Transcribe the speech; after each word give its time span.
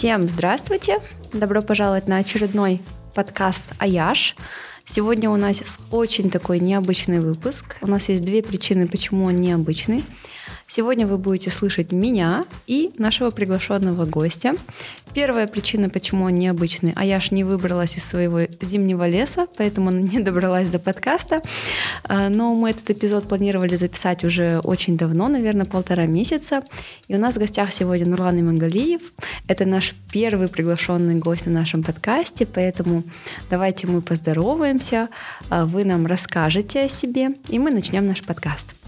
Всем 0.00 0.30
здравствуйте! 0.30 0.98
Добро 1.34 1.60
пожаловать 1.60 2.08
на 2.08 2.16
очередной 2.16 2.80
подкаст 3.14 3.64
«Аяш». 3.78 4.34
Сегодня 4.86 5.28
у 5.28 5.36
нас 5.36 5.60
очень 5.90 6.30
такой 6.30 6.58
необычный 6.58 7.20
выпуск. 7.20 7.76
У 7.82 7.86
нас 7.86 8.08
есть 8.08 8.24
две 8.24 8.42
причины, 8.42 8.88
почему 8.88 9.26
он 9.26 9.42
необычный. 9.42 10.02
Сегодня 10.72 11.04
вы 11.04 11.18
будете 11.18 11.50
слышать 11.50 11.90
меня 11.90 12.44
и 12.68 12.92
нашего 12.96 13.30
приглашенного 13.30 14.04
гостя. 14.04 14.54
Первая 15.12 15.48
причина, 15.48 15.90
почему 15.90 16.26
он 16.26 16.38
необычный, 16.38 16.92
а 16.94 17.04
я 17.04 17.18
ж 17.18 17.32
не 17.32 17.42
выбралась 17.42 17.96
из 17.96 18.04
своего 18.04 18.42
зимнего 18.60 19.08
леса, 19.08 19.48
поэтому 19.56 19.90
не 19.90 20.20
добралась 20.20 20.68
до 20.68 20.78
подкаста. 20.78 21.42
А, 22.04 22.28
но 22.28 22.54
мы 22.54 22.70
этот 22.70 22.88
эпизод 22.88 23.26
планировали 23.26 23.74
записать 23.74 24.22
уже 24.22 24.60
очень 24.60 24.96
давно, 24.96 25.26
наверное, 25.26 25.66
полтора 25.66 26.06
месяца. 26.06 26.62
И 27.08 27.16
у 27.16 27.18
нас 27.18 27.34
в 27.34 27.38
гостях 27.40 27.72
сегодня 27.72 28.06
Нурлан 28.06 28.38
Имангалиев. 28.38 29.00
Это 29.48 29.64
наш 29.64 29.96
первый 30.12 30.46
приглашенный 30.46 31.16
гость 31.16 31.46
на 31.46 31.52
нашем 31.52 31.82
подкасте, 31.82 32.46
поэтому 32.46 33.02
давайте 33.50 33.88
мы 33.88 34.02
поздороваемся, 34.02 35.08
а 35.48 35.66
вы 35.66 35.84
нам 35.84 36.06
расскажете 36.06 36.82
о 36.82 36.88
себе, 36.88 37.30
и 37.48 37.58
мы 37.58 37.72
начнем 37.72 38.06
наш 38.06 38.22
подкаст. 38.22 38.79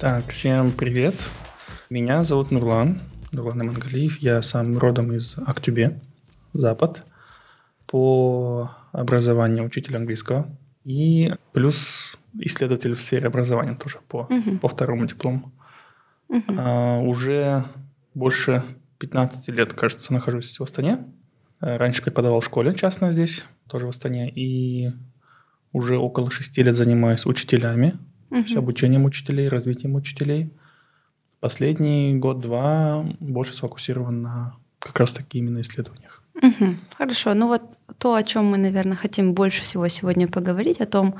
Так, 0.00 0.30
всем 0.30 0.72
привет. 0.72 1.28
Меня 1.90 2.24
зовут 2.24 2.50
Нурлан, 2.50 3.02
Нурлан 3.32 3.60
Имангалиев. 3.60 4.16
Я 4.20 4.40
сам 4.40 4.78
родом 4.78 5.12
из 5.12 5.36
Актюбе, 5.36 6.00
Запад. 6.54 7.04
По 7.86 8.70
образованию 8.92 9.62
учитель 9.62 9.98
английского. 9.98 10.48
И 10.86 11.34
плюс 11.52 12.16
исследователь 12.32 12.94
в 12.94 13.02
сфере 13.02 13.26
образования 13.26 13.74
тоже 13.74 13.98
по, 14.08 14.26
uh 14.30 14.58
по 14.60 14.68
второму 14.68 15.04
диплому. 15.04 15.52
uh 16.30 16.44
А, 16.56 17.00
уже 17.00 17.66
больше 18.14 18.64
15 19.00 19.48
лет, 19.48 19.74
кажется, 19.74 20.14
нахожусь 20.14 20.58
в 20.58 20.62
Астане. 20.62 21.04
Раньше 21.60 22.00
преподавал 22.00 22.40
в 22.40 22.46
школе 22.46 22.74
частно 22.74 23.10
здесь, 23.10 23.44
тоже 23.68 23.84
в 23.84 23.90
Астане. 23.90 24.30
И 24.30 24.92
уже 25.74 25.98
около 25.98 26.30
6 26.30 26.56
лет 26.56 26.74
занимаюсь 26.74 27.26
учителями 27.26 27.98
угу. 28.30 28.48
с 28.48 28.56
обучением 28.56 29.04
учителей, 29.04 29.48
развитием 29.48 29.94
учителей. 29.94 30.50
Последний 31.40 32.16
год-два 32.16 33.04
больше 33.20 33.54
сфокусирован 33.54 34.22
на 34.22 34.54
как 34.78 34.98
раз-таки 34.98 35.38
именно 35.38 35.60
исследованиях. 35.60 36.22
Угу. 36.34 36.76
Хорошо. 36.96 37.34
Ну 37.34 37.48
вот 37.48 37.62
то, 37.98 38.14
о 38.14 38.22
чем 38.22 38.46
мы, 38.46 38.58
наверное, 38.58 38.96
хотим 38.96 39.34
больше 39.34 39.62
всего 39.62 39.88
сегодня 39.88 40.28
поговорить, 40.28 40.80
о 40.80 40.86
том, 40.86 41.16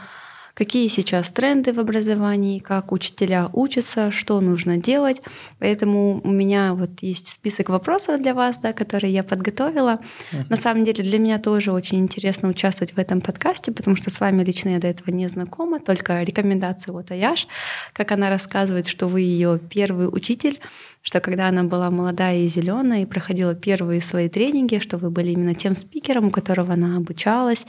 какие 0.55 0.89
сейчас 0.89 1.31
тренды 1.31 1.73
в 1.73 1.81
образовании, 1.81 2.59
как 2.59 2.93
учителя 2.93 3.49
учатся, 3.53 4.11
что 4.11 4.41
нужно 4.41 4.77
делать. 4.77 5.23
Поэтому 5.59 6.21
у 6.23 6.31
меня 6.31 6.75
вот 6.75 6.91
есть 7.01 7.29
список 7.29 7.69
вопросов 7.69 8.21
для 8.21 8.35
вас, 8.35 8.59
да, 8.59 8.73
которые 8.73 9.13
я 9.13 9.23
подготовила. 9.23 10.01
Uh-huh. 10.33 10.45
На 10.49 10.57
самом 10.57 10.85
деле 10.85 11.05
для 11.05 11.19
меня 11.19 11.39
тоже 11.39 11.73
очень 11.73 12.01
интересно 12.01 12.49
участвовать 12.49 12.95
в 12.95 12.99
этом 12.99 13.21
подкасте, 13.21 13.73
потому 13.73 13.97
что 13.97 14.11
с 14.11 14.21
вами 14.21 14.45
лично 14.45 14.71
я 14.71 14.79
до 14.79 14.89
этого 14.89 15.11
не 15.11 15.29
знакома, 15.29 15.81
только 15.81 16.23
рекомендации 16.23 16.91
вот 16.91 17.11
Аяш, 17.11 17.47
как 17.93 18.13
она 18.13 18.31
рассказывает, 18.31 18.87
что 18.87 19.07
вы 19.07 19.23
ее 19.23 19.59
первый 19.59 20.09
учитель 20.09 20.61
что 21.03 21.21
когда 21.21 21.49
она 21.49 21.65
была 21.65 21.91
молодая 21.91 22.41
и 22.41 22.49
зеленая 22.49 23.03
и 23.03 23.07
проходила 23.07 23.55
первые 23.55 24.01
свои 24.01 24.29
тренинги, 24.29 24.79
что 24.79 24.99
вы 24.99 25.11
были 25.11 25.31
именно 25.31 25.55
тем 25.55 25.75
спикером, 25.75 26.27
у 26.27 26.31
которого 26.31 26.75
она 26.75 26.97
обучалась, 26.97 27.67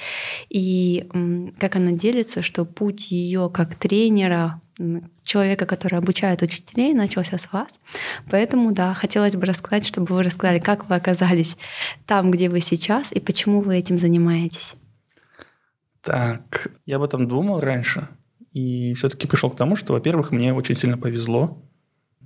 и 0.49 1.07
как 1.59 1.75
она 1.77 1.91
делится, 1.91 2.41
что 2.41 2.65
путь 2.73 3.11
ее 3.11 3.49
как 3.53 3.75
тренера 3.75 4.61
человека, 5.23 5.65
который 5.65 5.99
обучает 5.99 6.41
учителей, 6.41 6.93
начался 6.93 7.37
с 7.37 7.51
вас. 7.51 7.79
Поэтому, 8.29 8.71
да, 8.71 8.93
хотелось 8.93 9.35
бы 9.35 9.45
рассказать, 9.45 9.85
чтобы 9.85 10.15
вы 10.15 10.23
рассказали, 10.23 10.59
как 10.59 10.89
вы 10.89 10.95
оказались 10.95 11.57
там, 12.05 12.31
где 12.31 12.49
вы 12.49 12.61
сейчас, 12.61 13.11
и 13.11 13.19
почему 13.19 13.61
вы 13.61 13.77
этим 13.77 13.97
занимаетесь. 13.97 14.75
Так, 16.01 16.71
я 16.85 16.95
об 16.95 17.03
этом 17.03 17.27
думал 17.27 17.59
раньше, 17.59 18.07
и 18.53 18.93
все-таки 18.95 19.27
пришел 19.27 19.51
к 19.51 19.55
тому, 19.55 19.75
что, 19.75 19.93
во-первых, 19.93 20.31
мне 20.31 20.53
очень 20.53 20.75
сильно 20.75 20.97
повезло, 20.97 21.61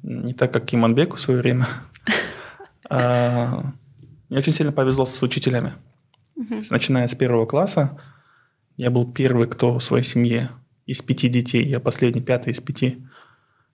не 0.02 0.34
так, 0.34 0.54
как 0.54 0.66
Киманбеку 0.66 1.18
в 1.18 1.22
свое 1.22 1.40
время. 1.40 1.68
А, 2.88 3.64
мне 4.30 4.38
очень 4.38 4.54
сильно 4.54 4.72
повезло 4.72 5.08
с 5.08 5.20
учителями. 5.24 5.74
начиная 6.70 7.08
с 7.08 7.16
первого 7.16 7.48
класса, 7.48 8.00
я 8.78 8.92
был 8.92 9.12
первый, 9.12 9.48
кто 9.48 9.80
в 9.80 9.84
своей 9.84 10.04
семье 10.04 10.50
из 10.86 11.02
пяти 11.02 11.30
детей, 11.30 11.66
я 11.66 11.80
последний, 11.80 12.22
пятый 12.22 12.52
из 12.52 12.60
пяти. 12.60 13.06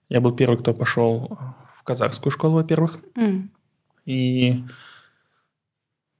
Я 0.08 0.20
был 0.20 0.32
первый, 0.32 0.58
кто 0.58 0.74
пошел 0.74 1.38
в 1.76 1.82
казахскую 1.82 2.30
школу, 2.30 2.54
во-первых. 2.54 2.98
И 4.04 4.62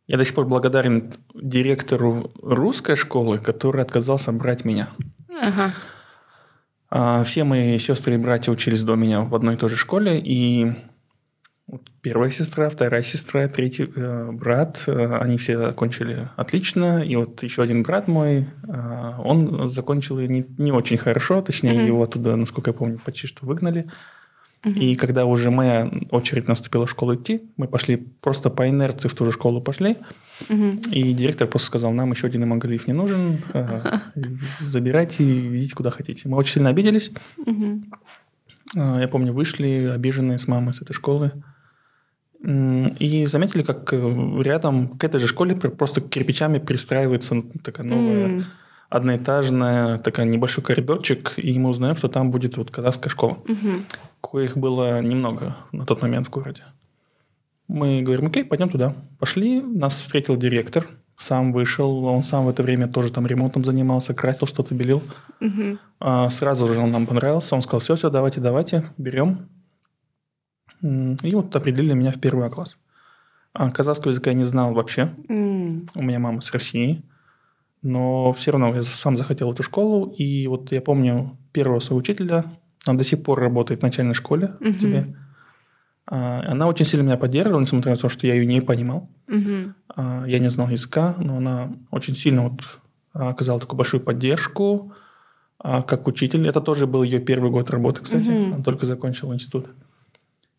я 0.07 0.17
до 0.17 0.25
сих 0.25 0.35
пор 0.35 0.47
благодарен 0.47 1.15
директору 1.35 2.31
русской 2.43 2.97
школы, 2.97 3.39
который 3.39 3.83
отказался 3.83 4.33
брать 4.33 4.65
меня. 4.65 4.91
Ага. 5.41 5.73
А, 6.91 7.25
все 7.25 7.45
мои 7.45 7.79
сестры 7.79 8.15
и 8.15 8.19
братья 8.19 8.53
учились 8.53 8.83
до 8.83 8.97
меня 8.97 9.23
в 9.23 9.35
одной 9.35 9.55
и 9.55 9.59
той 9.59 9.71
же 9.71 9.77
школе, 9.77 10.21
и 10.21 10.73
первая 12.01 12.31
сестра, 12.31 12.69
вторая 12.69 13.03
сестра, 13.03 13.49
третий 13.49 13.89
э, 13.95 14.31
брат, 14.33 14.85
э, 14.87 15.19
они 15.19 15.39
все 15.39 15.59
закончили 15.59 16.29
отлично, 16.37 17.03
и 17.03 17.17
вот 17.17 17.43
еще 17.43 17.63
один 17.63 17.83
брат 17.83 18.09
мой, 18.09 18.47
э, 18.69 19.13
он 19.19 19.69
закончил 19.69 20.19
не, 20.19 20.45
не 20.59 20.73
очень 20.73 20.99
хорошо, 20.99 21.41
точнее 21.41 21.75
mm-hmm. 21.75 21.87
его 21.87 22.03
оттуда, 22.03 22.37
насколько 22.37 22.71
я 22.71 22.75
помню, 22.75 23.01
почти 23.05 23.27
что 23.27 23.47
выгнали. 23.47 23.91
Mm-hmm. 24.65 24.79
И 24.79 24.95
когда 24.95 25.25
уже 25.25 25.51
моя 25.51 25.91
очередь 26.11 26.47
наступила 26.47 26.87
в 26.87 26.91
школу 26.91 27.17
идти, 27.17 27.43
мы 27.57 27.67
пошли 27.67 27.97
просто 27.97 28.49
по 28.49 28.69
инерции 28.69 29.09
в 29.09 29.15
ту 29.15 29.25
же 29.25 29.33
школу 29.33 29.61
пошли, 29.61 29.97
Угу. 30.49 30.91
И 30.93 31.13
директор 31.13 31.47
просто 31.47 31.69
сказал, 31.69 31.93
нам 31.93 32.11
еще 32.13 32.27
один 32.27 32.45
Имангалиев 32.45 32.87
не 32.87 32.93
нужен, 32.93 33.39
э, 33.53 33.99
забирайте 34.61 35.25
и 35.25 35.59
идите 35.59 35.75
куда 35.75 35.91
хотите. 35.91 36.29
Мы 36.29 36.37
очень 36.37 36.55
сильно 36.55 36.71
обиделись. 36.71 37.13
Угу. 37.39 37.83
Я 38.75 39.09
помню, 39.09 39.33
вышли 39.33 39.91
обиженные 39.95 40.39
с 40.39 40.49
мамой 40.49 40.73
с 40.73 40.81
этой 40.81 40.95
школы. 40.95 41.33
И 42.43 43.25
заметили, 43.27 43.63
как 43.63 43.93
э, 43.93 44.43
рядом 44.43 44.89
к 44.89 45.05
этой 45.05 45.21
же 45.21 45.29
школе 45.29 45.55
просто 45.55 46.01
кирпичами 46.01 46.59
пристраивается 46.59 47.43
такая 47.63 47.87
новая 47.87 48.27
mm. 48.27 48.45
одноэтажная, 48.89 49.99
такая 49.99 50.27
небольшой 50.27 50.65
коридорчик, 50.65 51.35
и 51.37 51.57
мы 51.61 51.71
узнаем, 51.71 51.95
что 51.95 52.09
там 52.09 52.33
будет 52.33 52.57
вот 52.57 52.73
казахская 52.73 53.11
школа, 53.11 53.39
mm-hmm. 53.47 53.83
коих 54.21 54.57
было 54.57 55.01
немного 55.01 55.57
на 55.71 55.87
тот 55.87 56.03
момент 56.03 56.27
в 56.27 56.31
городе. 56.31 56.65
Мы 57.69 58.03
говорим, 58.03 58.27
окей, 58.27 58.45
пойдем 58.45 58.69
туда. 58.69 58.97
Пошли, 59.21 59.61
нас 59.61 60.01
встретил 60.01 60.37
директор, 60.37 60.85
сам 61.17 61.53
вышел, 61.53 62.05
он 62.05 62.25
сам 62.25 62.47
в 62.47 62.49
это 62.49 62.65
время 62.65 62.89
тоже 62.89 63.13
там 63.13 63.25
ремонтом 63.25 63.65
занимался, 63.65 64.15
красил 64.15 64.49
что-то, 64.49 64.75
белил. 64.75 65.01
Угу. 65.41 65.79
А, 66.01 66.29
сразу 66.29 66.67
же 66.67 66.81
он 66.81 66.91
нам 66.91 67.07
понравился, 67.07 67.55
он 67.55 67.63
сказал, 67.63 67.81
все, 67.81 67.95
все, 67.95 68.11
давайте, 68.11 68.41
давайте, 68.41 68.85
берем. 68.99 69.49
И 70.83 71.35
вот 71.35 71.55
определили 71.55 71.95
меня 71.95 72.13
в 72.13 72.21
первый 72.21 72.51
класс. 72.51 72.79
А 73.55 73.71
казахского 73.71 74.11
языка 74.11 74.31
я 74.31 74.37
не 74.37 74.45
знал 74.45 74.75
вообще. 74.75 75.11
Mm. 75.29 75.91
У 75.95 76.03
меня 76.03 76.19
мама 76.19 76.41
с 76.41 76.53
России. 76.53 77.03
Но 77.83 78.33
все 78.33 78.53
равно 78.53 78.75
я 78.75 78.83
сам 78.83 79.17
захотел 79.17 79.53
эту 79.53 79.63
школу. 79.63 80.13
И 80.19 80.47
вот 80.47 80.73
я 80.73 80.81
помню 80.81 81.39
первого 81.53 81.81
своего 81.81 81.99
учителя, 81.99 82.45
он 82.87 82.97
до 82.97 83.05
сих 83.05 83.23
пор 83.23 83.41
работает 83.41 83.81
в 83.81 83.83
начальной 83.83 84.15
школе 84.15 84.57
mm-hmm. 84.61 84.73
в 84.73 84.81
тебе. 84.81 85.17
А, 86.07 86.43
она 86.51 86.67
очень 86.67 86.85
сильно 86.85 87.05
меня 87.05 87.17
поддерживала, 87.17 87.61
несмотря 87.61 87.93
на 87.93 87.97
то, 87.97 88.09
что 88.09 88.27
я 88.27 88.35
ее 88.35 88.47
не 88.47 88.61
понимал. 88.61 89.09
Угу. 89.29 90.27
Я 90.27 90.39
не 90.39 90.51
знал 90.51 90.69
языка, 90.69 91.15
но 91.19 91.37
она 91.37 91.73
очень 91.91 92.15
сильно 92.15 92.43
вот 92.49 92.63
оказала 93.13 93.61
такую 93.61 93.79
большую 93.79 94.01
поддержку 94.01 94.93
как 95.59 96.07
учитель. 96.07 96.49
Это 96.49 96.61
тоже 96.61 96.87
был 96.87 97.03
ее 97.03 97.21
первый 97.21 97.51
год 97.51 97.71
работы, 97.71 98.03
кстати. 98.03 98.31
Угу. 98.31 98.55
Она 98.55 98.65
только 98.65 98.85
закончила 98.85 99.33
институт. 99.33 99.69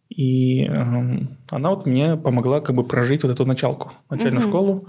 И 0.09 0.65
э, 0.65 1.27
она 1.49 1.69
вот 1.69 1.85
мне 1.85 2.17
помогла 2.17 2.61
как 2.61 2.75
бы 2.75 2.83
прожить 2.83 3.23
вот 3.23 3.31
эту 3.31 3.45
началку, 3.45 3.93
начальную 4.09 4.41
угу. 4.41 4.49
школу 4.49 4.87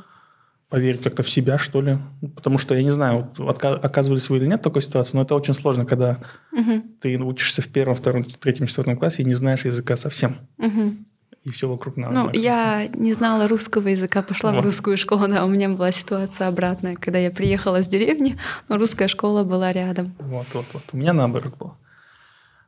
поверить 0.69 1.03
как-то 1.03 1.23
в 1.23 1.29
себя, 1.29 1.57
что 1.57 1.81
ли. 1.81 1.99
Потому 2.35 2.59
что, 2.59 2.75
я 2.75 2.83
не 2.83 2.91
знаю, 2.91 3.31
вот 3.39 3.65
оказывались 3.65 4.29
вы 4.29 4.39
или 4.39 4.47
нет 4.47 4.61
такой 4.61 4.83
ситуации, 4.83 5.17
но 5.17 5.23
это 5.23 5.35
очень 5.35 5.55
сложно, 5.55 5.87
когда 5.87 6.19
угу. 6.53 6.83
ты 7.01 7.17
учишься 7.19 7.63
в 7.63 7.69
первом, 7.69 7.95
втором, 7.95 8.25
третьем, 8.25 8.67
четвертом 8.67 8.97
классе 8.97 9.23
и 9.23 9.25
не 9.25 9.35
знаешь 9.35 9.65
языка 9.65 9.97
совсем. 9.97 10.39
Угу. 10.59 10.97
И 11.45 11.51
все 11.51 11.69
вокруг 11.69 11.97
надо. 11.97 12.15
Ну, 12.15 12.31
я 12.33 12.89
не 12.89 13.13
знала 13.13 13.47
русского 13.47 13.89
языка, 13.89 14.23
пошла 14.23 14.51
вот. 14.51 14.63
в 14.63 14.65
русскую 14.65 14.97
школу, 14.97 15.29
да, 15.29 15.45
у 15.45 15.49
меня 15.49 15.69
была 15.69 15.93
ситуация 15.93 16.49
обратная, 16.49 16.97
когда 16.97 17.19
я 17.19 17.31
приехала 17.31 17.83
с 17.83 17.87
деревни, 17.87 18.39
но 18.69 18.79
русская 18.79 19.09
школа 19.09 19.45
была 19.45 19.71
рядом. 19.71 20.15
Вот, 20.19 20.47
вот, 20.55 20.65
вот. 20.73 20.83
У 20.93 20.97
меня 20.97 21.13
наоборот 21.13 21.55
было. 21.59 21.77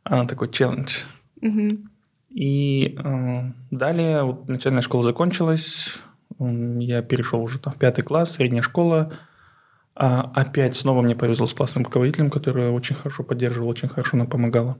Она 0.04 0.26
такой 0.26 0.50
челлендж. 0.50 1.04
Угу. 1.40 1.78
И 2.36 2.94
э, 3.02 3.52
далее 3.70 4.22
вот 4.22 4.46
начальная 4.46 4.82
школа 4.82 5.02
закончилась, 5.02 5.94
я 6.38 7.00
перешел 7.00 7.40
уже 7.42 7.58
там 7.58 7.72
в 7.72 7.78
пятый 7.78 8.02
класс, 8.02 8.32
средняя 8.32 8.60
школа. 8.60 9.14
А 9.94 10.30
опять 10.34 10.76
снова 10.76 11.00
мне 11.00 11.16
повезло 11.16 11.46
с 11.46 11.54
классным 11.54 11.84
руководителем, 11.84 12.28
который 12.28 12.68
очень 12.68 12.94
хорошо 12.94 13.22
поддерживал, 13.22 13.68
очень 13.68 13.88
хорошо 13.88 14.18
нам 14.18 14.26
помогала. 14.26 14.76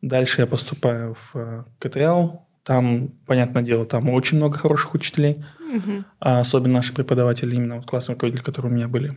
Дальше 0.00 0.40
я 0.40 0.46
поступаю 0.46 1.14
в 1.14 1.32
э, 1.34 1.64
КТЛ, 1.78 2.38
Там, 2.62 3.08
понятное 3.26 3.62
дело, 3.62 3.84
там 3.84 4.08
очень 4.08 4.38
много 4.38 4.56
хороших 4.56 4.94
учителей, 4.94 5.44
Мгм. 5.58 6.06
а 6.18 6.40
особенно 6.40 6.74
наши 6.74 6.94
преподаватели, 6.94 7.56
именно 7.56 7.76
вот 7.76 7.84
классные 7.86 8.14
руководители, 8.14 8.42
которые 8.42 8.72
у 8.72 8.74
меня 8.74 8.88
были. 8.88 9.14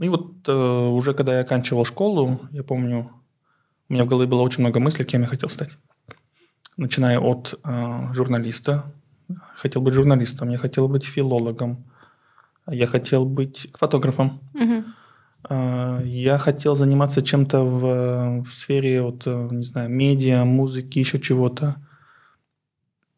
И 0.00 0.08
вот 0.08 0.32
э, 0.48 0.52
уже 0.52 1.12
когда 1.12 1.34
я 1.34 1.40
оканчивал 1.40 1.84
школу, 1.84 2.40
я 2.52 2.62
помню, 2.62 3.10
у 3.90 3.92
меня 3.92 4.04
в 4.04 4.08
голове 4.08 4.26
было 4.26 4.40
очень 4.40 4.62
много 4.62 4.80
мыслей, 4.80 5.04
кем 5.04 5.20
я 5.20 5.26
хотел 5.28 5.50
стать. 5.50 5.76
Начиная 6.80 7.20
от 7.20 7.60
э, 7.62 8.14
журналиста. 8.14 8.84
Хотел 9.54 9.82
быть 9.82 9.92
журналистом, 9.92 10.48
я 10.48 10.56
хотел 10.56 10.88
быть 10.88 11.04
филологом, 11.04 11.84
я 12.66 12.86
хотел 12.86 13.26
быть 13.26 13.68
фотографом. 13.74 14.40
Мгм. 14.54 14.84
А, 15.44 16.00
Я 16.02 16.38
хотел 16.38 16.74
заниматься 16.74 17.20
чем-то 17.20 17.64
в, 17.64 18.44
в 18.44 18.52
сфере, 18.54 19.02
вот, 19.02 19.26
э, 19.26 19.48
не 19.50 19.62
знаю, 19.62 19.90
медиа, 19.90 20.46
музыки, 20.46 20.98
еще 21.00 21.18
чего-то. 21.20 21.76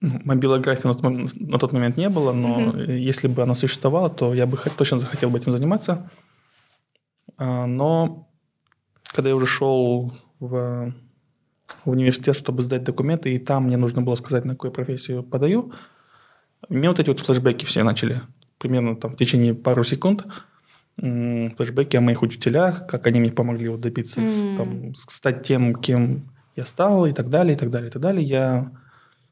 Ну, 0.01 0.21
Мобилографии 0.25 0.89
на 0.89 0.95
тот, 0.95 1.35
на 1.35 1.59
тот 1.61 1.73
момент 1.73 1.97
не 1.97 2.09
было, 2.09 2.33
но 2.33 2.73
э, 2.75 2.99
если 2.99 3.29
бы 3.29 3.45
она 3.45 3.55
существовала, 3.55 4.11
то 4.11 4.35
я 4.35 4.47
бы 4.47 4.59
точно 4.77 4.99
захотел 4.99 5.31
бы 5.31 5.39
этим 5.39 5.53
заниматься. 5.53 6.11
А, 7.39 7.67
Но 7.67 8.29
когда 9.05 9.29
я 9.29 9.37
уже 9.37 9.47
шел 9.47 10.13
в, 10.41 10.93
в 11.85 11.91
университет, 11.91 12.37
чтобы 12.37 12.63
сдать 12.63 12.85
документы, 12.85 13.35
и 13.35 13.39
там 13.39 13.65
мне 13.65 13.77
нужно 13.77 14.03
было 14.03 14.15
сказать, 14.15 14.45
на 14.45 14.55
какую 14.55 14.73
профессию 14.73 15.23
подаю, 15.23 15.73
мне 16.69 16.89
вот 16.89 17.01
эти 17.01 17.09
вот 17.09 17.21
флешбеки 17.21 17.65
все 17.65 17.83
начали 17.83 18.21
примерно 18.59 18.95
там 18.97 19.11
в 19.13 19.17
течение 19.17 19.55
пару 19.55 19.83
секунд 19.85 20.25
флешбеки 20.97 21.97
о 21.97 22.01
моих 22.01 22.23
учителях, 22.23 22.87
как 22.87 23.07
они 23.07 23.19
мне 23.21 23.33
помогли 23.33 23.69
вот 23.69 23.81
добиться, 23.81 24.21
М. 24.21 24.57
там, 24.57 24.95
стать 24.95 25.43
тем, 25.43 25.75
кем 25.75 26.31
я 26.55 26.65
стал, 26.65 27.07
и 27.07 27.13
так 27.13 27.31
далее, 27.31 27.57
и 27.57 27.59
так 27.59 27.71
далее, 27.71 27.89
и 27.89 27.93
так 27.93 28.03
далее. 28.03 28.25
Я 28.25 28.71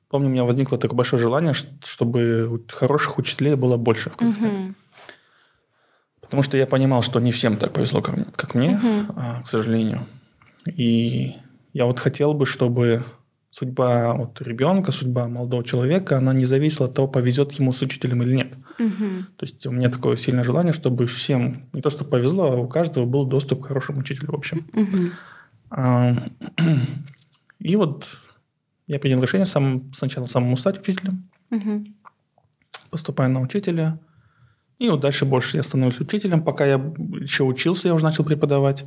помню, 0.08 0.29
у 0.29 0.32
меня 0.32 0.44
возникло 0.44 0.79
такое 0.79 0.97
большое 0.97 1.23
желание, 1.23 1.52
чтобы 1.85 2.64
хороших 2.69 3.19
учителей 3.19 3.55
было 3.55 3.76
больше 3.76 4.11
в 4.11 4.17
Казахстане. 4.17 4.58
Мгм. 4.58 4.76
Потому 6.23 6.43
что 6.43 6.56
я 6.56 6.67
понимал, 6.67 7.02
что 7.02 7.20
не 7.20 7.31
всем 7.31 7.56
так 7.56 7.73
повезло, 7.73 8.00
как, 8.02 8.17
мне- 8.17 8.26
как 8.37 8.55
мне, 8.55 8.70
Мгм. 8.76 9.06
а, 9.17 9.43
к 9.43 9.47
сожалению. 9.47 10.06
И 10.67 11.35
я 11.72 11.87
вот 11.87 12.00
хотел 12.00 12.34
бы, 12.34 12.46
чтобы 12.46 13.05
судьба 13.50 14.14
вот 14.14 14.40
ребенка, 14.43 14.93
судьба 14.93 15.28
молодого 15.28 15.64
человека, 15.64 16.19
она 16.19 16.32
не 16.32 16.44
зависела 16.44 16.88
от 16.88 16.94
того, 16.94 17.08
повезет 17.08 17.52
ему 17.52 17.72
с 17.72 17.82
учителем 17.82 18.22
или 18.22 18.34
нет. 18.34 18.55
Мгм. 18.78 19.26
То 19.37 19.44
есть 19.44 19.67
у 19.67 19.70
меня 19.70 19.90
такое 19.90 20.17
сильное 20.17 20.44
желание, 20.44 20.72
чтобы 20.72 21.06
всем, 21.06 21.69
не 21.72 21.81
то 21.82 21.90
что 21.90 22.05
повезло, 22.05 22.52
а 22.52 22.56
у 22.56 22.69
каждого 22.69 23.06
был 23.06 23.25
доступ 23.26 23.62
к 23.62 23.67
хорошему 23.69 24.00
учителю, 24.00 24.31
в 24.32 24.34
общем. 24.34 24.67
А, 25.70 26.14
И 27.61 27.76
вот 27.76 28.08
я 28.87 28.99
принял 28.99 29.23
решение 29.23 29.46
сам, 29.46 29.93
сначала 29.93 30.26
самому 30.26 30.56
стать 30.56 30.81
учителем, 30.81 31.28
Мгм. 31.50 31.94
поступаю 32.90 33.31
на 33.31 33.40
учителя, 33.40 33.99
и 34.78 34.88
вот 34.88 35.00
дальше 35.00 35.26
больше 35.26 35.58
я 35.58 35.62
становлюсь 35.62 36.00
учителем. 36.00 36.43
Пока 36.43 36.64
я 36.64 36.75
еще 37.20 37.44
учился, 37.44 37.88
я 37.88 37.94
уже 37.94 38.05
начал 38.05 38.25
преподавать. 38.25 38.84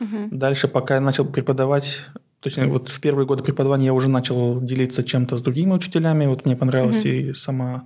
Мгм. 0.00 0.38
Дальше, 0.38 0.68
пока 0.68 0.94
я 0.94 1.00
начал 1.00 1.26
преподавать, 1.26 2.06
точнее, 2.44 2.66
вот 2.66 2.90
в 2.90 3.00
первые 3.00 3.26
годы 3.26 3.42
преподавания 3.42 3.86
я 3.86 3.92
уже 3.94 4.08
начал 4.08 4.60
делиться 4.60 5.02
чем-то 5.02 5.36
с 5.36 5.42
другими 5.42 5.72
учителями. 5.72 6.26
Вот 6.26 6.44
мне 6.44 6.56
понравилась 6.56 7.04
Мгм. 7.04 7.14
и 7.14 7.32
сама 7.32 7.84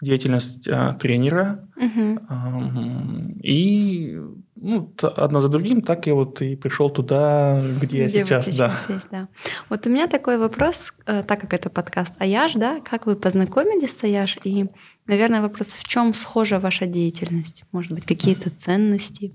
деятельность 0.00 0.68
а, 0.68 0.94
тренера. 0.94 1.68
Мгм. 1.76 2.20
Ам, 2.28 3.32
И 3.42 4.16
ну, 4.54 4.92
одно 5.16 5.40
за 5.40 5.48
другим, 5.48 5.82
так 5.82 6.06
я 6.06 6.14
вот 6.14 6.40
и 6.42 6.56
пришел 6.56 6.90
туда, 6.90 7.60
где, 7.80 7.98
я 7.98 8.06
Где 8.06 8.20
вы 8.20 8.26
сейчас, 8.26 8.48
да. 8.56 8.72
есть, 8.88 9.08
да. 9.10 9.28
Вот 9.68 9.86
у 9.86 9.90
меня 9.90 10.06
такой 10.06 10.38
вопрос, 10.38 10.92
э, 11.06 11.22
так 11.22 11.40
как 11.40 11.52
это 11.52 11.68
подкаст 11.70 12.14
Аяш, 12.18 12.52
да, 12.54 12.80
как 12.80 13.06
вы 13.06 13.16
познакомились 13.16 13.96
с 13.96 14.04
Аяш? 14.04 14.38
И, 14.44 14.66
наверное, 15.06 15.42
вопрос, 15.42 15.68
в 15.68 15.82
чем 15.84 16.14
схожа 16.14 16.58
ваша 16.60 16.86
деятельность? 16.86 17.64
Может 17.72 17.92
быть, 17.92 18.04
какие-то 18.04 18.50
ценности? 18.50 19.32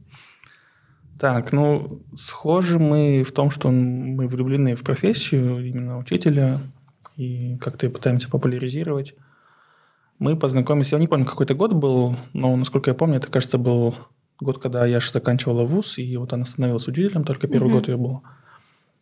Так, 1.19 1.53
ну, 1.53 2.01
схожи 2.15 2.79
мы 2.79 3.23
в 3.23 3.31
том, 3.31 3.51
что 3.51 3.69
мы 3.69 4.27
влюблены 4.27 4.75
в 4.75 4.83
профессию 4.83 5.65
именно 5.65 5.97
учителя 5.97 6.59
и 7.15 7.57
как-то 7.57 7.85
ее 7.85 7.91
пытаемся 7.91 8.29
популяризировать. 8.29 9.15
Мы 10.19 10.35
познакомились, 10.37 10.91
я 10.91 10.99
не 10.99 11.07
помню, 11.07 11.25
какой 11.25 11.45
это 11.45 11.53
год 11.53 11.73
был, 11.73 12.15
но, 12.33 12.55
насколько 12.55 12.89
я 12.89 12.95
помню, 12.95 13.17
это, 13.17 13.27
кажется, 13.27 13.57
был 13.57 13.95
год, 14.39 14.59
когда 14.59 14.85
я 14.85 14.99
заканчивала 14.99 15.63
вуз, 15.63 15.97
и 15.97 16.17
вот 16.17 16.33
она 16.33 16.45
становилась 16.45 16.87
учителем, 16.87 17.23
только 17.23 17.47
первый 17.47 17.67
Мгм. 17.67 17.73
год 17.73 17.87
ее 17.87 17.97
был. 17.97 18.23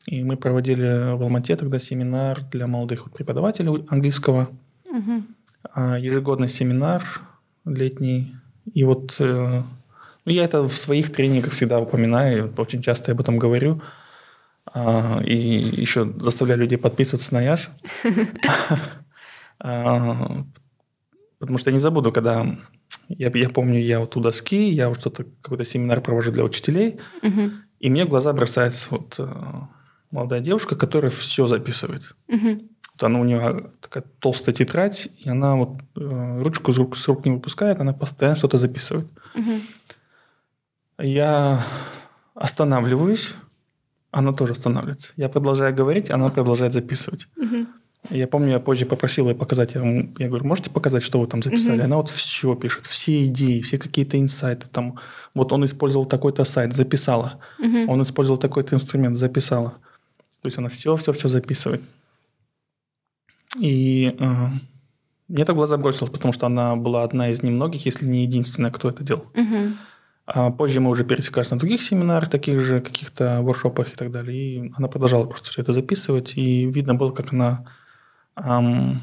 И 0.07 0.24
мы 0.24 0.36
проводили 0.36 1.16
в 1.16 1.22
Алмате 1.22 1.56
тогда 1.56 1.80
семинар 1.80 2.42
для 2.52 2.68
молодых 2.68 3.12
преподавателей 3.12 3.86
английского, 3.90 4.50
а, 5.74 5.98
ежегодный 5.98 6.50
семинар 6.50 7.04
летний. 7.66 8.36
И 8.74 8.84
вот 8.84 9.16
э, 9.19 9.64
я 10.25 10.44
это 10.45 10.62
в 10.62 10.75
своих 10.75 11.12
тренингах 11.12 11.53
всегда 11.53 11.79
упоминаю, 11.79 12.53
очень 12.57 12.81
часто 12.81 13.12
об 13.12 13.21
этом 13.21 13.38
говорю. 13.38 13.81
А, 14.73 15.21
И 15.25 15.35
еще 15.35 16.06
заставляю 16.19 16.59
людей 16.62 16.77
подписываться 16.77 17.33
на 17.33 17.41
Яш. 17.41 17.69
А, 19.63 20.44
Потому 21.39 21.57
что 21.57 21.69
я 21.69 21.73
не 21.73 21.79
забуду, 21.79 22.12
когда 22.12 22.45
я, 23.09 23.31
я 23.33 23.50
помню, 23.50 23.79
я 23.79 24.00
вот 24.00 24.15
у 24.15 24.19
доски, 24.21 24.69
я 24.69 24.89
вот 24.89 25.00
что-то, 25.00 25.23
какой-то 25.41 25.65
семинар 25.65 26.01
провожу 26.01 26.31
для 26.31 26.44
учителей, 26.44 27.00
Мгм. 27.23 27.63
и 27.79 27.89
мне 27.89 28.06
в 28.06 28.09
глаза 28.09 28.31
бросается 28.33 28.89
вот 28.91 29.15
э, 29.18 29.27
молодая 30.12 30.39
девушка, 30.39 30.75
которая 30.75 31.09
все 31.09 31.47
записывает. 31.47 32.03
Мгм. 32.27 32.69
Вот 32.94 33.03
она 33.03 33.19
у 33.19 33.23
нее 33.23 33.71
такая 33.81 34.03
толстая 34.19 34.53
тетрадь, 34.53 35.09
и 35.18 35.29
она 35.29 35.56
вот 35.56 35.79
э, 35.95 36.39
ручку 36.41 36.71
с 36.73 36.77
рук, 36.77 36.95
с 36.95 37.07
рук 37.07 37.25
не 37.25 37.31
выпускает, 37.31 37.79
она 37.79 37.94
постоянно 37.94 38.35
что-то 38.35 38.57
записывает. 38.59 39.07
Мгм. 39.33 39.62
Я 41.01 41.59
останавливаюсь, 42.36 43.33
она 44.12 44.33
тоже 44.33 44.53
останавливается. 44.53 45.13
Я 45.18 45.30
продолжаю 45.30 45.74
говорить, 45.74 46.12
она 46.12 46.30
продолжает 46.30 46.74
записывать. 46.74 47.27
Мгм. 47.36 47.68
Я 48.09 48.27
помню, 48.27 48.50
я 48.50 48.59
позже 48.59 48.86
попросил 48.86 49.30
ее 49.30 49.36
показать. 49.36 49.75
Я, 49.75 49.81
я 50.18 50.27
говорю, 50.27 50.45
можете 50.45 50.69
показать, 50.69 51.03
что 51.03 51.19
вы 51.19 51.27
там 51.27 51.44
записали? 51.44 51.77
Мгм. 51.77 51.86
Она 51.86 51.98
вот 51.98 52.09
все 52.09 52.56
пишет, 52.56 52.88
все 52.88 53.25
идеи, 53.27 53.62
все 53.62 53.77
какие-то 53.77 54.19
инсайты. 54.19 54.68
Там, 54.71 54.98
вот 55.36 55.53
он 55.53 55.63
использовал 55.65 56.06
такой-то 56.06 56.44
сайт, 56.44 56.74
записала. 56.74 57.39
Мгм. 57.59 57.89
Он 57.89 58.01
использовал 58.01 58.39
такой-то 58.39 58.75
инструмент, 58.75 59.18
записала. 59.18 59.75
То 60.42 60.47
есть 60.47 60.57
она 60.57 60.69
все-все-все 60.69 61.30
записывает. 61.30 61.81
И 63.59 64.16
э, 64.19 64.45
мне 65.28 65.44
это 65.44 65.54
в 65.54 65.57
глаза 65.57 65.78
бросилось, 65.78 66.11
потому 66.11 66.33
что 66.33 66.47
она 66.47 66.76
была 66.76 67.04
одна 67.04 67.30
из 67.30 67.44
немногих, 67.44 67.85
если 67.85 68.07
не 68.07 68.23
единственная, 68.23 68.71
кто 68.71 68.90
это 68.90 69.04
делал. 69.04 69.26
Мгм. 69.35 69.78
А 70.33 70.50
позже 70.50 70.80
мы 70.80 70.90
уже 70.90 71.04
пересекались 71.04 71.52
на 71.52 71.59
других 71.59 71.81
семинарах, 71.81 72.30
таких 72.30 72.59
же 72.61 72.80
каких-то 72.80 73.42
воркшопах 73.42 73.94
и 73.94 73.95
так 73.95 74.11
далее. 74.11 74.38
И 74.38 74.73
она 74.78 74.88
продолжала 74.88 75.26
просто 75.26 75.50
все 75.50 75.61
это 75.61 75.73
записывать. 75.73 76.33
И 76.38 76.66
видно 76.71 76.95
было, 76.95 77.11
как 77.11 77.33
она, 77.33 77.66
ам, 78.35 79.02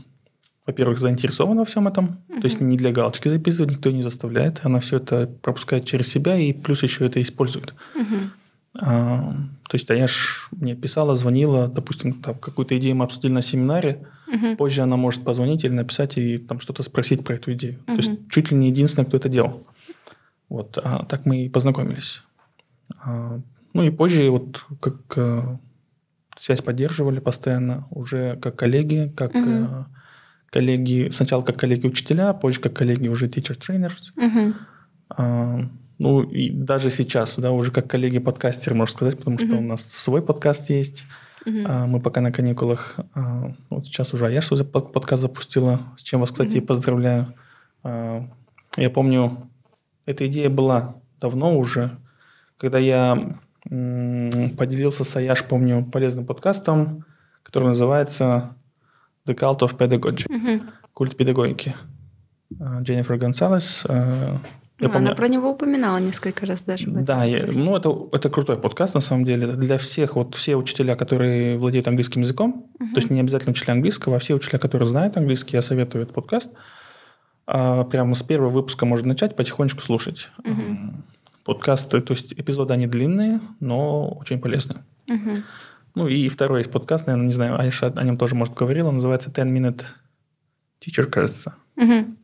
во-первых, 0.67 0.99
заинтересована 0.99 1.61
во 1.61 1.65
всем 1.67 1.87
этом. 1.87 2.23
То 2.29 2.45
есть 2.45 2.61
не 2.61 2.79
для 2.79 2.93
галочки 2.93 3.29
записывать, 3.29 3.73
никто 3.73 3.91
не 3.91 4.03
заставляет. 4.03 4.61
Она 4.63 4.81
все 4.81 4.97
это 4.97 5.27
пропускает 5.27 5.85
через 5.85 6.09
себя 6.09 6.37
и 6.37 6.53
плюс 6.55 6.83
еще 6.83 7.05
это 7.05 7.21
использует. 7.21 7.75
Мгм. 7.95 8.33
А, 8.81 9.33
то 9.69 9.75
есть, 9.75 9.91
а 9.91 9.95
я 9.95 10.07
ж 10.07 10.49
мне 10.53 10.75
писала, 10.77 11.15
звонила, 11.15 11.69
допустим, 11.69 12.15
там 12.23 12.37
какую-то 12.37 12.79
идею 12.79 12.97
мы 12.97 13.05
обсудили 13.05 13.33
на 13.33 13.43
семинаре, 13.43 14.07
Мгм. 14.27 14.57
позже 14.57 14.83
она 14.83 14.97
может 14.97 15.25
позвонить 15.25 15.65
или 15.65 15.73
написать 15.73 16.17
и 16.17 16.39
там 16.39 16.61
что-то 16.61 16.83
спросить 16.83 17.25
про 17.25 17.35
эту 17.37 17.53
идею. 17.55 17.79
То 17.87 17.95
есть 17.95 18.11
чуть 18.31 18.51
ли 18.51 18.57
не 18.57 18.69
единственная, 18.69 19.07
кто 19.07 19.17
это 19.17 19.29
делал. 19.29 19.67
Вот, 20.49 20.79
а 20.83 21.05
так 21.05 21.27
мы 21.27 21.45
и 21.45 21.49
познакомились. 21.49 22.23
А, 23.01 23.41
ну 23.75 23.83
и 23.83 23.91
позже 23.91 24.31
вот 24.31 24.65
как 24.81 24.97
а, 25.17 25.59
связь 26.37 26.63
поддерживали 26.63 27.21
постоянно, 27.21 27.87
уже 27.91 28.37
как 28.37 28.57
коллеги, 28.57 29.13
как 29.17 29.35
Мгм. 29.35 29.65
а, 29.65 29.87
коллеги, 30.51 31.11
сначала 31.13 31.43
как 31.43 31.59
коллеги-учителя, 31.59 32.33
позже 32.33 32.61
как 32.61 32.75
коллеги 32.75 33.09
уже 33.09 33.27
teacher-trainers. 33.29 34.13
Мгм. 34.17 34.55
А, 35.11 35.59
ну 35.99 36.23
и 36.23 36.51
даже 36.51 36.91
сейчас, 36.91 37.39
да, 37.39 37.51
уже 37.51 37.71
как 37.71 37.89
коллеги-подкастеры, 37.91 38.75
можно 38.75 38.95
сказать, 38.97 39.19
потому 39.19 39.37
что 39.39 39.49
Мгм. 39.49 39.59
у 39.59 39.63
нас 39.69 39.83
свой 39.83 40.23
подкаст 40.23 40.71
есть. 40.71 41.05
А, 41.67 41.87
мы 41.87 42.01
пока 42.01 42.21
на 42.21 42.31
каникулах. 42.33 42.97
А, 43.15 43.55
вот 43.71 43.87
сейчас 43.87 44.13
уже 44.15 44.31
я 44.33 44.43
что 44.43 44.63
под 44.65 44.93
подкаст 44.93 45.23
запустила, 45.23 45.81
с 45.97 46.03
чем 46.03 46.21
вас, 46.21 46.31
кстати, 46.31 46.59
Мгм. 46.59 46.67
поздравляю. 46.67 47.35
А, 47.83 48.29
я 48.77 48.91
помню, 48.91 49.49
эта 50.09 50.27
идея 50.27 50.49
была 50.49 50.95
давно 51.21 51.59
уже, 51.59 51.99
когда 52.57 52.79
я 52.79 53.37
поделился 53.65 55.05
с 55.05 55.17
Аяш, 55.17 55.45
помню, 55.45 55.85
полезным 55.85 56.25
подкастом, 56.25 57.05
который 57.43 57.69
называется 57.69 58.57
The 59.27 59.35
Cult 59.37 59.59
of 59.59 59.77
Pedagogy. 59.77 60.25
Мгм. 60.29 60.71
Культ 60.95 61.15
педагогики. 61.15 61.75
А, 62.59 62.81
Дженнифер 62.81 63.19
Гонсалес, 63.19 63.85
а, 63.87 64.39
Я 64.81 64.87
ну, 64.87 64.91
помню... 64.91 65.09
Она 65.09 65.15
про 65.15 65.29
него 65.29 65.51
упоминала 65.51 65.99
несколько 65.99 66.47
раз 66.47 66.63
даже. 66.63 66.89
Да, 66.89 67.25
я, 67.25 67.45
ну 67.53 67.77
это, 67.77 67.95
это 68.13 68.31
крутой 68.31 68.57
подкаст 68.57 68.95
на 68.95 69.03
самом 69.03 69.25
деле. 69.25 69.47
Для 69.49 69.77
всех, 69.77 70.17
вот 70.17 70.35
все 70.35 70.57
учителя, 70.57 70.97
которые 70.97 71.59
владеют 71.59 71.87
английским 71.87 72.23
языком, 72.23 72.71
uh-huh. 72.81 72.95
то 72.95 72.97
есть 72.97 73.11
не 73.11 73.21
обязательно 73.21 73.51
учителя 73.51 73.75
английского, 73.75 74.17
а 74.17 74.19
все 74.21 74.35
учителя, 74.35 74.59
которые 74.59 74.87
знают 74.89 75.19
английский, 75.19 75.57
я 75.57 75.63
советую 75.63 76.05
этот 76.05 76.15
подкаст. 76.15 76.53
А, 77.51 77.85
прямо 77.85 78.15
с 78.15 78.23
первого 78.23 78.51
выпуска 78.51 78.85
можно 78.85 79.09
начать 79.09 79.35
потихонечку 79.35 79.81
слушать. 79.81 80.29
Uh-huh. 80.45 80.95
Подкасты, 81.45 82.03
то 82.03 82.13
есть 82.13 82.35
эпизоды, 82.35 82.75
они 82.75 82.87
длинные, 82.87 83.41
но 83.59 84.11
очень 84.11 84.39
полезные. 84.39 84.85
Uh-huh. 85.09 85.43
Ну 85.95 86.09
и 86.09 86.29
второй 86.29 86.61
есть 86.61 86.71
подкаст, 86.71 87.07
наверное, 87.07 87.27
не 87.27 87.33
знаю, 87.33 87.59
Айша 87.59 87.87
о 87.87 88.03
нем 88.05 88.19
тоже, 88.19 88.35
может, 88.35 88.53
говорила, 88.53 88.91
называется 88.91 89.31
«10 89.31 89.51
Minute 89.51 89.83
Teacher», 90.79 91.05
кажется. 91.05 91.55
Uh-huh. 91.77 92.15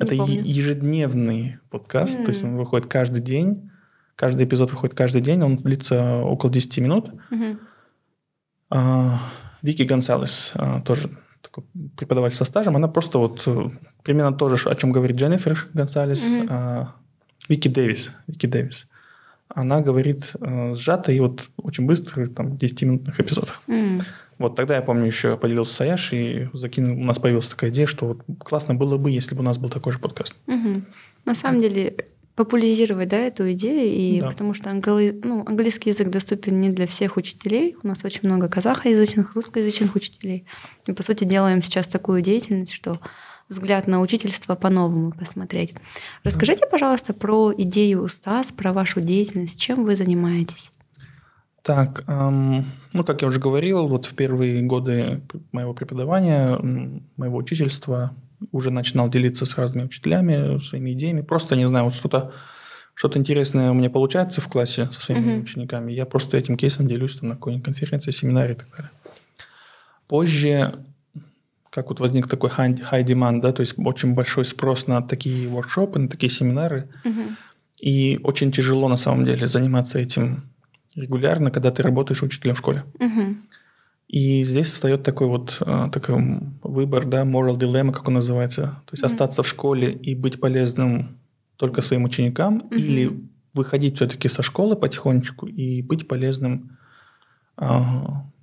Это 0.00 0.16
помню. 0.16 0.42
ежедневный 0.42 1.58
подкаст, 1.70 2.18
mm. 2.18 2.24
то 2.24 2.28
есть 2.30 2.42
он 2.42 2.56
выходит 2.56 2.88
каждый 2.88 3.22
день. 3.22 3.70
Каждый 4.16 4.44
эпизод 4.44 4.72
выходит 4.72 4.96
каждый 4.96 5.20
день, 5.20 5.40
он 5.40 5.58
длится 5.58 6.16
около 6.16 6.50
10 6.50 6.78
минут. 6.78 7.10
Mm-hmm. 7.30 7.58
А, 8.70 9.20
Вики 9.62 9.84
Гонсалес, 9.84 10.52
а, 10.56 10.80
тоже 10.80 11.10
такой 11.52 11.64
преподаватель 11.96 12.36
со 12.36 12.44
стажем, 12.44 12.76
она 12.76 12.88
просто 12.88 13.18
вот 13.18 13.42
э, 13.46 13.70
примерно 14.02 14.32
то 14.36 14.48
же, 14.48 14.70
о 14.70 14.74
чем 14.74 14.92
говорит 14.92 15.16
Дженнифер 15.16 15.68
Гонсалес, 15.74 16.24
mm-hmm. 16.24 16.46
а, 16.48 16.94
Вики 17.48 17.68
Дэвис. 17.68 18.12
Вики 18.26 18.46
Дэвис. 18.46 18.86
Она 19.48 19.82
говорит 19.82 20.32
э, 20.40 20.74
сжато 20.74 21.12
и 21.12 21.20
вот 21.20 21.50
очень 21.58 21.86
быстро, 21.86 22.26
там, 22.26 22.54
10-минутных 22.54 23.20
эпизодах. 23.20 23.60
Mm. 23.66 24.02
Вот 24.38 24.56
тогда 24.56 24.76
я 24.76 24.82
помню 24.82 25.06
еще 25.06 25.36
поделился 25.36 25.74
с 25.74 25.80
Аяш 25.82 26.12
и 26.12 26.48
закинул, 26.54 26.98
у 26.98 27.04
нас 27.04 27.18
появилась 27.18 27.48
такая 27.48 27.70
идея, 27.70 27.86
что 27.86 28.06
вот 28.06 28.22
классно 28.38 28.74
было 28.74 28.96
бы, 28.96 29.10
если 29.10 29.34
бы 29.34 29.40
у 29.40 29.44
нас 29.44 29.58
был 29.58 29.68
такой 29.68 29.92
же 29.92 29.98
подкаст. 29.98 30.34
Угу. 30.46 30.82
На 31.26 31.34
самом 31.34 31.60
деле 31.60 32.06
популяризировать 32.34 33.08
да, 33.08 33.18
эту 33.18 33.52
идею, 33.52 33.92
и 33.92 34.20
да. 34.20 34.28
потому 34.28 34.54
что 34.54 34.70
англи... 34.70 35.18
ну, 35.22 35.44
английский 35.46 35.90
язык 35.90 36.08
доступен 36.08 36.60
не 36.60 36.70
для 36.70 36.86
всех 36.86 37.16
учителей. 37.16 37.76
У 37.82 37.86
нас 37.86 38.04
очень 38.04 38.28
много 38.28 38.48
казахоязычных, 38.48 39.34
русскоязычных 39.34 39.94
учителей. 39.94 40.46
И, 40.86 40.92
по 40.92 41.02
сути, 41.02 41.24
делаем 41.24 41.62
сейчас 41.62 41.86
такую 41.88 42.22
деятельность, 42.22 42.72
что 42.72 43.00
взгляд 43.48 43.86
на 43.86 44.00
учительство 44.00 44.54
по-новому 44.54 45.12
посмотреть. 45.12 45.74
Расскажите, 46.24 46.66
пожалуйста, 46.66 47.12
про 47.12 47.52
идею 47.56 48.02
УСТАС, 48.02 48.52
про 48.52 48.72
вашу 48.72 49.00
деятельность, 49.00 49.60
чем 49.60 49.84
вы 49.84 49.94
занимаетесь? 49.94 50.72
Так, 51.62 52.02
эм, 52.08 52.64
ну, 52.92 53.04
как 53.04 53.22
я 53.22 53.28
уже 53.28 53.38
говорил, 53.38 53.86
вот 53.86 54.06
в 54.06 54.14
первые 54.14 54.62
годы 54.62 55.22
моего 55.52 55.74
преподавания, 55.74 56.58
моего 57.16 57.36
учительства, 57.36 58.12
уже 58.50 58.70
начинал 58.70 59.08
делиться 59.08 59.46
с 59.46 59.56
разными 59.56 59.86
учителями 59.86 60.58
своими 60.60 60.92
идеями. 60.92 61.22
Просто, 61.22 61.56
не 61.56 61.66
знаю, 61.66 61.86
вот 61.86 61.94
что-то 61.94 62.32
что-то 62.94 63.18
интересное 63.18 63.70
у 63.70 63.74
меня 63.74 63.88
получается 63.88 64.40
в 64.42 64.48
классе 64.48 64.90
со 64.92 65.00
своими 65.00 65.32
uh-huh. 65.32 65.42
учениками. 65.42 65.92
Я 65.92 66.04
просто 66.04 66.36
этим 66.36 66.58
кейсом 66.58 66.86
делюсь 66.86 67.16
там, 67.16 67.30
на 67.30 67.34
какой-нибудь 67.36 67.64
конференции, 67.64 68.10
семинаре 68.10 68.52
и 68.52 68.56
так 68.56 68.68
далее. 68.70 68.90
Позже, 70.08 70.84
как 71.70 71.88
вот 71.88 72.00
возник 72.00 72.28
такой 72.28 72.50
high, 72.50 72.78
high 72.92 73.02
demand, 73.02 73.40
да, 73.40 73.52
то 73.52 73.60
есть 73.60 73.74
очень 73.78 74.14
большой 74.14 74.44
спрос 74.44 74.86
на 74.88 75.00
такие 75.00 75.48
воркшопы, 75.48 76.00
на 76.00 76.08
такие 76.08 76.28
семинары. 76.28 76.90
Uh-huh. 77.02 77.30
И 77.80 78.20
очень 78.22 78.52
тяжело 78.52 78.88
на 78.88 78.96
самом 78.96 79.24
деле 79.24 79.46
заниматься 79.46 79.98
этим 79.98 80.44
регулярно, 80.94 81.50
когда 81.50 81.70
ты 81.70 81.82
работаешь 81.82 82.22
учителем 82.22 82.54
в 82.54 82.58
школе. 82.58 82.84
Угу. 82.98 83.36
И 84.12 84.44
здесь 84.44 84.66
встает 84.66 85.02
такой 85.02 85.26
вот 85.26 85.56
э, 85.62 85.88
такой 85.90 86.22
выбор, 86.62 87.06
да, 87.06 87.22
moral 87.22 87.56
dilemma, 87.56 87.92
как 87.92 88.06
он 88.08 88.14
называется. 88.14 88.62
То 88.84 88.92
есть 88.92 89.02
mm 89.02 89.06
остаться 89.06 89.42
в 89.42 89.48
школе 89.48 89.90
и 89.90 90.14
быть 90.14 90.38
полезным 90.38 91.18
только 91.56 91.80
своим 91.80 92.04
ученикам 92.04 92.60
mm 92.70 92.76
или 92.76 93.10
выходить 93.54 93.96
все-таки 93.96 94.28
со 94.28 94.42
школы 94.42 94.76
потихонечку 94.76 95.46
и 95.46 95.80
быть 95.80 96.08
полезным 96.08 96.78
э, 97.56 97.64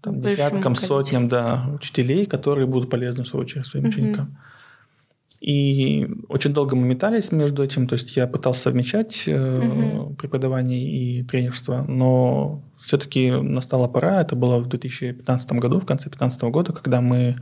там, 0.01 0.21
десяткам, 0.21 0.73
сотням 0.73 1.27
да, 1.27 1.65
учителей, 1.75 2.25
которые 2.25 2.65
будут 2.65 2.89
полезны, 2.89 3.23
в 3.23 3.27
свою 3.27 3.45
очередь, 3.45 3.67
своим 3.67 3.85
mm 3.85 3.89
ученикам. 3.89 4.37
И 5.39 6.05
очень 6.27 6.53
долго 6.53 6.75
мы 6.75 6.85
метались 6.85 7.31
между 7.31 7.63
этим, 7.63 7.87
то 7.87 7.93
есть 7.93 8.15
я 8.17 8.27
пытался 8.27 8.61
совмещать 8.61 9.25
угу. 9.25 10.13
преподавание 10.15 10.81
и 10.81 11.23
тренерство, 11.23 11.85
но 11.87 12.61
все-таки 12.77 13.31
настала 13.31 13.87
пора, 13.87 14.21
это 14.21 14.35
было 14.35 14.57
в 14.57 14.67
2015 14.67 15.51
году, 15.53 15.79
в 15.79 15.85
конце 15.85 16.09
2015 16.09 16.41
года, 16.43 16.73
когда 16.73 16.99
мы 16.99 17.37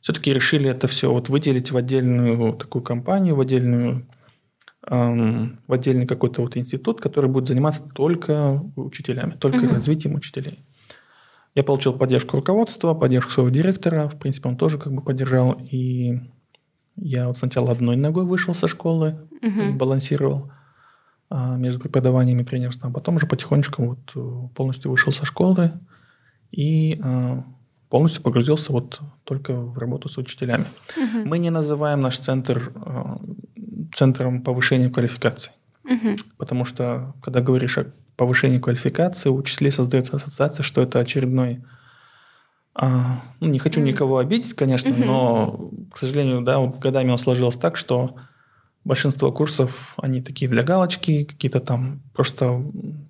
все-таки 0.00 0.34
решили 0.34 0.70
это 0.70 0.88
все 0.88 1.12
вот 1.12 1.28
выделить 1.28 1.70
в 1.70 1.76
отдельную 1.76 2.54
такую 2.54 2.82
компанию, 2.82 3.36
в 3.36 3.40
отдельную 3.40 4.08
эм, 4.88 5.60
в 5.68 5.72
отдельный 5.72 6.06
какой-то 6.06 6.42
вот 6.42 6.56
институт, 6.56 7.00
который 7.00 7.30
будет 7.30 7.46
заниматься 7.46 7.82
только 7.94 8.60
учителями, 8.74 9.36
только 9.38 9.66
угу. 9.66 9.74
развитием 9.74 10.16
учителей. 10.16 10.64
Я 11.54 11.62
получил 11.62 11.92
поддержку 11.92 12.36
руководства, 12.36 12.94
поддержку 12.94 13.30
своего 13.30 13.50
директора, 13.50 14.08
в 14.08 14.18
принципе, 14.18 14.48
он 14.48 14.56
тоже 14.56 14.78
как 14.78 14.92
бы 14.92 15.02
поддержал, 15.02 15.52
и 15.52 16.20
я 17.00 17.28
вот 17.28 17.36
сначала 17.36 17.72
одной 17.72 17.96
ногой 17.96 18.24
вышел 18.24 18.54
со 18.54 18.68
школы, 18.68 19.28
угу. 19.42 19.74
балансировал 19.74 20.52
а, 21.28 21.56
между 21.56 21.80
преподаванием 21.80 22.40
и 22.40 22.44
тренерством, 22.44 22.90
а 22.90 22.94
потом 22.94 23.16
уже 23.16 23.26
потихонечку 23.26 23.84
вот 23.86 24.12
э, 24.14 24.48
полностью 24.54 24.90
вышел 24.90 25.12
со 25.12 25.24
школы 25.24 25.72
и 26.50 27.00
а, 27.02 27.44
полностью 27.88 28.22
погрузился 28.22 28.72
вот 28.72 29.00
только 29.24 29.54
в 29.54 29.78
работу 29.78 30.08
с 30.08 30.18
учителями. 30.18 30.66
Угу. 30.96 31.28
Мы 31.28 31.38
не 31.38 31.50
называем 31.50 32.00
наш 32.00 32.18
центр 32.18 32.72
а, 32.74 33.18
центром 33.92 34.42
повышения 34.42 34.90
квалификации, 34.90 35.52
угу. 35.84 36.16
потому 36.36 36.64
что 36.64 37.14
когда 37.22 37.40
говоришь 37.40 37.78
о 37.78 37.86
повышении 38.16 38.58
квалификации, 38.58 39.30
у 39.30 39.36
учителей 39.36 39.70
создается 39.70 40.16
ассоциация, 40.16 40.62
что 40.62 40.82
это 40.82 40.98
очередной 40.98 41.64
ну, 43.40 43.48
не 43.48 43.58
хочу 43.58 43.80
никого 43.80 44.18
обидеть, 44.18 44.54
конечно, 44.54 44.90
но, 44.96 45.70
к 45.92 45.98
сожалению, 45.98 46.40
да, 46.42 46.58
вот 46.58 46.78
годами 46.78 47.10
он 47.10 47.18
сложилось 47.18 47.56
так, 47.56 47.76
что 47.76 48.16
большинство 48.84 49.30
курсов, 49.32 49.94
они 49.98 50.22
такие 50.22 50.50
для 50.50 50.62
галочки, 50.62 51.24
какие-то 51.24 51.60
там 51.60 52.00
просто 52.14 52.62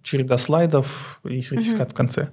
череда 0.03 0.39
слайдов 0.39 1.21
и 1.25 1.41
сертификат 1.41 1.93
в 1.93 1.95
конце. 1.95 2.31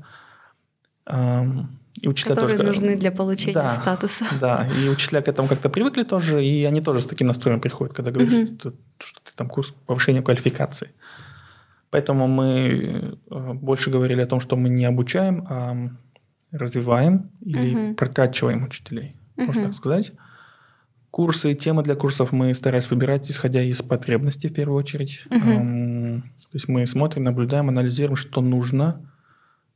И 2.02 2.08
учителя 2.08 2.36
Которые 2.36 2.58
тоже, 2.58 2.70
нужны 2.70 2.96
для 2.96 3.12
получения 3.12 3.54
да, 3.54 3.76
статуса. 3.76 4.26
Да, 4.40 4.68
и 4.68 4.88
учителя 4.88 5.22
к 5.22 5.28
этому 5.28 5.48
как-то 5.48 5.70
привыкли 5.70 6.04
тоже, 6.04 6.44
и 6.46 6.64
они 6.64 6.82
тоже 6.82 7.02
с 7.02 7.06
таким 7.08 7.28
настроем 7.28 7.60
приходят, 7.60 7.96
когда 7.96 8.12
говорят, 8.12 8.34
угу. 8.34 8.56
что, 8.60 8.74
что 9.00 9.20
ты 9.24 9.32
там 9.36 9.48
курс 9.48 9.74
повышения 9.86 10.22
квалификации. 10.22 10.92
Поэтому 11.90 12.28
мы 12.28 13.18
э, 13.30 13.54
больше 13.54 13.90
говорили 13.90 14.22
о 14.22 14.28
том, 14.28 14.40
что 14.40 14.56
мы 14.58 14.70
не 14.70 14.86
обучаем, 14.86 15.48
а 15.50 15.76
развиваем 16.52 17.30
или 17.42 17.90
угу. 17.90 17.96
прокачиваем 17.96 18.64
учителей, 18.64 19.16
угу. 19.36 19.48
можно 19.48 19.66
так 19.66 19.74
сказать. 19.76 20.14
Курсы, 21.12 21.56
темы 21.56 21.84
для 21.84 21.96
курсов 21.96 22.32
мы 22.32 22.54
старались 22.54 22.92
выбирать, 22.92 23.30
исходя 23.32 23.62
из 23.62 23.82
потребностей 23.82 24.50
в 24.50 24.54
первую 24.54 24.78
очередь. 24.78 25.26
Угу. 25.30 25.50
Эм, 25.50 26.22
то 26.22 26.54
есть 26.54 26.68
мы 26.68 26.86
смотрим, 26.86 27.24
наблюдаем, 27.24 27.70
анализируем, 27.70 28.16
что 28.16 28.42
нужно 28.42 29.10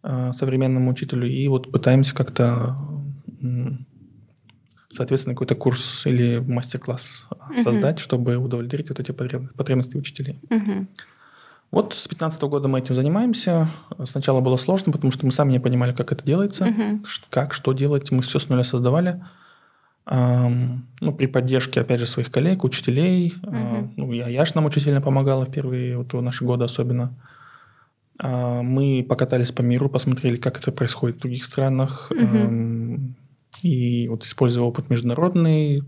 э, 0.04 0.32
современному 0.34 0.92
учителю, 0.92 1.28
и 1.28 1.48
вот 1.48 1.72
пытаемся 1.72 2.13
как-то, 2.13 2.78
э, 3.42 3.72
соответственно, 4.90 5.36
какой-то 5.36 5.56
курс 5.56 6.06
или 6.06 6.40
мастер-класс 6.40 7.25
угу. 7.30 7.62
создать, 7.62 8.00
чтобы 8.00 8.36
удовлетворить 8.36 8.90
вот 8.90 9.00
эти 9.00 9.12
потребности 9.12 9.98
учителей. 9.98 10.40
Угу. 10.50 10.88
Вот 11.72 11.94
с 11.94 12.04
2015 12.04 12.42
года 12.44 12.68
мы 12.68 12.80
этим 12.80 12.96
занимаемся. 12.96 13.70
Сначала 14.04 14.42
было 14.42 14.58
сложно, 14.58 14.92
потому 14.92 15.12
что 15.12 15.25
мы 15.25 15.32
сами 15.32 15.54
не 15.54 15.60
понимали, 15.60 15.94
как 15.94 16.12
это 16.12 16.24
делается, 16.25 16.66
угу. 16.66 17.04
как, 17.30 17.54
что 17.54 17.72
делать. 17.72 18.12
Мы 18.12 18.22
все 18.22 18.40
с 18.40 18.50
нуля 18.50 18.66
создавали. 18.66 19.24
Ну, 20.06 21.13
при 21.18 21.28
поддержке, 21.28 21.80
опять 21.80 22.00
же, 22.00 22.08
своих 22.08 22.32
коллег, 22.32 22.63
учителей. 22.66 23.36
Угу. 23.44 23.94
Ну, 23.96 24.12
я, 24.12 24.28
Яш 24.28 24.54
нам 24.56 24.66
очень 24.66 24.82
сильно 24.82 25.00
помогала 25.00 25.46
в 25.46 25.51
первые 25.51 25.98
вот, 25.98 26.12
наши 26.13 26.44
годы 26.44 26.66
особенно. 26.66 27.16
Э, 28.22 28.62
мы 28.62 29.06
покатались 29.08 29.51
по 29.51 29.62
миру, 29.62 29.90
посмотрели, 29.90 30.36
как 30.36 30.60
это 30.60 30.72
происходит 30.72 31.18
в 31.18 31.22
других 31.22 31.46
странах. 31.46 32.12
Угу. 32.12 33.13
И 33.62 34.08
вот 34.10 34.25
используя 34.25 34.63
опыт 34.63 34.90
международный, 34.90 35.84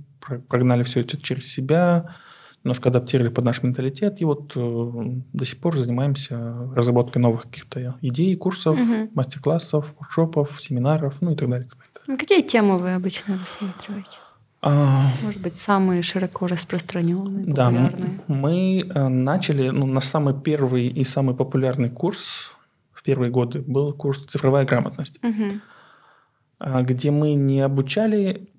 прогнали 0.48 0.84
все 0.84 1.02
это 1.02 1.22
через 1.22 1.52
себя 1.52 2.16
немножко 2.64 2.90
адаптировали 2.90 3.30
под 3.30 3.46
наш 3.46 3.62
менталитет, 3.62 4.22
и 4.22 4.26
вот 4.26 4.54
э, 4.56 4.92
до 5.34 5.46
сих 5.46 5.60
пор 5.60 5.78
занимаемся 5.78 6.70
разработкой 6.74 7.22
новых 7.22 7.44
каких-то 7.44 7.96
идей, 8.02 8.36
курсов, 8.36 8.80
угу. 8.80 9.10
мастер-классов, 9.14 9.94
воркшопов, 10.00 10.62
семинаров, 10.62 11.22
ну 11.22 11.32
и 11.32 11.36
так 11.36 11.50
далее. 11.50 11.68
Ну, 12.08 12.18
какие 12.18 12.42
темы 12.42 12.80
вы 12.80 12.94
обычно 12.94 13.38
рассматриваете? 13.38 14.20
А... 14.62 15.08
Может 15.24 15.42
быть, 15.42 15.58
самые 15.58 16.02
широко 16.02 16.48
распространенные, 16.48 17.46
популярные? 17.46 18.22
Да, 18.28 18.34
мы 18.34 18.80
э, 18.90 19.08
начали, 19.10 19.70
ну, 19.70 19.86
на 19.86 20.00
самый 20.00 20.34
первый 20.34 20.88
и 20.88 21.04
самый 21.04 21.36
популярный 21.36 21.90
курс 21.90 22.54
в 22.94 23.04
первые 23.04 23.30
годы 23.30 23.60
был 23.60 23.92
курс 23.92 24.24
«Цифровая 24.24 24.64
грамотность», 24.64 25.20
угу. 25.22 25.60
где 26.84 27.12
мы 27.12 27.34
не 27.34 27.60
обучали 27.60 28.53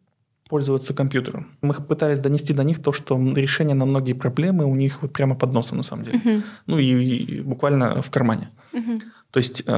пользоваться 0.49 0.95
компьютером. 0.95 1.57
Мы 1.63 1.75
пытались 1.75 2.19
донести 2.19 2.53
до 2.53 2.65
них 2.65 2.83
то, 2.83 2.93
что 2.93 3.17
решение 3.35 3.75
на 3.75 3.87
многие 3.87 4.13
проблемы 4.13 4.65
у 4.65 4.75
них 4.75 5.03
вот 5.03 5.13
прямо 5.13 5.35
под 5.35 5.53
носом 5.53 5.79
на 5.79 5.85
самом 5.85 6.05
деле. 6.05 6.21
Мгм. 6.25 6.45
Ну 6.67 6.79
и, 6.79 6.85
и 6.85 7.41
буквально 7.41 8.03
в 8.03 8.11
кармане. 8.11 8.51
Мгм. 8.73 9.03
То 9.31 9.39
есть 9.39 9.63
э, 9.67 9.73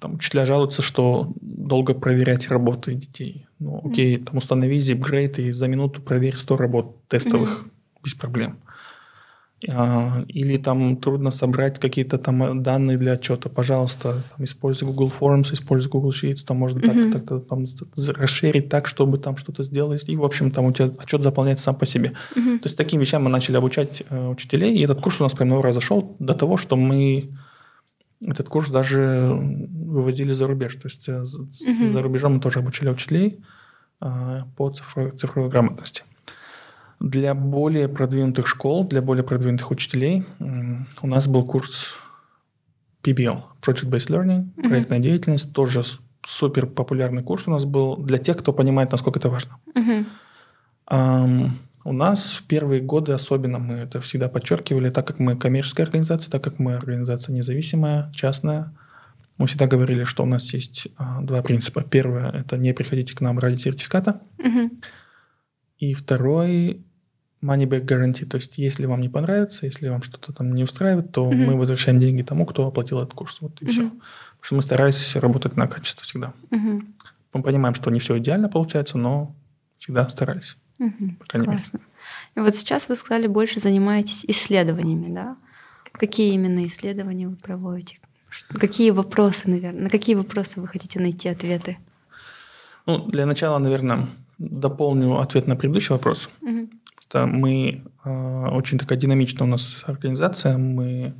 там 0.00 0.14
учителя 0.14 0.44
жалуются, 0.44 0.82
что 0.82 1.32
долго 1.40 1.94
проверять 1.94 2.48
работы 2.48 2.94
детей. 2.94 3.46
Ну 3.58 3.80
окей, 3.84 4.16
там 4.16 4.38
установи 4.38 4.78
zipgrade 4.78 5.40
и 5.40 5.52
за 5.52 5.68
минуту 5.68 6.02
проверь 6.02 6.36
100 6.36 6.56
работ 6.56 7.08
тестовых 7.08 7.64
без 8.02 8.14
проблем. 8.14 8.58
А, 9.68 10.24
Или 10.28 10.56
там 10.56 10.96
трудно 10.96 11.30
собрать 11.30 11.78
какие-то 11.78 12.18
там 12.18 12.62
данные 12.62 12.98
для 12.98 13.12
отчета. 13.12 13.48
Пожалуйста, 13.48 14.22
там, 14.36 14.44
используй 14.44 14.88
Google 14.88 15.12
Forms, 15.20 15.52
используй 15.54 15.90
Google 15.90 16.10
Sheets, 16.10 16.44
там 16.46 16.56
можно 16.56 16.80
Мгм. 16.80 17.12
так, 17.12 17.26
так, 17.26 17.46
там, 17.46 17.64
расширить 18.16 18.68
так, 18.68 18.86
чтобы 18.88 19.18
там 19.18 19.36
что-то 19.36 19.62
сделать. 19.62 20.08
И, 20.08 20.16
в 20.16 20.24
общем, 20.24 20.50
там 20.50 20.64
у 20.64 20.72
тебя 20.72 20.90
отчет 20.98 21.22
заполняется 21.22 21.64
сам 21.64 21.76
по 21.76 21.86
себе. 21.86 22.12
Мгм. 22.36 22.58
То 22.58 22.66
есть 22.66 22.76
таким 22.76 23.00
вещам 23.00 23.22
мы 23.24 23.30
начали 23.30 23.56
обучать 23.56 24.02
э, 24.08 24.28
учителей, 24.28 24.74
и 24.76 24.82
этот 24.82 25.00
курс 25.00 25.20
у 25.20 25.24
нас 25.24 25.32
прям 25.34 25.52
ура 25.52 25.72
зашел 25.72 26.16
до 26.18 26.34
того, 26.34 26.56
что 26.56 26.76
мы 26.76 27.30
этот 28.20 28.48
курс 28.48 28.68
даже 28.68 29.30
вывозили 29.32 30.32
за 30.32 30.46
рубеж. 30.46 30.74
То 30.76 30.88
есть 30.88 31.08
э, 31.08 31.24
за, 31.24 31.38
Мгм. 31.38 31.90
за 31.90 32.02
рубежом 32.02 32.34
мы 32.34 32.40
тоже 32.40 32.58
обучали 32.60 32.90
учителей 32.90 33.40
э, 34.00 34.42
по 34.56 34.70
цифровой, 34.70 35.12
цифровой 35.12 35.50
грамотности. 35.50 36.02
Для 37.02 37.34
более 37.34 37.88
продвинутых 37.88 38.46
школ, 38.46 38.84
для 38.86 39.02
более 39.02 39.24
продвинутых 39.24 39.72
учителей 39.72 40.24
у 40.38 41.06
нас 41.06 41.26
был 41.26 41.44
курс 41.44 41.96
PBL, 43.02 43.42
Project 43.60 43.90
Based 43.90 44.08
Learning, 44.08 44.50
Мгм. 44.56 44.68
проектная 44.68 45.00
деятельность, 45.00 45.52
тоже 45.52 45.82
супер 46.24 46.66
популярный 46.66 47.24
курс 47.24 47.48
у 47.48 47.50
нас 47.50 47.64
был 47.64 47.96
для 47.96 48.18
тех, 48.18 48.36
кто 48.36 48.52
понимает, 48.52 48.92
насколько 48.92 49.18
это 49.18 49.28
важно. 49.28 49.56
Мгм. 49.74 50.06
Ам, 50.86 51.58
у 51.84 51.92
нас 51.92 52.34
в 52.34 52.46
первые 52.46 52.80
годы 52.80 53.10
особенно 53.12 53.58
мы 53.58 53.74
это 53.74 54.00
всегда 54.00 54.28
подчеркивали, 54.28 54.88
так 54.90 55.04
как 55.04 55.18
мы 55.18 55.36
коммерческая 55.36 55.86
организация, 55.86 56.30
так 56.30 56.44
как 56.44 56.60
мы 56.60 56.76
организация 56.76 57.32
независимая, 57.34 58.12
частная, 58.14 58.72
мы 59.38 59.48
всегда 59.48 59.66
говорили, 59.66 60.04
что 60.04 60.22
у 60.22 60.26
нас 60.26 60.54
есть 60.54 60.86
а, 60.96 61.20
два 61.22 61.42
принципа. 61.42 61.82
Первое– 61.82 62.30
это 62.32 62.56
не 62.58 62.72
приходите 62.72 63.16
к 63.16 63.20
нам 63.20 63.40
ради 63.40 63.56
сертификата. 63.56 64.20
Мгм. 64.38 64.80
И 65.78 65.94
второй– 65.94 66.86
money 67.42 67.66
back 67.66 67.84
guarantee. 67.84 68.24
То 68.24 68.36
есть, 68.36 68.58
если 68.58 68.86
вам 68.86 69.00
не 69.00 69.08
понравится, 69.08 69.66
если 69.66 69.88
вам 69.88 70.02
что-то 70.02 70.32
там 70.32 70.54
не 70.54 70.64
устраивает, 70.64 71.12
то 71.12 71.30
Мгм. 71.30 71.44
мы 71.44 71.58
возвращаем 71.58 71.98
деньги 71.98 72.22
тому, 72.22 72.46
кто 72.46 72.66
оплатил 72.66 73.00
этот 73.00 73.14
курс. 73.14 73.38
Вот 73.40 73.60
и 73.60 73.66
все. 73.66 73.82
Мгм. 73.82 73.90
Потому 73.90 74.42
что 74.42 74.54
мы 74.54 74.62
старались 74.62 75.16
работать 75.16 75.56
на 75.56 75.66
качество 75.66 76.04
всегда. 76.04 76.32
Мгм. 76.50 76.94
Мы 77.32 77.42
понимаем, 77.42 77.74
что 77.74 77.90
не 77.90 77.98
все 77.98 78.18
идеально 78.18 78.48
получается, 78.48 78.98
но 78.98 79.34
всегда 79.78 80.08
старались. 80.08 80.56
Мгм. 80.78 81.16
По 81.16 81.26
крайней 81.26 81.48
мере. 81.48 81.58
Классно. 81.62 81.80
И 82.36 82.40
вот 82.40 82.56
сейчас 82.56 82.88
вы 82.88 82.96
сказали, 82.96 83.26
больше 83.26 83.60
занимаетесь 83.60 84.24
исследованиями, 84.26 85.12
да? 85.12 85.36
Какие 85.92 86.32
именно 86.34 86.66
исследования 86.66 87.28
вы 87.28 87.36
проводите? 87.36 87.98
Какие 88.48 88.90
вопросы, 88.90 89.48
наверное, 89.48 89.82
на 89.82 89.90
какие 89.90 90.14
вопросы 90.14 90.60
вы 90.60 90.66
хотите 90.66 90.98
найти 90.98 91.28
ответы? 91.28 91.76
Ну, 92.86 93.06
для 93.06 93.26
начала, 93.26 93.58
наверное, 93.58 94.08
дополню 94.38 95.18
ответ 95.20 95.46
на 95.46 95.54
предыдущий 95.54 95.92
вопрос. 95.92 96.30
Мгм. 96.40 96.70
Что 97.12 97.26
мы 97.26 97.82
э, 98.04 98.46
очень 98.52 98.78
такая 98.78 98.96
динамичная 98.98 99.46
у 99.46 99.50
нас 99.50 99.82
организация. 99.84 100.56
Мы 100.56 101.12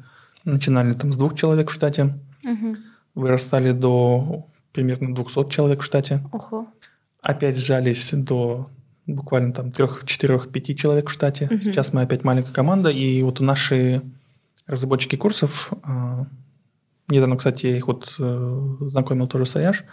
начинали 0.43 0.95
там 0.95 1.13
с 1.13 1.19
двух 1.19 1.35
человек 1.35 1.69
в 1.69 1.75
штате, 1.75 2.19
Мгм. 2.43 2.79
вырастали 3.15 3.73
до 3.73 4.47
примерно 4.73 5.15
200 5.15 5.51
человек 5.51 5.83
в 5.83 5.85
штате. 5.85 6.23
Ого. 6.33 6.67
Опять 7.21 7.59
сжались 7.59 8.11
до 8.15 8.71
буквально 9.07 9.53
там 9.53 9.71
трех, 9.71 10.05
четырех, 10.07 10.51
пяти 10.51 10.75
человек 10.75 11.11
в 11.11 11.13
штате. 11.13 11.47
Мгм. 11.51 11.61
Сейчас 11.61 11.93
мы 11.93 12.01
опять 12.01 12.25
маленькая 12.25 12.55
команда, 12.55 12.89
и 12.89 13.23
вот 13.23 13.41
наши 13.41 14.01
разработчики 14.67 15.17
курсов, 15.17 15.75
э, 15.87 16.25
недавно, 17.09 17.37
кстати, 17.37 17.67
я 17.67 17.77
их 17.77 17.87
вот 17.87 18.17
э, 18.19 18.77
знакомил 18.81 19.27
тоже 19.27 19.45
с 19.45 19.57
Аяш, 19.57 19.85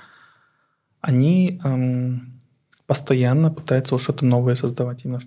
они 1.02 1.60
эм, 1.62 2.40
постоянно 2.88 3.52
пытаются 3.52 3.96
вот 3.96 4.02
что-то 4.02 4.26
новое 4.26 4.56
создавать, 4.56 5.04
именно 5.04 5.20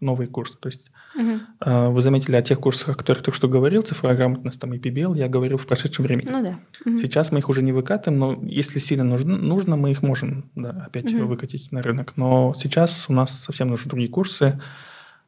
новые 0.00 0.28
курсы. 0.28 0.56
То 0.58 0.68
есть 0.68 0.90
э, 1.18 1.88
вы 1.88 2.00
заметили 2.00 2.36
о 2.36 2.42
тех 2.42 2.60
курсах, 2.60 2.90
о 2.90 2.94
которых 2.94 3.22
только 3.22 3.36
что 3.36 3.48
говорил, 3.48 3.82
цифровая 3.82 4.16
грамотность 4.16 4.60
там 4.60 4.72
и 4.74 4.78
PBL, 4.78 5.16
я 5.16 5.28
говорил 5.28 5.56
в 5.56 5.66
прошедшем 5.66 6.04
времени. 6.04 6.28
Ну 6.30 6.42
да. 6.42 6.58
Мгм. 6.84 6.98
Сейчас 6.98 7.32
мы 7.32 7.38
их 7.38 7.48
уже 7.48 7.62
не 7.62 7.72
выкатываем, 7.72 8.18
но 8.20 8.38
если 8.42 8.78
сильно 8.78 9.04
нужно, 9.04 9.36
нужно 9.36 9.76
мы 9.76 9.90
их 9.90 10.02
можем 10.02 10.50
да, 10.54 10.84
опять 10.86 11.12
Мгм. 11.12 11.26
выкатить 11.26 11.72
на 11.72 11.82
рынок. 11.82 12.12
Но 12.16 12.52
сейчас 12.56 13.06
у 13.08 13.12
нас 13.12 13.40
совсем 13.40 13.68
нужны 13.68 13.88
другие 13.88 14.10
курсы. 14.10 14.60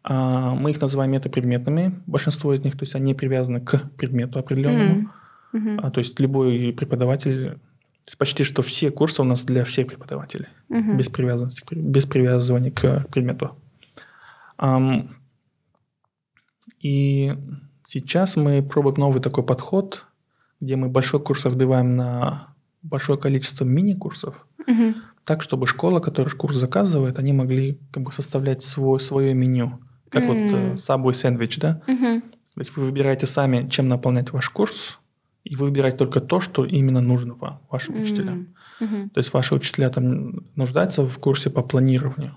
А, 0.04 0.54
Мы 0.54 0.70
их 0.70 0.80
называем 0.80 1.12
метапредметными, 1.12 2.00
большинство 2.06 2.54
из 2.54 2.62
них, 2.64 2.74
то 2.78 2.84
есть 2.84 2.94
они 2.94 3.14
привязаны 3.14 3.60
к 3.60 3.90
предмету 3.96 4.38
определенному. 4.38 5.10
А, 5.78 5.90
то 5.90 5.98
есть 5.98 6.18
любой 6.20 6.72
преподаватель, 6.76 7.58
почти 8.16 8.44
что 8.44 8.62
все 8.62 8.90
курсы 8.90 9.20
у 9.22 9.24
нас 9.24 9.42
для 9.44 9.64
всех 9.64 9.88
преподавателей, 9.88 10.46
Мгм. 10.68 10.96
без 10.96 11.08
привязанности, 11.08 11.64
без 11.74 12.06
привязывания 12.06 12.70
к 12.70 13.06
предмету. 13.10 13.56
И 16.80 17.36
сейчас 17.86 18.36
мы 18.36 18.62
пробуем 18.62 18.96
новый 18.98 19.20
такой 19.22 19.44
подход, 19.44 20.04
где 20.60 20.76
мы 20.76 20.88
большой 20.88 21.20
курс 21.20 21.44
разбиваем 21.44 21.96
на 21.96 22.54
большое 22.82 23.18
количество 23.18 23.64
мини-курсов, 23.64 24.46
Мгм. 24.66 24.96
так, 25.24 25.42
чтобы 25.42 25.66
школа, 25.66 26.00
которая 26.00 26.34
курс 26.34 26.56
заказывает, 26.56 27.18
они 27.18 27.32
могли 27.32 27.80
как 27.92 28.02
бы 28.04 28.12
составлять 28.12 28.62
свой, 28.62 29.00
свое 29.00 29.34
меню, 29.34 29.80
как 30.10 30.26
вот 30.26 30.36
М. 30.36 30.46
э, 30.54 30.74
Subway 30.74 31.12
сэндвич, 31.12 31.58
да? 31.58 31.82
Мгм. 31.86 32.22
То 32.22 32.60
есть 32.60 32.76
вы 32.76 32.84
выбираете 32.84 33.26
сами, 33.26 33.68
чем 33.68 33.88
наполнять 33.88 34.32
ваш 34.32 34.48
курс, 34.50 34.98
и 35.44 35.56
вы 35.56 35.66
выбираете 35.66 35.98
только 35.98 36.20
то, 36.20 36.40
что 36.40 36.64
именно 36.64 37.00
нужно 37.00 37.34
вам, 37.34 37.60
вашим 37.70 38.00
учителям. 38.00 38.54
М. 38.80 38.86
Мгм. 38.86 39.10
То 39.10 39.18
есть 39.18 39.32
ваши 39.32 39.54
учителя 39.54 39.90
там 39.90 40.44
нуждаются 40.56 41.02
в 41.02 41.18
курсе 41.18 41.50
по 41.50 41.62
планированию. 41.62 42.36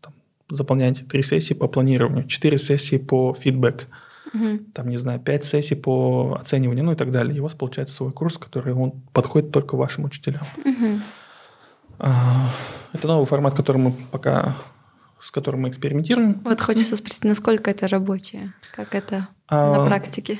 Там, 0.00 0.14
заполняйте 0.48 1.04
три 1.04 1.22
сессии 1.22 1.54
по 1.54 1.68
планированию, 1.68 2.26
четыре 2.26 2.58
сессии 2.58 2.96
по 2.98 3.34
фидбэк, 3.34 3.86
Мгм. 4.32 4.66
там, 4.74 4.88
не 4.88 4.96
знаю, 4.98 5.20
пять 5.20 5.44
сессий 5.44 5.76
по 5.76 6.36
оцениванию, 6.40 6.84
ну 6.84 6.92
и 6.92 6.96
так 6.96 7.10
далее. 7.10 7.36
И 7.36 7.40
у 7.40 7.44
вас 7.44 7.54
получается 7.54 7.94
свой 7.94 8.12
курс, 8.12 8.38
который 8.38 8.74
он 8.74 8.92
подходит 9.12 9.50
только 9.52 9.76
вашим 9.76 10.04
учителям. 10.04 10.44
А, 11.98 12.50
Это 12.92 13.08
новый 13.08 13.26
формат, 13.26 13.54
который 13.54 13.78
мы 13.78 13.92
пока 14.10 14.56
с 15.18 15.30
которым 15.30 15.62
мы 15.62 15.70
экспериментируем. 15.70 16.40
Вот 16.44 16.60
хочется 16.60 16.94
спросить, 16.94 17.24
насколько 17.24 17.70
это 17.70 17.88
рабочее? 17.88 18.52
Как 18.74 18.94
это 18.94 19.28
А, 19.48 19.78
на 19.78 19.86
практике? 19.86 20.38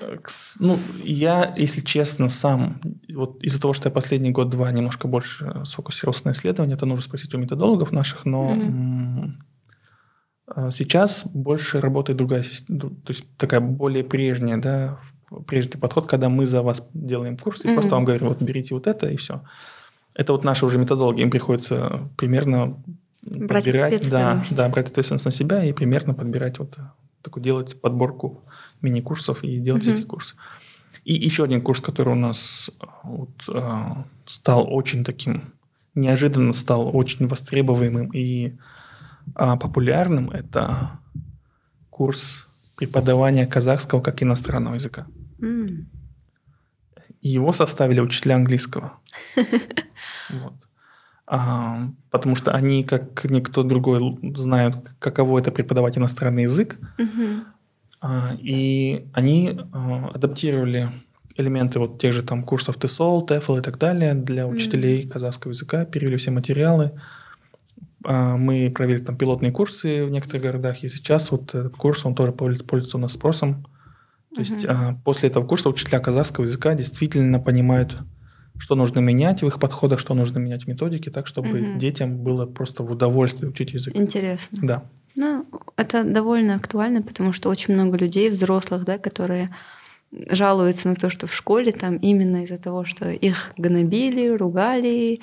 Ну, 0.60 0.78
я, 1.02 1.54
если 1.56 1.80
честно, 1.80 2.28
сам, 2.28 2.80
вот 3.12 3.42
из-за 3.42 3.60
того, 3.60 3.72
что 3.72 3.88
я 3.88 3.92
последний 3.92 4.30
год-два 4.30 4.70
немножко 4.70 5.08
больше 5.08 5.62
сфокусировался 5.64 6.26
на 6.28 6.32
исследовании, 6.32 6.74
это 6.76 6.84
нужно 6.86 7.02
спросить 7.02 7.34
у 7.34 7.38
методологов 7.38 7.90
наших, 7.90 8.26
но 8.26 8.50
а, 8.52 9.30
сейчас 10.70 11.24
больше 11.26 11.80
работает 11.80 12.16
другая 12.18 12.42
система, 12.42 12.80
то 12.80 13.08
есть 13.08 13.24
такая 13.36 13.60
более 13.60 14.04
прежняя, 14.04 14.58
да, 14.58 15.00
прежний 15.46 15.80
подход, 15.80 16.06
когда 16.06 16.28
мы 16.28 16.46
за 16.46 16.62
вас 16.62 16.86
делаем 16.94 17.36
курс 17.36 17.64
и 17.64 17.68
Мгм. 17.68 17.74
просто 17.74 17.94
вам 17.94 18.04
говорим, 18.04 18.28
вот 18.28 18.40
берите 18.40 18.74
вот 18.74 18.86
это 18.86 19.08
и 19.08 19.16
все. 19.16 19.42
Это 20.14 20.32
вот 20.32 20.44
наши 20.44 20.64
уже 20.64 20.78
методологи, 20.78 21.20
им 21.22 21.30
приходится 21.30 22.10
примерно 22.16 22.82
Брать 23.22 23.64
подбирать, 23.64 24.08
да, 24.08 24.44
да, 24.52 24.68
брать 24.68 24.88
ответственность 24.88 25.24
на 25.24 25.32
себя 25.32 25.64
и 25.64 25.72
примерно 25.72 26.14
подбирать 26.14 26.60
вот 26.60 26.74
э, 26.78 26.82
такую 27.22 27.42
делать 27.42 27.80
подборку 27.80 28.44
мини-курсов 28.82 29.42
и 29.42 29.58
делать 29.58 29.84
Мгм. 29.84 29.94
эти 29.94 30.02
курсы. 30.02 30.36
И 31.04 31.14
еще 31.14 31.42
один 31.42 31.60
курс, 31.60 31.80
который 31.80 32.12
у 32.12 32.16
нас 32.16 32.70
э, 32.80 32.86
вот, 33.02 33.30
э, 33.48 33.70
стал 34.26 34.72
очень 34.72 35.02
таким, 35.02 35.52
неожиданно 35.96 36.52
стал 36.52 36.96
очень 36.96 37.26
востребованным 37.26 38.10
и 38.12 38.52
а, 38.52 38.75
популярным, 39.34 40.30
это 40.30 41.00
курс 41.90 42.46
преподавания 42.76 43.46
казахского 43.46 44.00
как 44.00 44.22
иностранного 44.22 44.74
языка. 44.74 45.06
И 47.20 47.28
его 47.28 47.52
составили 47.52 48.00
учителя 48.00 48.36
английского. 48.36 48.92
Вот. 50.28 50.54
А, 51.28 51.88
потому 52.10 52.34
что 52.34 52.50
они, 52.52 52.82
как 52.82 53.24
никто 53.24 53.62
другой, 53.62 54.18
знают, 54.36 54.76
каково 54.98 55.38
это 55.38 55.52
преподавать 55.52 55.96
иностранный 55.98 56.44
язык. 56.44 56.78
Мгм. 56.98 57.44
А, 58.00 58.32
И 58.40 59.08
они 59.12 59.58
а, 59.72 60.08
адаптировали 60.14 60.88
элементы 61.36 61.78
вот 61.78 62.00
тех 62.00 62.12
же 62.12 62.22
там 62.22 62.42
курсов 62.42 62.76
TESOL, 62.76 63.26
TEFL 63.26 63.58
и 63.58 63.62
так 63.62 63.78
далее 63.78 64.14
для 64.14 64.46
учителей 64.46 65.06
казахского 65.06 65.52
языка, 65.52 65.84
перевели 65.84 66.16
все 66.16 66.30
материалы. 66.30 66.92
А, 68.04 68.36
Мы 68.36 68.70
провели 68.74 68.98
там 68.98 69.16
пилотные 69.16 69.52
курсы 69.52 70.04
в 70.04 70.10
некоторых 70.10 70.42
городах, 70.42 70.82
и 70.84 70.88
сейчас 70.88 71.30
вот 71.30 71.54
этот 71.54 71.76
курс, 71.76 72.04
он 72.04 72.14
тоже 72.14 72.32
пользуется 72.32 72.96
у 72.96 73.00
нас 73.00 73.12
спросом. 73.12 73.66
То 74.34 74.40
есть 74.40 74.64
а, 74.66 74.98
после 75.04 75.28
этого 75.30 75.46
курса 75.46 75.68
учителя 75.68 75.98
казахского 75.98 76.44
языка 76.44 76.74
действительно 76.74 77.40
понимают 77.40 77.96
что 78.58 78.74
нужно 78.74 79.00
менять 79.00 79.42
в 79.42 79.46
их 79.46 79.58
подходах, 79.60 79.98
что 79.98 80.14
нужно 80.14 80.38
менять 80.38 80.64
в 80.64 80.66
методике, 80.66 81.10
так, 81.10 81.26
чтобы 81.26 81.60
Мгм. 81.60 81.78
детям 81.78 82.18
было 82.18 82.46
просто 82.46 82.82
в 82.82 82.90
удовольствие 82.90 83.50
учить 83.50 83.72
язык. 83.74 83.94
Интересно. 83.94 84.58
Да. 84.62 84.84
Ну, 85.14 85.46
это 85.76 86.04
довольно 86.04 86.54
актуально, 86.54 87.02
потому 87.02 87.32
что 87.32 87.48
очень 87.48 87.74
много 87.74 87.96
людей, 87.96 88.28
взрослых, 88.28 88.84
да, 88.84 88.98
которые 88.98 89.54
жалуются 90.30 90.88
на 90.88 90.94
то, 90.94 91.10
что 91.10 91.26
в 91.26 91.34
школе 91.34 91.72
там 91.72 91.96
именно 91.96 92.44
из-за 92.44 92.58
того, 92.58 92.84
что 92.84 93.10
их 93.10 93.52
гнобили, 93.56 94.28
ругали, 94.28 95.20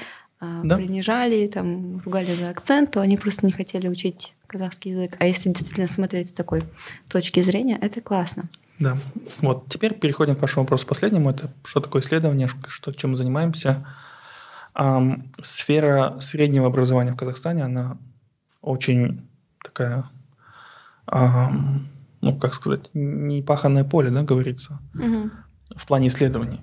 Да. 0.63 0.75
принижали, 0.77 1.47
там, 1.47 1.99
ругали 1.99 2.35
за 2.35 2.49
акцент, 2.49 2.91
то 2.91 3.01
они 3.01 3.17
просто 3.17 3.45
не 3.45 3.51
хотели 3.51 3.87
учить 3.87 4.33
казахский 4.47 4.91
язык. 4.91 5.15
А 5.19 5.25
если 5.25 5.49
действительно 5.49 5.87
смотреть 5.87 6.29
с 6.29 6.33
такой 6.33 6.63
точки 7.07 7.41
зрения, 7.41 7.77
это 7.81 8.01
классно. 8.01 8.49
Да. 8.79 8.97
Вот 9.41 9.67
теперь 9.69 9.93
переходим 9.93 10.35
к 10.35 10.41
вашему 10.41 10.63
вопросу 10.63 10.87
последнему. 10.87 11.29
Это 11.29 11.51
что 11.63 11.79
такое 11.79 12.01
исследование, 12.01 12.49
что, 12.67 12.91
чем 12.91 13.11
мы 13.11 13.17
занимаемся. 13.17 13.85
Ам, 14.73 15.31
сфера 15.41 16.19
среднего 16.19 16.67
образования 16.67 17.13
в 17.13 17.17
Казахстане, 17.17 17.63
она 17.63 17.97
очень 18.61 19.27
такая, 19.63 20.09
ам, 21.05 21.87
ну, 22.21 22.37
как 22.37 22.53
сказать, 22.53 22.89
непаханное 22.93 23.83
поле, 23.83 24.09
да, 24.09 24.23
говорится, 24.23 24.79
в 24.93 25.87
плане 25.87 26.07
исследований. 26.07 26.61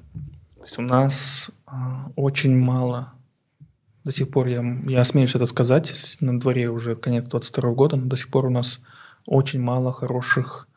То 0.56 0.62
есть 0.64 0.78
у 0.78 0.82
нас 0.82 1.50
а, 1.66 2.10
очень 2.16 2.56
мало, 2.58 3.12
до 4.04 4.12
сих 4.12 4.30
пор 4.30 4.46
я, 4.46 4.62
я 4.86 5.00
осмеюсь 5.00 5.34
это 5.34 5.46
сказать, 5.46 6.16
на 6.20 6.38
дворе 6.38 6.70
уже 6.70 6.96
конец 6.96 7.28
22 7.28 7.72
года, 7.72 7.96
но 7.96 8.06
до 8.06 8.16
сих 8.16 8.28
пор 8.28 8.46
у 8.46 8.50
нас 8.50 8.80
очень 9.26 9.60
мало 9.60 9.92
хороших 9.92 10.68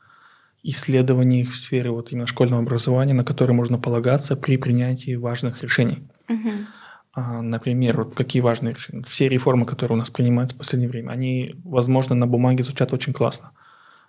исследований 0.63 1.43
в 1.43 1.55
сфере 1.55 1.91
вот 1.91 2.11
именно 2.11 2.27
школьного 2.27 2.61
образования, 2.61 3.13
на 3.13 3.25
которые 3.25 3.55
можно 3.55 3.77
полагаться 3.79 4.35
при 4.35 4.57
принятии 4.57 5.15
важных 5.15 5.61
решений. 5.61 6.07
Мгм. 6.27 6.67
А, 7.13 7.41
Например, 7.41 7.97
вот 7.97 8.15
какие 8.15 8.41
важные 8.41 8.73
решения? 8.73 9.03
Все 9.03 9.27
реформы, 9.27 9.65
которые 9.65 9.95
у 9.95 9.99
нас 9.99 10.09
принимаются 10.09 10.55
в 10.55 10.59
последнее 10.59 10.89
время, 10.89 11.11
они, 11.11 11.55
возможно, 11.63 12.15
на 12.15 12.27
бумаге 12.27 12.63
звучат 12.63 12.93
очень 12.93 13.13
классно. 13.13 13.51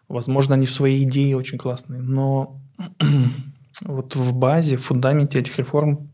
Возможно, 0.09 0.55
они 0.55 0.67
в 0.67 0.73
своей 0.73 1.03
идее 1.05 1.37
очень 1.37 1.59
классные, 1.59 2.01
но 2.01 2.61
вот 3.83 4.15
в 4.17 4.35
базе, 4.35 4.77
в 4.77 4.85
фундаменте 4.85 5.41
этих 5.41 5.59
реформ, 5.59 6.11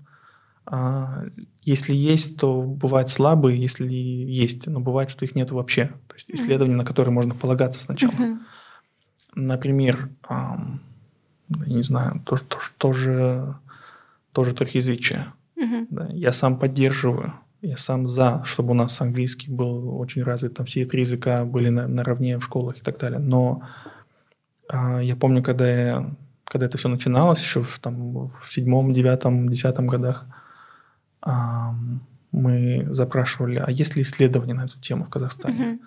а, 0.65 1.25
если 1.62 1.94
есть, 1.94 2.38
то 2.38 2.62
бывают 2.62 3.11
слабые, 3.11 3.61
если 3.61 3.87
есть, 3.92 4.66
но 4.66 4.81
бывает, 4.81 5.11
что 5.11 5.25
их 5.25 5.35
нет 5.35 5.51
вообще. 5.51 5.87
То 6.09 6.14
есть 6.14 6.31
исследования, 6.31 6.77
на 6.77 6.85
которые 6.85 7.12
можно 7.12 7.35
полагаться 7.35 7.81
сначала. 7.81 8.12
Мгм. 8.12 8.40
Например, 9.35 10.09
я 10.29 10.68
не 11.49 11.83
знаю, 11.83 12.20
тоже, 12.25 12.44
тоже, 12.44 12.70
тоже, 12.79 13.57
тоже 14.33 14.55
трехязычие. 14.55 15.33
Мгм. 15.57 15.87
Да, 15.90 16.09
я 16.12 16.33
сам 16.33 16.59
поддерживаю, 16.59 17.35
я 17.61 17.77
сам 17.77 18.07
за, 18.07 18.42
чтобы 18.44 18.70
у 18.70 18.75
нас 18.75 19.01
английский 19.01 19.51
был 19.51 19.99
очень 19.99 20.23
развит, 20.23 20.55
там 20.55 20.66
все 20.66 20.87
три 20.87 21.01
языка 21.01 21.44
были 21.44 21.68
на, 21.68 21.87
наравне 21.87 22.38
в 22.38 22.44
школах 22.44 22.79
и 22.79 22.81
так 22.81 22.99
далее. 22.99 23.18
Но 23.18 23.62
а, 24.68 25.01
я 25.01 25.16
помню, 25.16 25.42
когда, 25.42 25.68
я, 25.70 26.11
когда 26.44 26.66
это 26.66 26.79
все 26.79 26.88
начиналось, 26.88 27.40
еще 27.40 27.62
в, 27.62 27.79
там, 27.81 28.25
в 28.25 28.44
седьмом, 28.46 28.94
девятом, 28.94 29.49
десятом 29.51 29.87
годах, 29.87 30.27
мы 32.33 32.87
запрашивали, 32.91 33.57
а 33.59 33.71
есть 33.71 33.97
ли 33.97 34.03
исследования 34.03 34.55
на 34.55 34.65
эту 34.65 34.79
тему 34.81 35.05
в 35.05 35.11
Казахстане? 35.11 35.67
Мгм. 35.67 35.81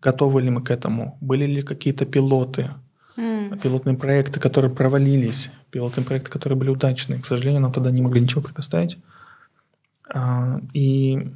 Готовы 0.00 0.42
ли 0.42 0.50
мы 0.50 0.62
к 0.62 0.70
этому? 0.70 1.18
Были 1.20 1.44
ли 1.44 1.62
какие-то 1.62 2.06
пилоты? 2.06 2.70
М. 3.16 3.58
пилотные 3.58 3.96
проекты, 3.96 4.38
которые 4.38 4.70
провалились, 4.70 5.50
пилотные 5.72 6.06
проекты, 6.06 6.30
которые 6.30 6.56
были 6.56 6.70
удачные. 6.70 7.20
К 7.20 7.26
сожалению, 7.26 7.60
нам 7.60 7.72
тогда 7.72 7.90
не 7.90 8.00
могли 8.00 8.20
ничего 8.20 8.42
предоставить. 8.42 8.98
А, 10.14 10.60
И 10.72 11.28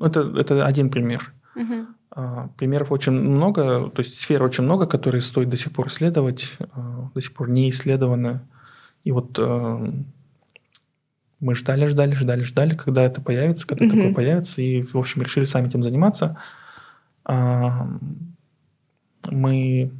это, 0.00 0.20
это 0.36 0.66
один 0.66 0.90
пример. 0.90 1.32
А, 2.14 2.48
Примеров 2.58 2.92
очень 2.92 3.12
много, 3.12 3.88
то 3.88 4.00
есть 4.00 4.16
сфер 4.16 4.42
очень 4.42 4.64
много, 4.64 4.86
которые 4.86 5.22
стоит 5.22 5.48
до 5.48 5.56
сих 5.56 5.72
пор 5.72 5.86
исследовать, 5.88 6.52
а, 6.72 7.08
до 7.14 7.20
сих 7.20 7.32
пор 7.32 7.48
не 7.48 7.70
исследованы. 7.70 8.40
И 9.04 9.12
вот 9.12 9.38
мы 11.42 11.56
ждали, 11.56 11.86
ждали, 11.86 12.14
ждали, 12.14 12.42
ждали, 12.42 12.74
когда 12.74 13.02
это 13.02 13.20
появится, 13.20 13.66
когда 13.66 13.84
Мгм. 13.84 13.96
такое 13.96 14.14
появится, 14.14 14.62
и, 14.62 14.82
в 14.82 14.96
общем, 14.96 15.22
решили 15.22 15.44
сами 15.44 15.66
этим 15.66 15.82
заниматься. 15.82 16.38
А, 17.24 17.88
Мы 19.28 19.92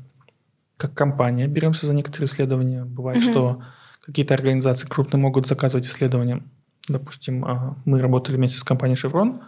как 0.77 0.95
компания 0.95 1.47
беремся 1.47 1.87
за 1.87 1.95
некоторые 1.95 2.27
исследования. 2.27 2.85
Бывает, 2.85 3.23
Мгм. 3.23 3.31
что 3.31 3.63
какие-то 4.05 4.35
организации 4.35 4.89
крупные 4.89 5.21
могут 5.21 5.47
заказывать 5.47 5.87
исследования. 5.87 6.43
Допустим, 6.89 7.45
а, 7.45 7.77
мы 7.85 8.01
работали 8.01 8.35
вместе 8.37 8.59
с 8.59 8.65
компанией 8.65 8.97
«Шеврон», 8.97 9.43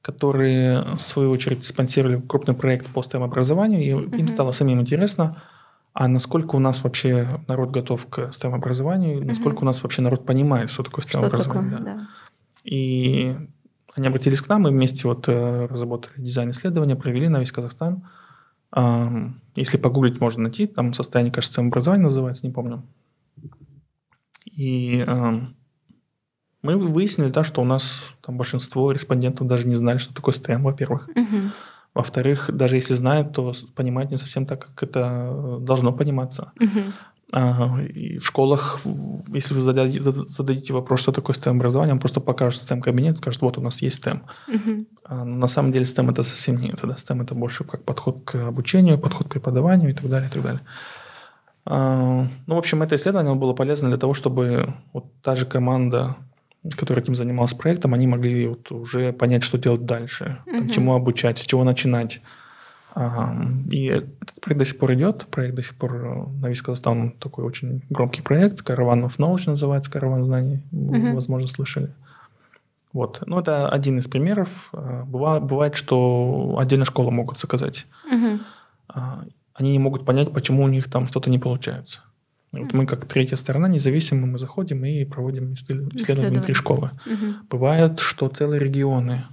которые, 0.00 0.94
в 0.96 1.00
свою 1.00 1.30
очередь, 1.30 1.64
спонсировали 1.64 2.20
крупный 2.20 2.54
проект 2.54 2.86
по 2.86 3.00
STEM-образованию, 3.00 3.80
и 3.82 3.88
им 3.88 4.24
Мгм. 4.24 4.28
стало 4.28 4.52
самим 4.52 4.80
интересно, 4.80 5.42
а 5.94 6.08
насколько 6.08 6.56
у 6.56 6.58
нас 6.58 6.82
вообще 6.82 7.40
народ 7.48 7.70
готов 7.70 8.06
к 8.08 8.18
STEM-образованию, 8.30 9.20
и 9.20 9.24
насколько 9.24 9.60
у 9.62 9.64
нас 9.64 9.82
вообще 9.82 10.02
народ 10.02 10.26
понимает, 10.26 10.68
что 10.68 10.82
такое 10.82 11.02
Что 11.02 11.20
такое? 11.20 11.38
STEM-образование. 11.40 11.78
да. 11.78 11.84
Да. 11.84 12.08
И 12.64 13.36
они 13.94 14.08
обратились 14.08 14.40
к 14.42 14.48
нам, 14.48 14.62
мы 14.62 14.70
вместе 14.70 15.06
вот 15.06 15.28
э, 15.28 15.66
разработали 15.66 16.12
дизайн 16.20 16.50
исследования, 16.50 16.96
провели 16.96 17.28
на 17.28 17.38
весь 17.38 17.52
Казахстан. 17.52 18.08
Если 19.54 19.76
погуглить, 19.76 20.20
можно 20.20 20.42
найти, 20.42 20.66
там 20.66 20.92
состояние, 20.94 21.32
кажется, 21.32 21.60
образования 21.60 22.02
называется, 22.02 22.44
не 22.44 22.52
помню. 22.52 22.82
И 24.46 25.04
мы 26.62 26.76
выяснили, 26.78 27.30
да, 27.30 27.44
что 27.44 27.62
у 27.62 27.64
нас 27.64 28.00
там 28.20 28.36
большинство 28.36 28.90
респондентов 28.90 29.46
даже 29.46 29.68
не 29.68 29.76
знали, 29.76 29.98
что 29.98 30.12
такое 30.12 30.34
STEM, 30.34 30.62
во-первых. 30.62 31.08
Мгм. 31.14 31.52
Во-вторых, 31.94 32.50
даже 32.52 32.76
если 32.76 32.94
знают, 32.94 33.32
то 33.32 33.52
понимают 33.74 34.10
не 34.10 34.16
совсем 34.16 34.46
так, 34.46 34.66
как 34.66 34.82
это 34.82 35.30
э, 35.30 35.58
должно 35.60 35.92
пониматься. 35.92 36.52
А, 37.32 37.80
и 37.82 38.18
в 38.18 38.26
школах, 38.26 38.80
если 39.28 39.54
вы 39.54 39.62
зададите, 39.62 40.00
зада- 40.00 40.26
зададите 40.28 40.72
вопрос, 40.72 41.00
что 41.00 41.12
такое 41.12 41.34
STEM-образование, 41.34 41.94
он 41.94 41.98
просто 41.98 42.20
покажет 42.20 42.62
STEM-кабинет, 42.62 43.16
скажет, 43.16 43.42
вот 43.42 43.58
у 43.58 43.60
нас 43.60 43.82
есть 43.82 44.04
STEM. 44.04 44.20
А, 45.04 45.24
но 45.24 45.36
на 45.36 45.46
самом 45.46 45.72
деле 45.72 45.84
STEM 45.84 46.10
это 46.10 46.22
совсем 46.22 46.60
не 46.60 46.68
это. 46.70 46.86
Да? 46.86 46.94
STEM 46.94 47.22
это 47.22 47.34
больше 47.34 47.64
как 47.64 47.84
подход 47.84 48.22
к 48.24 48.34
обучению, 48.34 48.98
подход 48.98 49.28
к 49.28 49.30
преподаванию 49.30 49.90
и 49.90 49.94
так 49.94 50.08
далее, 50.08 50.28
и 50.28 50.32
так 50.32 50.42
далее. 50.42 50.60
А, 51.64 52.26
ну, 52.46 52.54
в 52.54 52.58
общем, 52.58 52.82
это 52.82 52.94
исследование 52.96 53.34
было 53.34 53.52
полезно 53.52 53.88
для 53.88 53.98
того, 53.98 54.14
чтобы 54.14 54.74
вот 54.92 55.06
та 55.22 55.34
же 55.34 55.46
команда, 55.46 56.16
которая 56.76 57.02
этим 57.02 57.14
занималась 57.14 57.54
проектом, 57.54 57.94
они 57.94 58.06
могли 58.06 58.48
вот 58.48 58.70
уже 58.72 59.12
понять, 59.12 59.42
что 59.42 59.58
делать 59.58 59.84
дальше, 59.84 60.38
там, 60.46 60.56
Мгм. 60.60 60.68
чему 60.70 60.94
обучать, 60.94 61.38
с 61.38 61.44
чего 61.44 61.64
начинать. 61.64 62.20
А, 62.96 63.34
И 63.70 63.86
этот 63.86 64.40
проект 64.40 64.58
до 64.60 64.64
сих 64.64 64.78
пор 64.78 64.94
идет. 64.94 65.26
Проект 65.30 65.54
до 65.56 65.62
сих 65.62 65.74
пор 65.74 65.94
э, 65.96 66.26
на 66.40 66.48
весь 66.48 66.62
Казахстан 66.62 67.10
такой 67.18 67.44
очень 67.44 67.82
громкий 67.90 68.22
проект. 68.22 68.62
Караван 68.62 69.04
of 69.04 69.16
Knowledge 69.18 69.44
называется, 69.50 69.90
Караван 69.90 70.24
знаний. 70.24 70.62
Вы. 70.70 71.12
Возможно, 71.12 71.48
слышали. 71.48 71.92
Вот. 72.92 73.20
Ну, 73.26 73.40
это 73.40 73.68
один 73.68 73.98
из 73.98 74.06
примеров. 74.06 74.70
А, 74.72 75.02
Бывает, 75.04 75.42
бывает, 75.42 75.74
что 75.74 76.56
отдельно 76.58 76.84
школы 76.84 77.10
могут 77.10 77.40
заказать. 77.40 77.86
А, 78.88 79.24
Они 79.54 79.70
не 79.72 79.78
могут 79.80 80.04
понять, 80.04 80.32
почему 80.32 80.62
у 80.64 80.68
них 80.68 80.88
там 80.90 81.06
что-то 81.08 81.30
не 81.30 81.38
получается. 81.40 82.02
Вот 82.62 82.72
мы, 82.72 82.86
как 82.86 83.04
третья 83.06 83.36
сторона, 83.36 83.68
независимо, 83.68 84.26
мы 84.26 84.38
заходим 84.38 84.84
и 84.84 85.04
проводим 85.04 85.52
исслед- 85.52 85.94
исследования 85.94 86.30
внутри 86.30 86.52
Исследования. 86.52 86.54
школы. 86.54 86.90
Мгм. 87.06 87.36
Бывает, 87.50 88.00
что 88.00 88.28
целые 88.28 88.60
регионы 88.60 89.24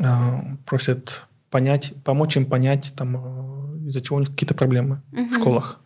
а, 0.00 0.44
просят 0.66 1.22
понять, 1.50 1.94
помочь 2.04 2.36
им 2.36 2.44
понять, 2.46 2.92
там, 2.96 3.16
а, 3.16 3.76
из-за 3.86 4.00
чего 4.02 4.16
у 4.16 4.20
них 4.20 4.30
какие-то 4.30 4.54
проблемы 4.54 5.00
Мгм. 5.12 5.30
в 5.30 5.34
школах. 5.34 5.80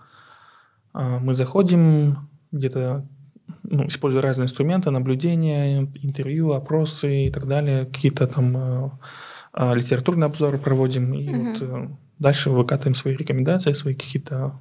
А, 0.93 1.19
Мы 1.21 1.35
заходим 1.35 2.29
где-то, 2.53 3.07
ну, 3.63 3.87
используя 3.87 4.23
разные 4.23 4.45
инструменты, 4.47 4.91
наблюдения, 4.91 5.89
интервью, 6.03 6.53
опросы 6.53 7.27
и 7.27 7.31
так 7.31 7.47
далее, 7.47 7.87
какие-то 7.87 8.27
там 8.27 8.57
а, 8.57 8.99
а, 9.53 9.75
литературные 9.75 10.27
обзоры 10.27 10.59
проводим, 10.59 11.15
и 11.15 11.29
Мгм. 11.31 11.53
вот 11.53 11.63
э, 11.63 11.89
дальше 12.19 12.51
выкатываем 12.51 12.95
свои 12.95 13.15
рекомендации, 13.17 13.73
свои 13.73 13.95
какие-то 13.95 14.59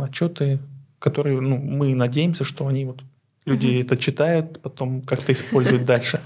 отчеты, 0.00 0.58
которые, 1.02 1.40
ну, 1.40 1.58
мы 1.58 1.94
надеемся, 1.94 2.44
что 2.44 2.66
они 2.68 2.84
вот 2.84 3.02
люди 3.44 3.66
Мгм. 3.66 3.80
это 3.80 3.96
читают, 3.96 4.62
потом 4.62 5.02
как-то 5.02 5.32
используют 5.32 5.84
дальше. 5.84 6.20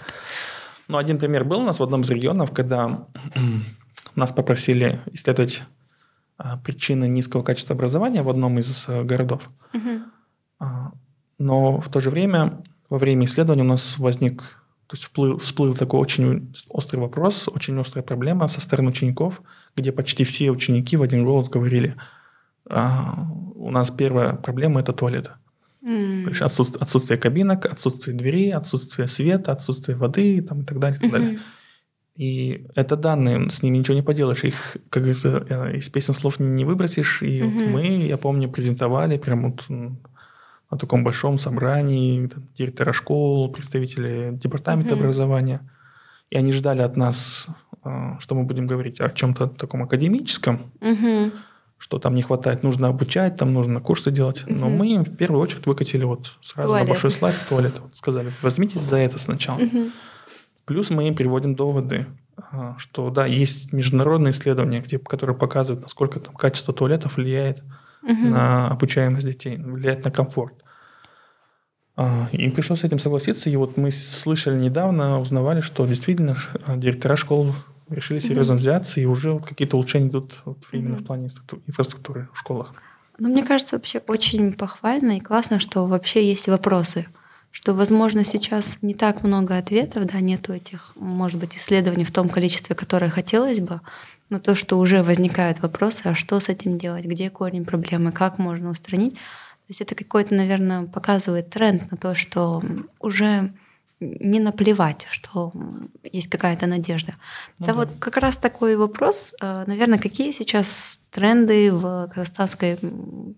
Но 0.87 0.99
один 0.99 1.19
пример 1.19 1.45
был 1.45 1.61
у 1.61 1.65
нас 1.65 1.81
в 1.81 1.83
одном 1.83 2.03
из 2.03 2.11
регионов, 2.11 2.53
когда 2.53 3.07
нас 4.15 4.33
попросили 4.33 5.01
исследовать 5.13 5.63
а, 6.37 6.59
причины 6.59 7.09
низкого 7.09 7.43
качества 7.43 7.75
образования 7.75 8.23
в 8.23 8.29
одном 8.29 8.59
из 8.59 8.85
э, 8.89 9.03
городов. 9.05 9.51
А, 10.61 10.93
Но 11.39 11.81
в 11.81 11.89
то 11.89 12.01
же 12.01 12.11
время, 12.11 12.63
во 12.91 12.99
время 12.99 13.25
исследования 13.25 13.63
у 13.63 13.67
нас 13.67 13.99
возник, 13.99 14.43
то 14.87 14.97
есть 14.97 15.05
вплыл, 15.05 15.39
всплыл 15.39 15.75
такой 15.75 16.01
очень 16.01 16.53
острый 16.69 16.97
вопрос, 17.01 17.49
очень 17.49 17.79
острая 17.81 18.05
проблема 18.05 18.47
со 18.49 18.61
стороны 18.61 18.91
учеников, 18.91 19.41
где 19.75 19.91
почти 19.93 20.25
все 20.25 20.51
ученики 20.51 20.97
в 20.97 21.03
один 21.03 21.25
голос 21.25 21.49
говорили, 21.49 21.95
«А, 21.97 22.16
у 22.69 23.71
нас 23.71 23.91
первая 23.91 24.35
проблема– 24.35 24.81
это 24.83 24.93
туалеты. 24.93 25.31
То 26.25 26.31
есть 26.31 26.43
отсутствие, 26.43 26.83
отсутствие 26.83 27.17
кабинок, 27.17 27.65
отсутствие 27.67 28.17
дверей, 28.17 28.53
отсутствие 28.53 29.07
света, 29.07 29.53
отсутствие 29.53 29.97
воды 29.97 30.43
там, 30.43 30.63
и 30.63 30.65
так 30.65 30.81
далее. 30.81 30.99
И, 30.99 31.01
так 31.01 31.11
далее. 31.13 31.39
и 32.17 32.67
это 32.75 32.97
данные, 32.97 33.49
с 33.51 33.63
ними 33.63 33.79
ничего 33.79 33.95
не 33.95 34.03
поделаешь. 34.03 34.43
Их, 34.43 34.79
как 34.91 35.05
говорится, 35.05 35.47
э, 35.49 35.77
из 35.77 35.89
песен 35.89 36.13
слов 36.13 36.41
не 36.41 36.65
выбросишь. 36.65 37.23
И 37.23 37.41
вот 37.41 37.69
мы, 37.69 38.07
я 38.09 38.17
помню, 38.17 38.51
презентовали 38.51 39.17
прям 39.17 39.53
вот 39.53 39.65
на 39.69 40.77
таком 40.77 41.05
большом 41.05 41.39
собрании 41.39 42.27
там, 42.27 42.49
директора 42.57 42.93
школ, 42.93 43.53
представители 43.53 44.31
департамента 44.33 44.95
образования. 44.95 45.61
И 46.31 46.37
они 46.37 46.51
ждали 46.51 46.83
от 46.83 46.97
нас, 46.97 47.47
э, 47.85 48.17
что 48.19 48.35
мы 48.35 48.43
будем 48.43 48.67
говорить 48.67 49.01
о 49.01 49.09
чем-то 49.09 49.47
таком 49.47 49.85
академическом 49.85 50.73
что 51.79 51.99
там 51.99 52.15
не 52.15 52.23
хватает, 52.23 52.63
нужно 52.63 52.89
обучать, 52.89 53.37
там 53.37 53.53
нужно 53.53 53.81
курсы 53.81 54.11
делать. 54.11 54.45
Угу. 54.45 54.55
Но 54.55 54.69
мы 54.69 54.99
в 54.99 55.17
первую 55.17 55.43
очередь 55.43 55.67
выкатили 55.67 56.05
вот 56.05 56.33
сразу 56.41 56.71
туалет. 56.71 56.87
на 56.87 56.93
большой 56.93 57.11
слайд 57.11 57.37
туалет. 57.49 57.79
Вот 57.81 57.97
сказали, 57.97 58.33
возьмитесь 58.43 58.81
за 58.81 58.97
это 58.97 59.19
сначала. 59.19 59.59
Угу. 59.59 59.91
Плюс 60.65 60.91
мы 60.91 61.07
им 61.07 61.15
приводим 61.15 61.55
доводы, 61.55 62.07
а, 62.37 62.75
что 62.79 63.11
да, 63.11 63.27
есть 63.27 63.73
международные 63.73 64.33
исследования, 64.33 64.81
где, 64.81 64.99
которые 64.99 65.37
показывают, 65.37 65.83
насколько 65.83 66.19
там 66.19 66.35
качество 66.35 66.73
туалетов 66.75 67.17
влияет 67.17 67.63
угу. 68.03 68.13
на 68.13 68.69
обучаемость 68.69 69.27
детей, 69.27 69.57
влияет 69.59 70.05
на 70.05 70.11
комфорт. 70.11 70.55
А, 71.97 72.29
им 72.33 72.53
пришлось 72.53 72.81
с 72.81 72.85
этим 72.85 72.99
согласиться, 72.99 73.49
и 73.49 73.57
вот 73.57 73.77
мы 73.77 73.91
слышали 73.91 74.59
недавно, 74.59 75.21
узнавали, 75.21 75.61
что 75.61 75.87
действительно 75.87 76.37
а, 76.67 76.77
директора 76.77 77.17
школ 77.17 77.55
решили 77.89 78.19
серьезно 78.19 78.55
mm-hmm. 78.55 78.57
взяться, 78.57 79.01
и 79.01 79.05
уже 79.05 79.33
вот 79.33 79.47
какие-то 79.47 79.77
улучшения 79.77 80.09
идут 80.09 80.39
вот 80.45 80.59
именно 80.73 80.95
mm-hmm. 80.95 81.03
в 81.03 81.05
плане 81.05 81.29
инфраструктуры 81.67 82.29
в 82.33 82.39
школах. 82.39 82.75
Ну, 83.19 83.29
мне 83.29 83.43
кажется, 83.43 83.77
вообще 83.77 84.03
очень 84.07 84.53
похвально 84.53 85.17
и 85.17 85.21
классно, 85.21 85.59
что 85.59 85.87
вообще 85.87 86.29
есть 86.29 86.49
вопросы. 86.49 87.07
Что, 87.51 87.73
возможно, 87.73 88.23
сейчас 88.23 88.77
не 88.83 88.93
так 88.93 89.23
много 89.23 89.57
ответов, 89.57 90.05
да, 90.05 90.21
нету 90.21 90.53
этих, 90.53 90.93
может 90.95 91.41
быть, 91.41 91.57
исследований 91.57 92.05
в 92.05 92.13
том 92.13 92.29
количестве, 92.29 92.77
которое 92.77 93.09
хотелось 93.09 93.61
бы, 93.61 93.81
но 94.29 94.39
то, 94.39 94.55
что 94.55 94.77
уже 94.79 95.03
возникают 95.03 95.61
вопросы, 95.61 96.03
а 96.05 96.15
что 96.15 96.39
с 96.39 96.51
этим 96.51 96.77
делать, 96.77 97.07
где 97.07 97.31
корень 97.31 97.65
проблемы, 97.65 98.13
как 98.13 98.39
можно 98.39 98.71
устранить. 98.71 99.15
То 99.15 99.71
есть 99.71 99.81
это 99.81 99.95
какой-то, 99.95 100.35
наверное, 100.35 100.87
показывает 100.87 101.49
тренд 101.49 101.91
на 101.91 101.97
то, 101.97 102.15
что 102.15 102.63
уже 103.01 103.55
не 104.01 104.41
наплевать, 104.41 105.07
что 105.11 105.53
есть 106.13 106.29
какая-то 106.29 106.67
надежда. 106.67 107.15
Ну, 107.59 107.67
это 107.67 107.75
да. 107.75 107.81
вот 107.81 107.89
как 107.99 108.17
раз 108.19 108.37
такой 108.37 108.77
вопрос, 108.77 109.35
э, 109.41 109.65
наверное, 109.67 109.99
какие 109.99 110.33
сейчас 110.33 111.01
тренды 111.11 111.73
в 111.73 112.09
казахстанской 112.15 112.79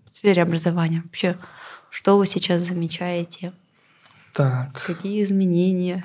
сфере 0.05 0.41
образования? 0.41 1.01
Вообще, 1.05 1.37
что 1.89 2.17
вы 2.17 2.27
сейчас 2.27 2.63
замечаете? 2.63 3.53
Так. 4.33 4.83
Какие 4.85 5.23
изменения? 5.23 6.03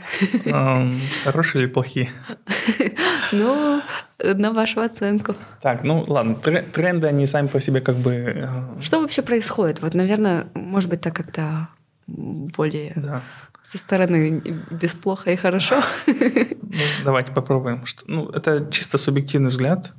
Хорошие 1.24 1.64
или 1.64 1.70
плохие? 1.70 2.08
Ну, 3.32 3.82
на 4.18 4.52
вашу 4.52 4.80
оценку. 4.80 5.34
Так, 5.60 5.82
ну 5.82 6.04
ладно, 6.06 6.36
тренды, 6.36 7.08
они 7.08 7.26
сами 7.26 7.48
по 7.48 7.58
себе 7.58 7.80
как 7.80 7.96
бы... 7.96 8.12
Э, 8.12 8.80
что 8.80 9.00
вообще 9.00 9.22
происходит? 9.22 9.82
Вот, 9.82 9.94
наверное, 9.94 10.46
может 10.54 10.88
быть, 10.88 11.00
так 11.00 11.16
как-то 11.16 11.68
более... 12.06 12.92
Да 12.94 13.22
со 13.64 13.78
стороны 13.78 14.40
без 14.70 14.92
плохо 14.92 15.32
и 15.32 15.36
хорошо. 15.36 15.82
Ну, 16.06 16.80
давайте 17.04 17.32
попробуем. 17.32 17.84
Ну, 18.06 18.28
это 18.30 18.68
чисто 18.70 18.98
субъективный 18.98 19.50
взгляд. 19.50 19.92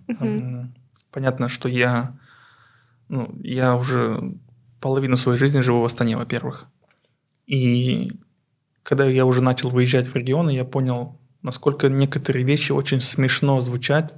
Понятно, 1.12 1.48
что 1.48 1.70
я, 1.70 2.18
ну, 3.08 3.34
я 3.42 3.76
уже 3.76 4.36
половину 4.82 5.18
своей 5.18 5.40
жизни 5.40 5.62
живу 5.62 5.82
в 5.82 5.86
Астане, 5.86 6.18
во-первых. 6.18 6.68
И 7.48 8.12
когда 8.84 9.06
я 9.06 9.26
уже 9.26 9.42
начал 9.42 9.70
выезжать 9.70 10.08
в 10.08 10.16
регионы, 10.16 10.52
я 10.52 10.66
понял, 10.66 11.18
насколько 11.42 11.88
некоторые 11.88 12.46
вещи 12.46 12.72
очень 12.72 13.02
смешно 13.02 13.62
звучат, 13.62 14.14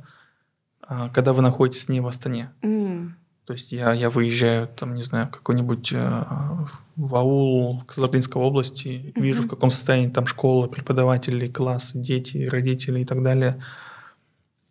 а, 0.81 1.09
когда 1.09 1.33
вы 1.33 1.41
находитесь 1.41 1.87
не 1.87 2.01
в 2.01 2.07
Астане. 2.07 2.51
Mm. 2.63 3.11
То 3.47 3.53
есть 3.53 3.71
я, 3.71 3.93
я 3.93 4.09
выезжаю, 4.09 4.67
там, 4.67 4.93
не 4.93 5.03
знаю, 5.03 5.29
какой-нибудь 5.29 5.93
э, 5.93 6.23
в 6.97 7.15
аул 7.15 7.81
Казахстанской 7.87 8.41
области, 8.41 8.87
mm-hmm. 8.87 9.21
вижу, 9.21 9.43
в 9.43 9.47
каком 9.47 9.71
состоянии 9.71 10.09
там 10.09 10.27
школа, 10.27 10.67
преподаватели, 10.67 11.47
классы, 11.47 11.97
дети, 11.97 12.45
родители 12.45 12.99
и 12.99 13.05
так 13.05 13.23
далее. 13.23 13.63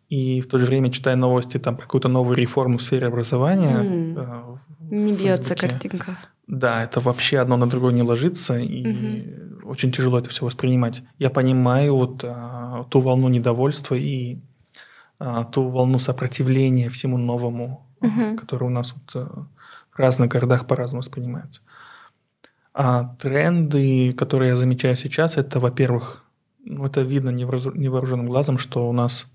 И 0.09 0.41
в 0.41 0.47
то 0.47 0.59
же 0.59 0.67
время 0.67 0.91
читаю 0.91 1.17
новости 1.17 1.57
там 1.57 1.75
про 1.75 1.85
какую-то 1.85 2.07
новую 2.07 2.37
реформу 2.37 2.77
в 2.77 2.83
сфере 2.83 3.07
образования. 3.07 3.79
Mm. 3.81 4.13
Э, 4.15 4.57
не 4.91 5.13
бьется 5.13 5.55
картинка. 5.55 6.19
Да, 6.45 6.83
это 6.83 6.99
вообще 6.99 7.39
одно 7.39 7.57
на 7.57 7.67
другое 7.67 7.93
не 7.93 8.03
ложится, 8.03 8.59
и 8.59 8.83
mm-hmm. 8.83 9.63
очень 9.65 9.91
тяжело 9.91 10.19
это 10.19 10.29
все 10.29 10.45
воспринимать. 10.45 11.01
Я 11.17 11.31
понимаю 11.31 11.95
вот 11.95 12.23
а, 12.23 12.85
ту 12.91 12.99
волну 12.99 13.27
недовольства 13.27 13.95
и 13.95 14.37
а, 15.17 15.45
ту 15.45 15.67
волну 15.67 15.97
сопротивления 15.97 16.89
всему 16.89 17.17
новому, 17.17 17.86
угу. 18.01 18.37
которые 18.37 18.69
у 18.69 18.73
нас 18.73 18.93
вот 18.93 19.15
э, 19.15 19.27
в 19.91 19.99
разных 19.99 20.29
городах 20.29 20.67
по-разному 20.67 21.01
воспринимаются. 21.01 21.61
А 22.73 23.15
тренды, 23.19 24.13
которые 24.13 24.49
я 24.49 24.55
замечаю 24.55 24.95
сейчас, 24.95 25.37
это, 25.37 25.59
во-первых, 25.59 26.23
ну, 26.63 26.85
это 26.85 27.01
видно 27.01 27.29
невооруженным 27.29 28.27
глазом, 28.27 28.59
что 28.59 28.87
у 28.87 28.93
нас 28.93 29.31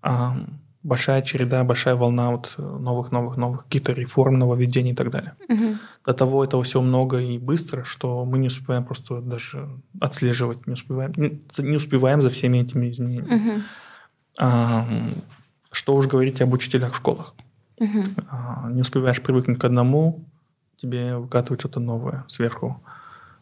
а, 0.00 0.34
большая 0.82 1.22
череда, 1.22 1.64
большая 1.64 1.96
волна 1.96 2.30
вот 2.30 2.54
новых-новых-новых 2.56 3.64
каких-то 3.64 3.92
реформ, 3.92 4.38
нововведений 4.38 4.92
и 4.92 4.94
так 4.94 5.10
далее. 5.10 5.34
Угу. 5.48 5.76
До 6.06 6.14
того 6.14 6.44
этого 6.44 6.62
все 6.62 6.80
много 6.80 7.18
и 7.18 7.38
быстро, 7.38 7.84
что 7.84 8.24
мы 8.24 8.38
не 8.38 8.46
успеваем 8.46 8.84
просто 8.84 9.20
даже 9.20 9.68
отслеживать, 10.00 10.66
не 10.66 10.72
успеваем, 10.72 11.12
не, 11.16 11.42
не 11.58 11.76
успеваем 11.76 12.20
за 12.20 12.30
всеми 12.30 12.58
этими 12.58 12.90
изменениями. 12.90 13.34
Угу. 13.34 13.62
А, 14.40 14.86
что 15.70 15.94
уж 15.96 16.06
говорить 16.06 16.40
об 16.40 16.52
учителях 16.52 16.94
в 16.94 16.96
школах. 16.96 17.34
Угу. 17.78 18.70
Не 18.70 18.80
успеваешь 18.80 19.22
привыкнуть 19.22 19.58
к 19.58 19.64
одному, 19.64 20.24
тебе 20.76 21.16
выкатывают 21.16 21.60
что-то 21.60 21.80
новое 21.80 22.24
сверху. 22.28 22.82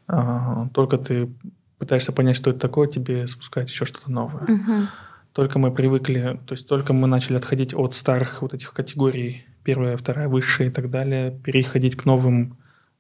А, 0.09 0.69
только 0.73 0.99
ты 0.99 1.31
пытаешься 1.79 2.13
понять, 2.13 2.37
что 2.37 2.51
это 2.51 2.61
такое, 2.61 2.89
тебе 2.89 3.27
спускают 3.27 3.71
еще 3.71 3.85
что-то 3.85 4.11
новое. 4.11 4.45
Угу. 4.45 4.89
Только 5.33 5.59
мы 5.59 5.73
привыкли, 5.73 6.41
то 6.47 6.55
есть 6.55 6.67
только 6.67 6.93
мы 6.93 7.07
начали 7.07 7.37
отходить 7.37 7.75
от 7.75 7.95
старых 7.95 8.41
вот 8.41 8.55
этих 8.55 8.73
категорий, 8.73 9.45
первая, 9.65 9.97
вторая, 9.97 10.29
высшая 10.29 10.69
и 10.69 10.71
так 10.71 10.91
далее, 10.91 11.31
переходить 11.31 11.97
к 11.97 12.07
новым 12.07 12.57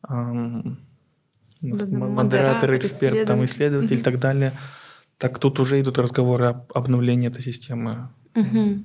эм, 0.08 0.78
модератор, 1.62 2.74
эксперт, 2.76 3.26
там, 3.26 3.44
исследователь 3.44 3.98
и 3.98 4.02
так 4.02 4.18
далее. 4.18 4.52
Так 5.16 5.38
тут 5.38 5.58
уже 5.60 5.80
идут 5.80 5.98
разговоры 5.98 6.46
об 6.48 6.72
обновлении 6.74 7.28
этой 7.28 7.42
системы. 7.42 8.10
Угу. 8.34 8.84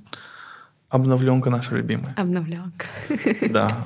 Обновленка 0.92 1.50
наша 1.50 1.76
любимая. 1.76 2.14
Обновленка. 2.18 2.86
Да. 3.50 3.78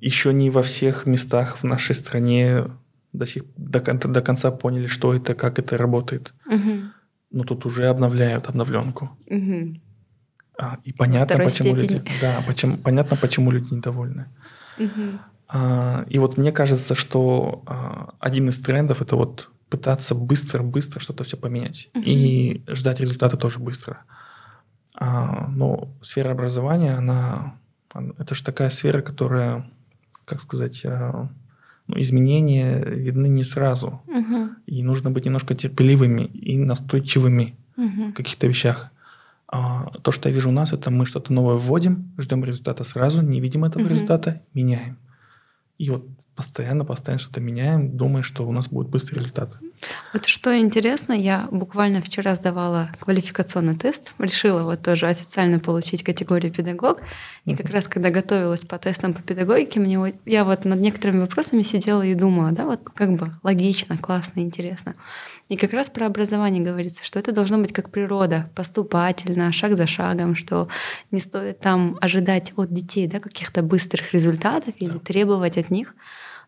Еще 0.00 0.32
не 0.32 0.50
во 0.50 0.62
всех 0.62 1.06
местах 1.06 1.58
в 1.58 1.64
нашей 1.64 1.94
стране 1.94 2.64
до, 3.12 3.26
сих, 3.26 3.44
до, 3.56 3.80
до 3.80 4.20
конца 4.20 4.50
поняли, 4.50 4.86
что 4.86 5.14
это, 5.14 5.34
как 5.34 5.58
это 5.58 5.78
работает. 5.78 6.34
Угу. 6.46 6.72
Но 7.30 7.44
тут 7.44 7.66
уже 7.66 7.86
обновляют 7.86 8.48
обновленку. 8.48 9.16
Угу. 9.26 9.80
А, 10.60 10.78
и 10.82 10.92
понятно, 10.92 11.34
Второй 11.36 11.46
почему 11.46 11.76
степени. 11.76 11.98
люди. 11.98 12.10
Да, 12.20 12.42
почему, 12.46 12.76
понятно, 12.76 13.16
почему 13.16 13.50
люди 13.52 13.74
недовольны. 13.74 14.26
Угу. 14.78 15.18
А, 15.48 16.04
и 16.08 16.18
вот 16.18 16.36
мне 16.36 16.52
кажется, 16.52 16.94
что 16.94 17.62
а, 17.66 18.14
один 18.18 18.48
из 18.48 18.58
трендов 18.58 19.00
это 19.00 19.14
вот 19.16 19.50
пытаться 19.70 20.14
быстро-быстро 20.14 21.00
что-то 21.00 21.24
все 21.24 21.36
поменять. 21.36 21.88
Угу. 21.94 22.02
И 22.04 22.64
ждать 22.66 23.00
результата 23.00 23.36
тоже 23.36 23.60
быстро. 23.60 24.04
А, 25.00 25.46
но 25.48 25.88
сфера 26.02 26.32
образования, 26.32 26.94
она, 26.94 27.54
это 28.18 28.34
же 28.34 28.42
такая 28.42 28.68
сфера, 28.68 29.00
которая, 29.00 29.70
как 30.24 30.40
сказать, 30.40 30.84
а, 30.84 31.28
ну, 31.86 32.00
изменения 32.00 32.82
видны 32.84 33.28
не 33.28 33.44
сразу. 33.44 34.02
Угу. 34.06 34.50
И 34.66 34.82
нужно 34.82 35.12
быть 35.12 35.24
немножко 35.24 35.54
терпеливыми 35.54 36.24
и 36.24 36.58
настойчивыми 36.58 37.56
угу. 37.76 38.10
в 38.10 38.12
каких-то 38.12 38.48
вещах. 38.48 38.90
А, 39.46 39.86
то, 40.02 40.10
что 40.10 40.28
я 40.28 40.34
вижу 40.34 40.48
у 40.48 40.52
нас, 40.52 40.72
это 40.72 40.90
мы 40.90 41.06
что-то 41.06 41.32
новое 41.32 41.54
вводим, 41.54 42.12
ждем 42.18 42.44
результата 42.44 42.82
сразу, 42.82 43.22
не 43.22 43.40
видим 43.40 43.64
этого 43.64 43.82
угу. 43.82 43.90
результата, 43.90 44.42
меняем. 44.52 44.98
И 45.78 45.90
вот 45.90 46.04
постоянно, 46.38 46.84
постоянно 46.84 47.18
что-то 47.18 47.40
меняем, 47.40 47.96
думая, 47.96 48.22
что 48.22 48.46
у 48.46 48.52
нас 48.52 48.68
будет 48.68 48.88
быстрый 48.88 49.16
результат. 49.16 49.50
Вот 50.12 50.26
что 50.26 50.56
интересно, 50.56 51.12
я 51.12 51.48
буквально 51.50 52.00
вчера 52.00 52.36
сдавала 52.36 52.90
квалификационный 53.00 53.76
тест, 53.76 54.12
решила 54.20 54.62
вот 54.62 54.80
тоже 54.82 55.08
официально 55.08 55.58
получить 55.58 56.04
категорию 56.04 56.52
педагог. 56.52 57.00
И 57.44 57.56
как 57.56 57.70
раз 57.70 57.88
когда 57.88 58.10
готовилась 58.10 58.60
по 58.60 58.78
тестам 58.78 59.14
по 59.14 59.22
педагогике, 59.22 59.80
мне 59.80 60.14
я 60.24 60.44
вот 60.44 60.64
над 60.64 60.80
некоторыми 60.80 61.20
вопросами 61.22 61.62
сидела 61.62 62.02
и 62.02 62.14
думала, 62.14 62.52
да, 62.52 62.66
вот 62.66 62.82
как 62.94 63.14
бы 63.14 63.34
логично, 63.42 63.98
классно, 63.98 64.38
интересно. 64.38 64.94
И 65.48 65.56
как 65.56 65.72
раз 65.72 65.88
про 65.88 66.06
образование 66.06 66.62
говорится, 66.62 67.04
что 67.04 67.18
это 67.18 67.32
должно 67.32 67.58
быть 67.58 67.72
как 67.72 67.90
природа, 67.90 68.48
поступательно, 68.54 69.50
шаг 69.50 69.74
за 69.76 69.88
шагом, 69.88 70.36
что 70.36 70.68
не 71.10 71.18
стоит 71.18 71.58
там 71.58 71.98
ожидать 72.00 72.52
от 72.54 72.72
детей 72.72 73.08
да, 73.08 73.18
каких-то 73.18 73.62
быстрых 73.62 74.14
результатов 74.14 74.74
или 74.78 74.98
требовать 74.98 75.58
от 75.58 75.70
них 75.70 75.94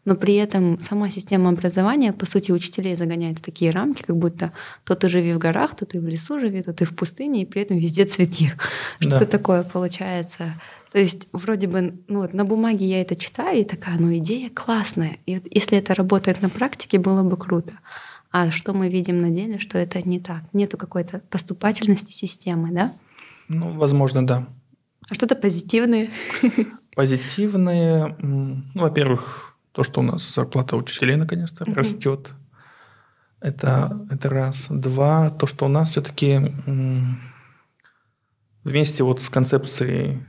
но 0.05 0.15
при 0.15 0.35
этом 0.35 0.81
сама 0.81 1.11
система 1.11 1.51
образования, 1.51 2.13
по 2.13 2.27
сути, 2.27 2.53
учителей 2.53 2.97
загоняет 2.97 3.39
в 3.39 3.43
такие 3.43 3.71
рамки, 3.71 4.03
как 4.03 4.17
будто 4.17 4.53
то 4.85 4.95
ты 4.95 5.09
живи 5.09 5.33
в 5.33 5.39
горах, 5.39 5.77
то 5.77 5.85
ты 5.85 6.01
в 6.01 6.07
лесу 6.07 6.39
живи, 6.41 6.63
то 6.63 6.73
ты 6.73 6.85
в 6.85 6.95
пустыне, 6.95 7.43
и 7.43 7.47
при 7.47 7.63
этом 7.63 7.77
везде 7.77 8.05
цвети. 8.07 8.51
Что-то 9.01 9.21
да. 9.21 9.27
такое 9.27 9.63
получается. 9.63 10.61
То 10.93 10.99
есть 10.99 11.29
вроде 11.33 11.69
бы 11.69 12.01
ну 12.09 12.23
вот 12.23 12.33
на 12.33 12.45
бумаге 12.45 12.87
я 12.87 13.01
это 13.01 13.15
читаю 13.15 13.61
и 13.61 13.65
такая, 13.65 13.99
ну 13.99 14.17
идея 14.17 14.51
классная. 14.51 15.19
И 15.27 15.37
вот 15.37 15.45
если 15.51 15.79
это 15.79 15.95
работает 15.95 16.43
на 16.43 16.49
практике, 16.49 16.99
было 16.99 17.23
бы 17.23 17.37
круто. 17.37 17.75
А 18.33 18.51
что 18.51 18.73
мы 18.73 18.89
видим 18.89 19.21
на 19.21 19.31
деле, 19.31 19.59
что 19.59 19.77
это 19.79 20.07
не 20.09 20.21
так. 20.21 20.43
Нету 20.53 20.77
какой-то 20.77 21.21
поступательности 21.31 22.13
системы, 22.13 22.71
да? 22.73 22.93
Ну, 23.49 23.73
возможно, 23.73 24.25
да. 24.25 24.47
А 25.09 25.15
что-то 25.15 25.35
позитивное? 25.35 26.11
Позитивные, 26.95 28.17
ну, 28.21 28.63
во-первых, 28.75 29.50
то, 29.81 29.85
что 29.85 30.01
у 30.01 30.03
нас 30.03 30.35
зарплата 30.35 30.77
учителей 30.77 31.17
наконец-то 31.17 31.65
uh-huh. 31.65 31.73
растет. 31.73 32.35
Это, 33.41 34.07
это 34.11 34.29
раз. 34.29 34.67
Два, 34.69 35.31
то, 35.31 35.47
что 35.47 35.65
у 35.65 35.69
нас 35.69 35.89
все-таки 35.89 36.55
вместе 38.63 39.05
вот 39.05 39.23
с 39.23 39.31
концепцией 39.31 40.27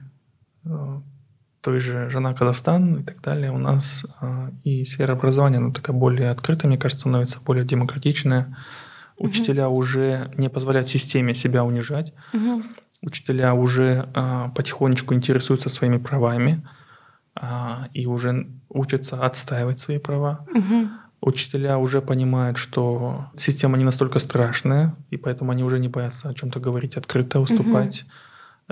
э, 0.64 1.02
той 1.60 1.80
же 1.82 2.10
«Жена 2.10 2.34
Казахстан» 2.34 3.02
и 3.02 3.04
так 3.04 3.22
далее, 3.22 3.52
у 3.52 3.58
нас 3.58 4.06
э, 4.22 4.52
и 4.64 4.86
сфера 4.86 5.12
образования, 5.12 5.58
она 5.58 5.74
такая 5.74 5.98
более 5.98 6.30
открытая, 6.30 6.70
мне 6.70 6.78
кажется, 6.78 7.02
становится 7.02 7.42
более 7.42 7.66
демократичная. 7.66 8.56
Учителя 9.18 9.68
угу. 9.68 9.80
уже 9.80 10.32
не 10.38 10.50
позволяют 10.50 10.90
системе 10.90 11.36
себя 11.36 11.66
унижать. 11.66 12.14
Угу. 12.34 12.64
Учителя 13.02 13.54
уже 13.54 14.08
э, 14.16 14.46
потихонечку 14.56 15.14
интересуются 15.14 15.68
своими 15.68 15.98
правами 15.98 16.66
э, 17.42 17.46
и 17.94 18.06
уже 18.06 18.48
учатся 18.70 19.24
отстаивать 19.24 19.80
свои 19.80 19.98
права. 19.98 20.46
Угу. 20.54 20.90
Учителя 21.22 21.78
уже 21.78 22.02
понимают, 22.02 22.58
что 22.58 23.26
система 23.38 23.78
не 23.78 23.84
настолько 23.84 24.20
страшная, 24.20 24.96
и 25.12 25.18
поэтому 25.18 25.52
они 25.52 25.64
уже 25.64 25.80
не 25.80 25.88
боятся 25.88 26.30
о 26.30 26.34
чем-то 26.34 26.60
говорить 26.60 26.98
открыто, 26.98 27.40
выступать. 27.40 28.04
Угу 28.04 28.12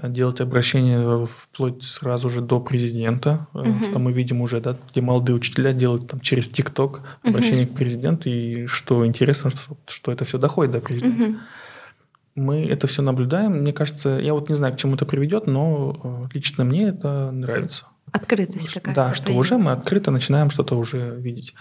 делать 0.07 0.41
обращение 0.41 1.25
вплоть 1.25 1.83
сразу 1.83 2.29
же 2.29 2.41
до 2.41 2.59
президента, 2.59 3.47
угу. 3.53 3.83
что 3.83 3.99
мы 3.99 4.13
видим 4.13 4.41
уже, 4.41 4.61
да, 4.61 4.77
где 4.91 5.01
молодые 5.01 5.35
учителя 5.35 5.73
делают 5.73 6.07
там 6.07 6.19
через 6.21 6.47
ТикТок 6.47 7.01
обращение 7.23 7.65
угу. 7.65 7.73
к 7.73 7.77
президенту, 7.77 8.29
и 8.29 8.65
что 8.67 9.05
интересно, 9.05 9.49
что, 9.49 9.77
что 9.87 10.11
это 10.11 10.25
все 10.25 10.37
доходит 10.37 10.71
до 10.73 10.79
президента. 10.79 11.23
Угу. 11.23 11.37
Мы 12.35 12.65
это 12.65 12.87
все 12.87 13.01
наблюдаем. 13.01 13.53
Мне 13.53 13.73
кажется, 13.73 14.19
я 14.21 14.33
вот 14.33 14.49
не 14.49 14.55
знаю, 14.55 14.73
к 14.73 14.77
чему 14.77 14.95
это 14.95 15.05
приведет, 15.05 15.47
но 15.47 16.27
э, 16.31 16.33
лично 16.33 16.63
мне 16.63 16.89
это 16.89 17.31
нравится. 17.31 17.85
Открытость 18.11 18.73
такая. 18.73 18.95
Да, 18.95 19.13
что 19.13 19.33
уже 19.33 19.57
мы 19.57 19.71
открыто 19.71 20.11
начинаем 20.11 20.49
что-то 20.49 20.77
уже 20.77 21.15
видеть. 21.17 21.55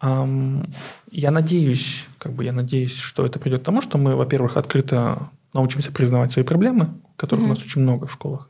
Я 0.00 1.30
надеюсь, 1.30 2.06
как 2.18 2.32
бы 2.32 2.44
я 2.44 2.52
надеюсь, 2.52 2.96
что 2.96 3.26
это 3.26 3.40
придет 3.40 3.62
к 3.62 3.64
тому, 3.64 3.80
что 3.80 3.98
мы, 3.98 4.14
во-первых, 4.14 4.56
открыто 4.56 5.30
научимся 5.52 5.90
признавать 5.90 6.32
свои 6.32 6.44
проблемы, 6.44 7.00
которых 7.16 7.44
mm-hmm. 7.44 7.48
у 7.48 7.50
нас 7.50 7.62
очень 7.62 7.82
много 7.82 8.06
в 8.06 8.12
школах, 8.12 8.48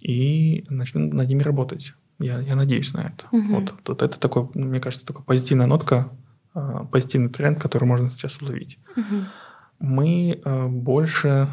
и 0.00 0.64
начнем 0.68 1.10
над 1.10 1.28
ними 1.28 1.42
работать. 1.42 1.92
Я, 2.18 2.40
я 2.40 2.56
надеюсь 2.56 2.94
на 2.94 3.00
это. 3.00 3.26
Mm-hmm. 3.32 3.60
Вот, 3.60 3.74
вот 3.86 4.02
это 4.02 4.18
такой, 4.18 4.48
мне 4.54 4.80
кажется, 4.80 5.06
такая 5.06 5.22
позитивная 5.24 5.66
нотка, 5.66 6.08
а, 6.54 6.84
позитивный 6.84 7.28
тренд, 7.28 7.60
который 7.60 7.84
можно 7.84 8.10
сейчас 8.10 8.40
уловить. 8.40 8.78
Mm-hmm. 8.96 9.24
Мы 9.80 10.40
а, 10.44 10.68
больше, 10.68 11.48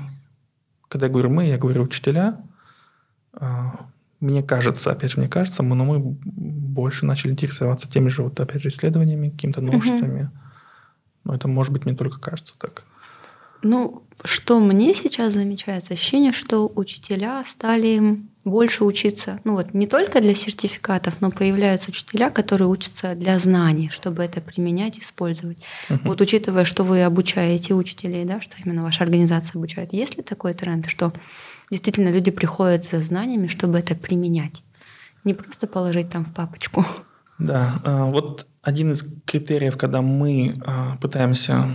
когда 0.88 1.08
я 1.08 1.12
говорю 1.12 1.30
мы, 1.30 1.48
я 1.48 1.58
говорю 1.58 1.84
учителя, 1.84 2.38
а, 3.34 3.88
мне 4.24 4.42
кажется, 4.42 4.92
опять 4.92 5.12
же, 5.12 5.20
мне 5.20 5.30
кажется, 5.30 5.64
мы, 5.64 5.76
но 5.76 5.86
мы 5.86 6.00
больше 6.00 7.06
начали 7.06 7.32
интересоваться 7.32 7.90
теми 7.90 8.10
же, 8.10 8.24
вот, 8.24 8.40
опять 8.40 8.62
же, 8.62 8.70
исследованиями, 8.70 9.30
какими-то 9.30 9.62
новшествами. 9.62 10.22
Mm-hmm. 10.22 10.38
Но 11.26 11.36
это, 11.36 11.48
может 11.48 11.74
быть, 11.74 11.86
мне 11.86 11.96
только 11.96 12.20
кажется 12.20 12.56
так. 12.58 12.84
Ну, 13.62 14.04
что 14.24 14.60
мне 14.60 14.94
сейчас 14.94 15.34
замечается, 15.34 15.94
ощущение, 15.94 16.34
что 16.34 16.72
учителя 16.76 17.44
стали 17.46 18.20
больше 18.46 18.84
учиться, 18.84 19.40
ну 19.46 19.54
вот 19.54 19.74
не 19.74 19.88
только 19.88 20.20
для 20.20 20.36
сертификатов, 20.36 21.22
но 21.22 21.32
появляются 21.32 21.90
учителя, 21.90 22.30
которые 22.30 22.68
учатся 22.68 23.16
для 23.16 23.40
знаний, 23.40 23.90
чтобы 23.90 24.22
это 24.22 24.42
применять, 24.42 25.00
использовать. 25.00 25.58
Uh-huh. 25.88 26.00
Вот 26.04 26.20
учитывая, 26.20 26.66
что 26.66 26.84
вы 26.84 27.04
обучаете 27.04 27.74
учителей, 27.74 28.26
да, 28.26 28.42
что 28.42 28.56
именно 28.64 28.84
ваша 28.84 29.06
организация 29.06 29.58
обучает, 29.58 29.94
есть 29.94 30.18
ли 30.18 30.24
такой 30.24 30.54
тренд, 30.54 30.90
что 30.90 31.14
действительно 31.74 32.10
люди 32.10 32.30
приходят 32.30 32.86
за 32.86 33.02
знаниями, 33.02 33.48
чтобы 33.48 33.80
это 33.80 33.96
применять, 33.96 34.62
не 35.24 35.34
просто 35.34 35.66
положить 35.66 36.10
там 36.10 36.24
в 36.24 36.32
папочку? 36.34 36.86
Да, 37.40 37.82
а, 37.84 38.06
вот 38.06 38.46
один 38.62 38.92
из 38.92 39.04
критериев, 39.26 39.76
когда 39.76 40.02
мы 40.02 40.62
а, 40.66 40.98
пытаемся 41.02 41.66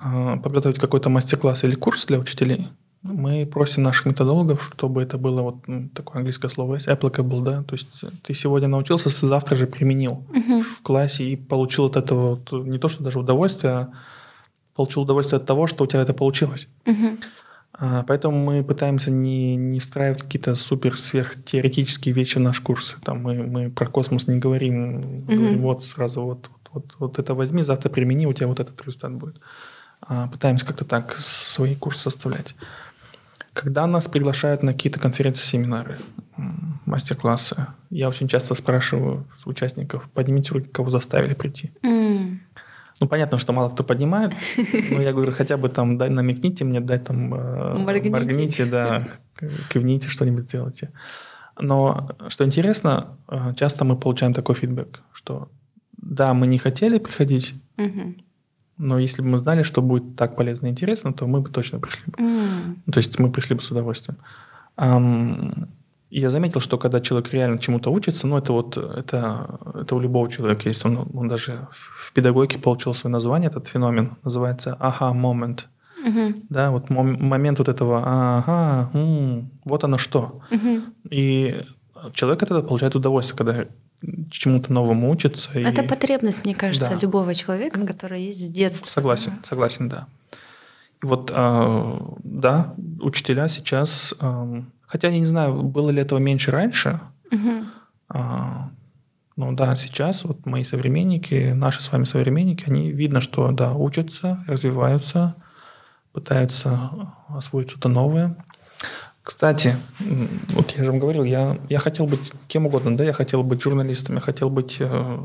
а, 0.00 0.38
подготовить 0.38 0.78
какой-то 0.78 1.10
мастер-класс 1.10 1.64
или 1.64 1.74
курс 1.74 2.06
для 2.06 2.18
учителей, 2.18 2.68
мы 3.02 3.44
просим 3.44 3.82
наших 3.82 4.06
методологов, 4.06 4.72
чтобы 4.74 5.02
это 5.02 5.18
было 5.18 5.42
вот 5.42 5.56
такое 5.94 6.20
английское 6.20 6.48
слово 6.48 6.74
есть, 6.74 6.88
applicable, 6.88 7.42
да, 7.42 7.62
то 7.62 7.74
есть 7.74 8.04
ты 8.22 8.32
сегодня 8.32 8.68
научился, 8.68 9.10
завтра 9.10 9.54
же 9.54 9.66
применил 9.66 10.26
uh-huh. 10.32 10.62
в 10.62 10.82
классе 10.82 11.24
и 11.24 11.36
получил 11.36 11.84
от 11.84 11.96
этого 11.96 12.30
вот, 12.30 12.66
не 12.66 12.78
то, 12.78 12.88
что 12.88 13.04
даже 13.04 13.20
удовольствие, 13.20 13.72
а 13.72 13.92
получил 14.74 15.02
удовольствие 15.02 15.36
от 15.36 15.46
того, 15.46 15.66
что 15.66 15.84
у 15.84 15.86
тебя 15.86 16.00
это 16.00 16.14
получилось. 16.14 16.68
Uh-huh. 16.86 17.18
Поэтому 17.78 18.42
мы 18.42 18.64
пытаемся 18.64 19.10
не, 19.10 19.56
не 19.56 19.80
встраивать 19.80 20.22
какие-то 20.22 20.54
супер 20.54 20.98
сверхтеоретические 20.98 22.14
вещи 22.14 22.38
в 22.38 22.40
наш 22.40 22.60
курс. 22.60 22.96
Там 23.04 23.22
мы, 23.22 23.46
мы 23.46 23.70
про 23.70 23.86
космос 23.86 24.26
не 24.26 24.38
говорим, 24.38 25.00
uh-huh. 25.00 25.36
говорим 25.36 25.58
вот 25.60 25.84
сразу 25.84 26.22
вот, 26.22 26.48
вот, 26.50 26.70
вот, 26.72 26.96
вот 26.98 27.18
это 27.18 27.34
возьми, 27.34 27.62
завтра 27.62 27.90
примени, 27.90 28.26
у 28.26 28.32
тебя 28.32 28.46
вот 28.46 28.60
этот 28.60 28.80
результат 28.80 29.12
будет. 29.12 29.40
А, 30.00 30.26
пытаемся 30.28 30.64
как-то 30.64 30.84
так 30.84 31.14
свои 31.16 31.74
курсы 31.74 32.00
составлять. 32.00 32.54
Когда 33.52 33.86
нас 33.86 34.08
приглашают 34.08 34.62
на 34.62 34.72
какие-то 34.72 35.00
конференции, 35.00 35.42
семинары, 35.42 35.98
мастер-классы, 36.84 37.66
я 37.90 38.08
очень 38.08 38.28
часто 38.28 38.54
спрашиваю 38.54 39.26
участников, 39.46 40.08
поднимите 40.12 40.52
руки, 40.52 40.68
кого 40.68 40.90
заставили 40.90 41.34
прийти. 41.34 41.72
Mm. 41.82 42.38
Ну, 43.00 43.08
понятно, 43.08 43.38
что 43.38 43.52
мало 43.52 43.70
кто 43.70 43.84
поднимает, 43.84 44.32
но 44.90 45.02
я 45.02 45.12
говорю, 45.12 45.32
хотя 45.32 45.56
бы 45.56 45.68
там 45.68 45.98
дай, 45.98 46.08
намекните 46.08 46.64
мне, 46.64 46.80
дай 46.80 46.98
там 46.98 47.34
э, 47.34 47.78
моргните, 47.78 48.10
моргните 48.10 48.64
да, 48.64 49.08
кивните, 49.70 50.08
что-нибудь 50.08 50.48
сделайте. 50.48 50.92
Но 51.58 52.10
что 52.28 52.44
интересно, 52.44 53.18
э, 53.28 53.54
часто 53.56 53.84
мы 53.84 53.96
получаем 53.96 54.32
такой 54.32 54.54
фидбэк, 54.54 55.02
что 55.12 55.48
да, 55.96 56.32
мы 56.32 56.46
не 56.46 56.58
хотели 56.58 56.98
приходить, 56.98 57.54
угу. 57.76 58.14
Но 58.78 58.98
если 58.98 59.22
бы 59.22 59.28
мы 59.28 59.38
знали, 59.38 59.62
что 59.62 59.80
будет 59.80 60.16
так 60.16 60.36
полезно 60.36 60.66
и 60.66 60.70
интересно, 60.70 61.12
то 61.12 61.26
мы 61.26 61.40
бы 61.40 61.48
точно 61.48 61.80
пришли 61.80 62.02
бы. 62.06 62.22
Mm. 62.22 62.92
То 62.92 62.98
есть 62.98 63.18
мы 63.18 63.32
пришли 63.32 63.56
бы 63.56 63.62
с 63.62 63.70
удовольствием. 63.70 64.18
Um, 64.76 65.68
я 66.10 66.30
заметил, 66.30 66.60
что 66.60 66.78
когда 66.78 67.00
человек 67.00 67.32
реально 67.32 67.58
чему-то 67.58 67.90
учится, 67.90 68.26
ну 68.26 68.38
это 68.38 68.52
вот 68.52 68.76
это, 68.76 69.58
это 69.74 69.96
у 69.96 70.00
любого 70.00 70.30
человека 70.30 70.68
есть. 70.68 70.84
Он, 70.84 71.08
он 71.12 71.28
даже 71.28 71.68
в 71.70 72.12
педагогике 72.12 72.58
получил 72.58 72.94
свое 72.94 73.12
название, 73.12 73.50
этот 73.50 73.66
феномен 73.66 74.16
называется 74.22 74.76
ага 74.78 75.12
момент. 75.12 75.68
Uh-huh. 76.06 76.40
Да, 76.48 76.70
вот 76.70 76.88
мом- 76.88 77.20
момент 77.20 77.58
вот 77.58 77.68
этого 77.68 78.02
ага, 78.04 78.90
м- 78.94 79.50
вот 79.64 79.82
оно 79.82 79.98
что. 79.98 80.40
Uh-huh. 80.52 80.82
И 81.10 81.64
человек 82.12 82.42
от 82.42 82.50
этого 82.50 82.62
получает 82.62 82.94
удовольствие, 82.94 83.36
когда 83.36 83.64
чему-то 84.30 84.72
новому 84.72 85.10
учится. 85.10 85.50
Это 85.54 85.82
и... 85.82 85.88
потребность, 85.88 86.44
мне 86.44 86.54
кажется, 86.54 86.90
да. 86.90 86.98
любого 87.00 87.34
человека, 87.34 87.84
который 87.84 88.22
есть 88.22 88.46
с 88.46 88.48
детства. 88.48 88.86
Согласен, 88.86 89.32
согласен, 89.42 89.88
да. 89.88 90.06
И 91.02 91.06
вот, 91.06 91.30
э, 91.34 91.98
да, 92.22 92.74
учителя 93.00 93.48
сейчас, 93.48 94.14
э, 94.20 94.62
хотя 94.86 95.08
я 95.08 95.18
не 95.18 95.26
знаю, 95.26 95.62
было 95.62 95.90
ли 95.90 96.00
этого 96.00 96.18
меньше 96.18 96.50
раньше, 96.50 97.00
угу. 97.30 97.64
э, 98.14 98.18
но 99.36 99.52
да, 99.52 99.76
сейчас 99.76 100.24
вот 100.24 100.46
мои 100.46 100.64
современники, 100.64 101.52
наши 101.52 101.82
с 101.82 101.92
вами 101.92 102.04
современники, 102.04 102.64
они 102.66 102.90
видно, 102.90 103.20
что 103.20 103.52
да, 103.52 103.74
учатся, 103.74 104.42
развиваются, 104.46 105.34
пытаются 106.12 106.90
освоить 107.28 107.70
что-то 107.70 107.90
новое. 107.90 108.36
Кстати, 109.22 109.76
вот 110.50 110.70
я 110.70 110.84
же 110.84 110.92
вам 110.92 111.00
говорил, 111.00 111.24
я, 111.24 111.58
я 111.68 111.78
хотел 111.80 112.06
быть 112.06 112.32
кем 112.48 112.66
угодно, 112.66 112.96
да, 112.96 113.04
я 113.04 113.12
хотел 113.12 113.42
быть 113.42 113.60
журналистом, 113.60 114.14
я 114.14 114.20
хотел 114.20 114.48
быть 114.48 114.76
э, 114.78 115.18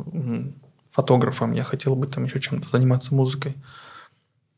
фотографом, 0.89 1.53
я 1.53 1.63
хотел 1.63 1.95
быть 1.95 2.11
там 2.11 2.25
еще 2.25 2.39
чем-то, 2.39 2.67
заниматься 2.69 3.15
музыкой. 3.15 3.55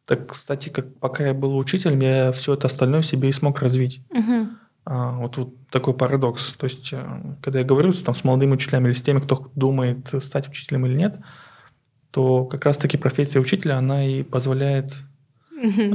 Так, 0.05 0.27
кстати, 0.32 0.69
как 0.69 0.95
пока 0.95 1.27
я 1.27 1.34
был 1.34 1.57
учителем, 1.57 1.99
я 1.99 2.32
все 2.32 2.53
это 2.55 2.67
остальное 2.67 3.03
себе 3.03 3.30
и 3.30 3.34
смог 3.34 3.59
развить. 3.59 4.01
Угу. 4.09 4.47
А, 4.86 5.11
вот, 5.11 5.38
вот 5.38 5.67
такой 5.69 5.93
парадокс. 5.93 6.53
То 6.55 6.65
есть, 6.65 6.91
э, 6.91 7.36
когда 7.41 7.59
я 7.59 7.65
говорю 7.65 7.93
там, 7.93 8.15
с 8.15 8.23
молодыми 8.23 8.53
учителями 8.53 8.88
или 8.88 8.93
с 8.93 9.01
теми, 9.01 9.19
кто 9.19 9.49
думает 9.55 10.09
стать 10.19 10.49
учителем 10.49 10.86
или 10.86 10.97
нет, 10.97 11.15
то 12.11 12.45
как 12.45 12.65
раз-таки 12.65 12.97
профессия 12.97 13.39
учителя, 13.39 13.77
она 13.77 14.05
и 14.05 14.23
позволяет, 14.23 14.93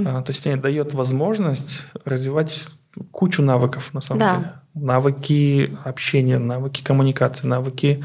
а, 0.07 0.22
то 0.22 0.32
есть, 0.32 0.61
дает 0.61 0.95
возможность 0.95 1.86
развивать 2.05 2.66
кучу 3.12 3.43
навыков, 3.43 3.93
на 3.93 4.01
самом 4.01 4.20
да. 4.20 4.36
деле. 4.36 4.53
Навыки 4.74 5.76
общения, 5.84 6.39
навыки 6.39 6.82
коммуникации, 6.82 7.47
навыки 7.47 8.05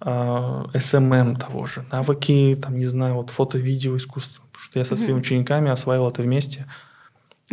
SMM 0.00 1.38
того 1.38 1.66
же, 1.66 1.84
навыки, 1.92 2.58
там, 2.60 2.76
не 2.76 2.86
знаю, 2.86 3.14
вот 3.14 3.30
фото-видео 3.30 3.96
искусство. 3.96 4.42
Потому 4.50 4.64
что 4.64 4.78
я 4.78 4.84
со 4.84 4.96
своими 4.96 5.18
учениками 5.18 5.70
осваивал 5.70 6.10
это 6.10 6.22
вместе. 6.22 6.66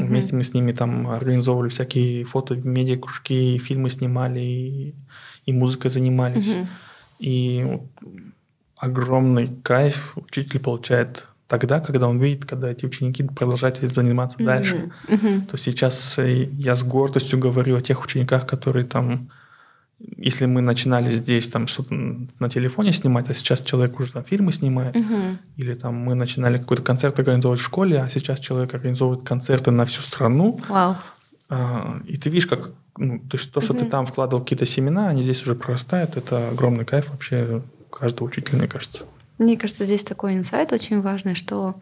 Вместе 0.06 0.36
мы 0.36 0.43
с 0.43 0.54
ними 0.54 0.72
там 0.72 1.08
организовывали 1.08 1.70
всякие 1.70 2.24
фото-медиа 2.26 2.97
кружки, 2.97 3.58
фильмы 3.58 3.89
снимали, 3.89 4.39
и, 4.39 4.95
и 5.45 5.54
музыкой 5.54 5.91
занимались. 5.91 6.56
И 7.20 7.80
огромный 8.78 9.47
кайф 9.62 10.18
учитель 10.18 10.60
получает 10.60 11.28
тогда, 11.47 11.80
когда 11.82 12.08
он 12.08 12.20
видит, 12.20 12.45
когда 12.45 12.72
эти 12.72 12.86
ученики 12.86 13.24
продолжают 13.24 13.84
этим 13.84 13.93
заниматься 13.95 14.38
mm-hmm. 14.38 14.45
дальше. 14.45 14.91
Mm-hmm. 15.08 15.45
То 15.47 15.58
сейчас 15.58 16.20
э, 16.20 16.43
я 16.54 16.76
с 16.76 16.84
гордостью 16.84 17.39
говорю 17.39 17.76
о 17.76 17.82
тех 17.82 18.04
учениках, 18.04 18.45
которые 18.45 18.86
там, 18.86 19.32
если 20.00 20.45
мы 20.45 20.62
начинали 20.62 21.10
здесь 21.10 21.47
там 21.47 21.68
что-то 21.68 21.93
на 21.93 22.50
телефоне 22.50 22.93
снимать, 22.93 23.30
а 23.30 23.34
сейчас 23.34 23.62
человек 23.62 24.00
уже 24.00 24.14
там 24.14 24.24
фильмы 24.24 24.52
снимает, 24.52 24.95
mm-hmm. 24.95 25.38
или 25.58 25.74
там 25.74 25.95
мы 25.95 26.16
начинали 26.16 26.58
какой-то 26.58 26.84
концерт 26.84 27.18
организовывать 27.20 27.62
в 27.62 27.66
школе, 27.66 28.02
а 28.02 28.10
сейчас 28.10 28.39
человек 28.39 28.74
организовывает 28.74 29.28
концерты 29.28 29.72
на 29.72 29.86
всю 29.86 30.02
страну. 30.02 30.60
Wow. 30.70 30.95
А, 31.50 32.00
и 32.06 32.18
ты 32.18 32.30
видишь, 32.30 32.47
как 32.47 32.72
ну, 32.97 33.20
то, 33.20 33.38
есть 33.38 33.52
то 33.52 33.62
что 33.62 33.74
mm-hmm. 33.74 33.80
ты 33.80 33.86
там 33.86 34.06
вкладывал 34.06 34.43
какие-то 34.43 34.66
семена, 34.66 35.10
они 35.10 35.22
здесь 35.22 35.41
уже 35.41 35.56
прорастают. 35.56 36.18
Это 36.18 36.50
огромный 36.50 36.86
кайф 36.86 37.10
вообще 37.10 37.62
каждого 37.89 38.28
учителя, 38.28 38.58
мне 38.58 38.68
кажется. 38.68 39.06
Мне 39.38 39.58
кажется, 39.58 39.86
здесь 39.86 40.04
такой 40.04 40.36
инсайт 40.36 40.72
очень 40.74 41.02
важный, 41.02 41.36
что 41.36 41.76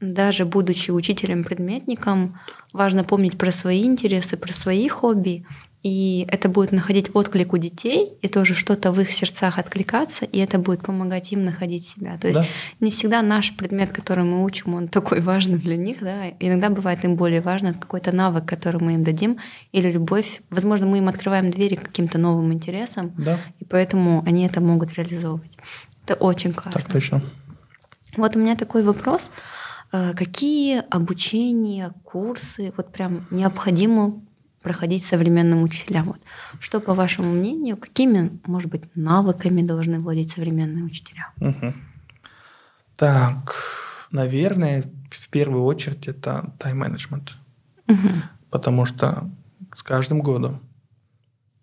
даже 0.00 0.44
будучи 0.44 0.90
учителем-предметником, 0.90 2.38
важно 2.72 3.04
помнить 3.04 3.38
про 3.38 3.50
свои 3.50 3.84
интересы, 3.84 4.36
про 4.36 4.52
свои 4.52 4.88
хобби, 4.88 5.46
и 5.84 6.26
это 6.28 6.48
будет 6.48 6.72
находить 6.72 7.14
отклик 7.14 7.52
у 7.52 7.58
детей, 7.58 8.14
и 8.22 8.28
тоже 8.28 8.54
что-то 8.54 8.90
в 8.90 8.98
их 9.00 9.12
сердцах 9.12 9.58
откликаться, 9.58 10.24
и 10.24 10.38
это 10.38 10.58
будет 10.58 10.82
помогать 10.82 11.30
им 11.30 11.44
находить 11.44 11.86
себя. 11.86 12.16
То 12.16 12.28
есть 12.28 12.40
да. 12.40 12.46
не 12.80 12.90
всегда 12.90 13.20
наш 13.20 13.54
предмет, 13.54 13.92
который 13.92 14.24
мы 14.24 14.42
учим, 14.42 14.74
он 14.74 14.88
такой 14.88 15.20
важный 15.20 15.58
для 15.58 15.76
них, 15.76 15.98
да. 16.00 16.30
Иногда 16.40 16.70
бывает 16.70 17.04
им 17.04 17.16
более 17.16 17.42
важно 17.42 17.74
какой-то 17.74 18.12
навык, 18.12 18.46
который 18.46 18.80
мы 18.80 18.94
им 18.94 19.04
дадим, 19.04 19.36
или 19.72 19.92
любовь. 19.92 20.40
Возможно, 20.48 20.86
мы 20.86 20.98
им 20.98 21.08
открываем 21.08 21.50
двери 21.50 21.74
к 21.74 21.82
каким-то 21.82 22.16
новым 22.16 22.50
интересам, 22.54 23.12
да. 23.18 23.38
и 23.60 23.66
поэтому 23.66 24.22
они 24.26 24.46
это 24.46 24.62
могут 24.62 24.94
реализовывать. 24.94 25.58
Это 26.06 26.14
очень 26.14 26.54
классно. 26.54 26.80
Так 26.80 26.90
точно. 26.90 27.22
Вот 28.16 28.36
у 28.36 28.38
меня 28.38 28.56
такой 28.56 28.82
вопрос. 28.82 29.30
Э, 29.92 30.14
какие 30.14 30.82
обучения, 30.88 31.92
курсы 32.04 32.72
вот 32.74 32.90
прям 32.90 33.26
необходимо 33.30 34.22
проходить 34.64 35.04
современным 35.04 35.62
учителям? 35.62 36.06
Вот. 36.06 36.20
Что, 36.58 36.80
по 36.80 36.94
вашему 36.94 37.30
мнению, 37.32 37.76
какими, 37.76 38.40
может 38.46 38.70
быть, 38.70 38.82
навыками 38.96 39.62
должны 39.62 40.00
владеть 40.00 40.32
современные 40.32 40.82
учителя? 40.82 41.28
Угу. 41.38 41.74
Так, 42.96 43.54
наверное, 44.10 44.84
в 45.10 45.28
первую 45.28 45.64
очередь 45.64 46.08
это 46.08 46.52
тайм-менеджмент. 46.58 47.36
Угу. 47.88 48.08
Потому 48.50 48.86
что 48.86 49.30
с 49.74 49.82
каждым 49.82 50.20
годом, 50.20 50.60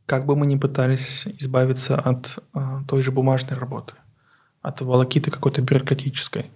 как 0.06 0.26
бы 0.26 0.36
мы 0.36 0.46
ни 0.46 0.58
пытались 0.58 1.26
избавиться 1.40 1.96
от 1.96 2.40
а, 2.54 2.84
той 2.84 3.02
же 3.02 3.12
бумажной 3.12 3.58
работы, 3.58 3.94
от 4.62 4.82
волокиты 4.82 5.32
какой-то 5.32 5.62
бюрократической. 5.62 6.52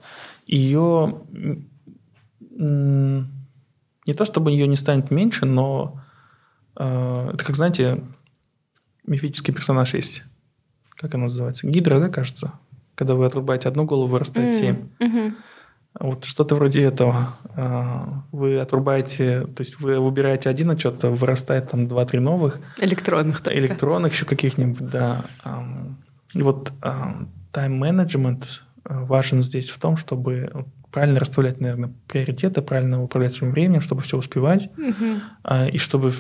Ее 0.46 1.22
не 4.06 4.14
то 4.14 4.26
чтобы 4.26 4.52
ее 4.52 4.68
не 4.68 4.76
станет 4.76 5.12
меньше, 5.12 5.46
но 5.46 6.00
э, 6.00 6.05
это 6.76 7.44
как, 7.46 7.56
знаете, 7.56 8.04
мифический 9.08 9.54
персонаж 9.54 9.94
есть. 9.94 10.24
Как 10.96 11.14
он 11.14 11.22
называется? 11.22 11.68
Гидра, 11.68 12.00
да, 12.00 12.10
кажется? 12.10 12.54
Когда 12.96 13.16
вы 13.16 13.26
отрубаете 13.26 13.68
одну 13.68 13.86
голову, 13.86 14.08
вырастает 14.08 14.54
mm. 14.54 14.60
семь. 14.60 14.76
Mm-hmm. 15.00 15.34
Вот 16.00 16.26
что-то 16.26 16.56
вроде 16.56 16.84
этого. 16.84 17.30
Э, 17.56 18.04
вы 18.32 18.60
отрубаете, 18.60 19.42
то 19.42 19.62
есть 19.62 19.80
вы 19.80 20.00
выбираете 20.00 20.50
один 20.50 20.72
отчет, 20.72 21.04
а 21.04 21.10
вырастает 21.10 21.72
там 21.72 21.88
два-три 21.88 22.20
новых. 22.20 22.60
Электронных. 22.78 23.42
Только. 23.42 23.58
Электронных 23.60 24.14
еще 24.14 24.26
каких-нибудь, 24.26 24.90
да. 24.90 25.26
И 26.34 26.42
вот 26.42 26.72
тайм-менеджмент 27.52 28.64
э, 28.84 29.04
важен 29.06 29.42
здесь 29.42 29.70
в 29.70 29.80
том, 29.80 29.96
чтобы 29.96 30.66
правильно 30.92 31.20
расставлять, 31.20 31.62
наверное, 31.62 31.94
приоритеты, 32.08 32.62
правильно 32.62 33.02
управлять 33.02 33.34
своим 33.34 33.54
временем, 33.54 33.82
чтобы 33.82 34.02
все 34.02 34.18
успевать, 34.18 34.70
угу. 34.78 35.22
и 35.74 35.78
чтобы 35.78 36.14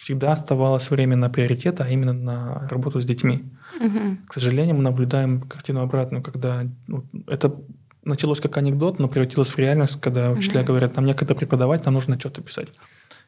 всегда 0.00 0.32
оставалось 0.32 0.90
время 0.90 1.14
на 1.16 1.28
приоритет, 1.28 1.80
а 1.82 1.88
именно 1.88 2.14
на 2.14 2.68
работу 2.70 3.00
с 3.00 3.04
детьми. 3.04 3.44
Угу. 3.78 4.16
К 4.28 4.32
сожалению, 4.32 4.76
мы 4.76 4.82
наблюдаем 4.82 5.42
картину 5.42 5.80
обратную, 5.80 6.22
когда 6.22 6.64
ну, 6.88 7.04
это 7.26 7.54
началось 8.02 8.40
как 8.40 8.56
анекдот, 8.56 8.98
но 8.98 9.08
превратилось 9.08 9.48
в 9.48 9.58
реальность, 9.58 10.00
когда 10.00 10.30
учителя 10.30 10.62
угу. 10.62 10.68
говорят, 10.68 10.96
нам 10.96 11.04
некогда 11.04 11.34
преподавать, 11.34 11.84
нам 11.84 11.94
нужно 11.94 12.18
что-то 12.18 12.40
писать. 12.40 12.68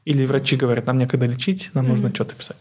Или 0.07 0.25
врачи 0.25 0.57
говорят, 0.57 0.87
нам 0.87 0.97
некогда 0.97 1.27
лечить, 1.27 1.70
нам 1.75 1.85
угу. 1.85 1.93
нужно 1.93 2.09
что-то 2.14 2.35
писать. 2.35 2.57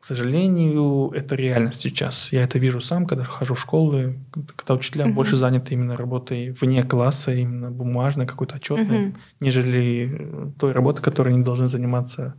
К 0.00 0.04
сожалению, 0.04 1.10
это 1.10 1.34
реальность 1.34 1.80
сейчас. 1.80 2.32
Я 2.32 2.44
это 2.44 2.58
вижу 2.58 2.80
сам, 2.80 3.04
когда 3.04 3.24
хожу 3.24 3.54
в 3.54 3.60
школы, 3.60 4.20
когда 4.56 4.74
учителя 4.74 5.06
угу. 5.06 5.14
больше 5.14 5.36
заняты 5.36 5.74
именно 5.74 5.96
работой 5.96 6.50
вне 6.52 6.84
класса, 6.84 7.34
именно 7.34 7.70
бумажной, 7.70 8.26
какой-то 8.26 8.56
отчетной, 8.56 9.08
угу. 9.08 9.16
нежели 9.40 10.52
той 10.58 10.72
работой, 10.72 11.02
которой 11.02 11.34
они 11.34 11.42
должны 11.42 11.66
заниматься 11.66 12.34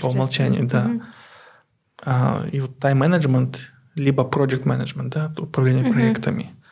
по 0.00 0.06
умолчанию. 0.08 0.66
Да. 0.66 0.86
Угу. 0.86 1.02
А, 2.06 2.44
и 2.50 2.60
вот 2.60 2.78
тайм-менеджмент, 2.78 3.72
либо 3.94 4.24
project 4.24 4.64
management, 4.64 5.10
да, 5.10 5.32
управление 5.38 5.84
угу. 5.84 5.92
проектами– 5.92 6.50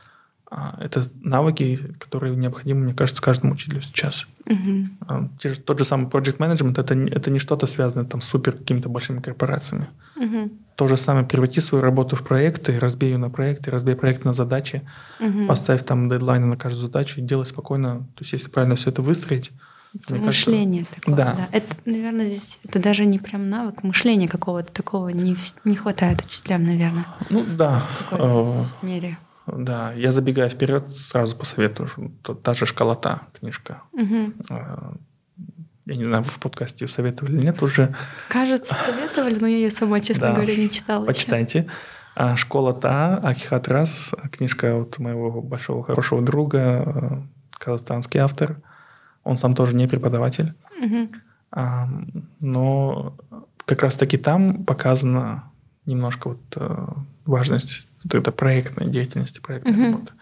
это 0.79 1.05
навыки, 1.23 1.95
которые 1.99 2.37
необходимы, 2.37 2.81
мне 2.83 2.95
кажется, 2.95 3.23
каждому 3.23 3.55
учителю 3.55 3.81
сейчас. 3.83 4.27
Угу. 4.47 5.31
Тот 5.65 5.79
же 5.79 5.85
самый 5.85 6.09
project 6.09 6.39
management 6.39 6.81
это, 6.81 6.95
это 6.95 7.31
не 7.31 7.39
что-то 7.39 7.67
связанное 7.67 8.07
там, 8.07 8.21
с 8.21 8.27
супер 8.27 8.53
какими-то 8.53 8.89
большими 8.89 9.21
корпорациями. 9.21 9.89
Угу. 10.17 10.51
То 10.77 10.89
же 10.89 10.97
самое, 10.97 11.27
преврати 11.27 11.61
свою 11.61 11.83
работу 11.83 12.17
в 12.17 12.23
проекты, 12.23 12.79
разбей 12.79 13.13
ее 13.13 13.19
на 13.19 13.31
проекты, 13.31 13.71
разбей 13.71 13.95
проект 13.95 14.25
на 14.25 14.33
задачи, 14.33 14.83
угу. 15.21 15.47
поставь 15.47 15.85
там 15.85 16.09
дедлайны 16.09 16.47
на 16.47 16.57
каждую 16.57 16.83
задачу 16.83 17.21
и 17.21 17.25
делай 17.25 17.47
спокойно. 17.47 18.01
То 18.15 18.21
есть, 18.21 18.33
если 18.33 18.49
правильно 18.49 18.77
все 18.77 18.91
это 18.91 19.01
выстроить, 19.01 19.53
это 19.95 20.15
мышление 20.17 20.85
кажется, 20.85 21.01
такое, 21.01 21.17
да. 21.17 21.35
да. 21.35 21.49
Это, 21.53 21.77
наверное, 21.85 22.27
здесь 22.27 22.59
это 22.65 22.79
даже 22.79 23.05
не 23.05 23.19
прям 23.19 23.51
навык, 23.51 23.83
мышления 23.83 24.27
какого-то 24.27 24.73
такого 24.73 25.11
не, 25.11 25.37
не 25.65 25.77
хватает 25.77 26.25
учителям, 26.25 26.65
наверное. 26.65 27.05
Ну 27.29 27.45
да. 27.45 27.83
В 28.11 28.69
э, 28.83 28.87
мере. 28.87 29.19
Да, 29.47 29.93
я 29.93 30.11
забегая 30.11 30.49
вперед, 30.49 30.93
сразу 30.93 31.37
посоветую. 31.37 31.89
Что 31.89 32.35
та 32.35 32.55
же 32.55 32.67
школота 32.67 33.23
книжка. 33.39 33.83
Угу. 33.93 34.33
Я 35.87 35.97
не 35.97 36.05
знаю, 36.05 36.23
вы 36.23 36.31
в 36.31 36.39
подкасте 36.39 36.85
ее 36.85 36.89
советовали 36.89 37.37
или 37.37 37.43
нет 37.43 37.61
уже. 37.63 37.95
Кажется, 38.29 38.75
советовали, 38.75 39.39
но 39.39 39.47
я 39.49 39.57
ее 39.57 39.71
сама, 39.71 40.01
честно 40.01 40.29
да. 40.29 40.35
говоря, 40.35 40.57
не 40.57 40.71
читала. 40.71 41.05
Почитайте. 41.05 41.69
А 42.15 42.37
«Школа 42.37 42.75
Та», 42.75 43.17
Акихатрас, 43.17 44.15
книжка 44.31 44.79
от 44.81 44.99
моего 44.99 45.41
большого 45.41 45.83
хорошего 45.83 46.21
друга, 46.21 46.59
э, 46.59 47.23
казахстанский 47.59 48.21
автор. 48.21 48.61
Он 49.25 49.39
сам 49.39 49.55
тоже 49.55 49.75
не 49.75 49.89
преподаватель. 49.89 50.53
Угу. 50.81 51.09
Но 52.41 53.17
как 53.65 53.83
раз-таки 53.83 54.19
там 54.19 54.65
показана 54.65 55.51
немножко 55.87 56.29
вот 56.31 56.41
э, 56.57 56.87
важность 57.25 57.87
вот 58.05 58.15
это 58.15 58.33
проектной 58.33 58.89
деятельности, 58.89 59.41
проектной 59.41 59.73
uh-huh. 59.73 59.93
работы. 59.93 60.13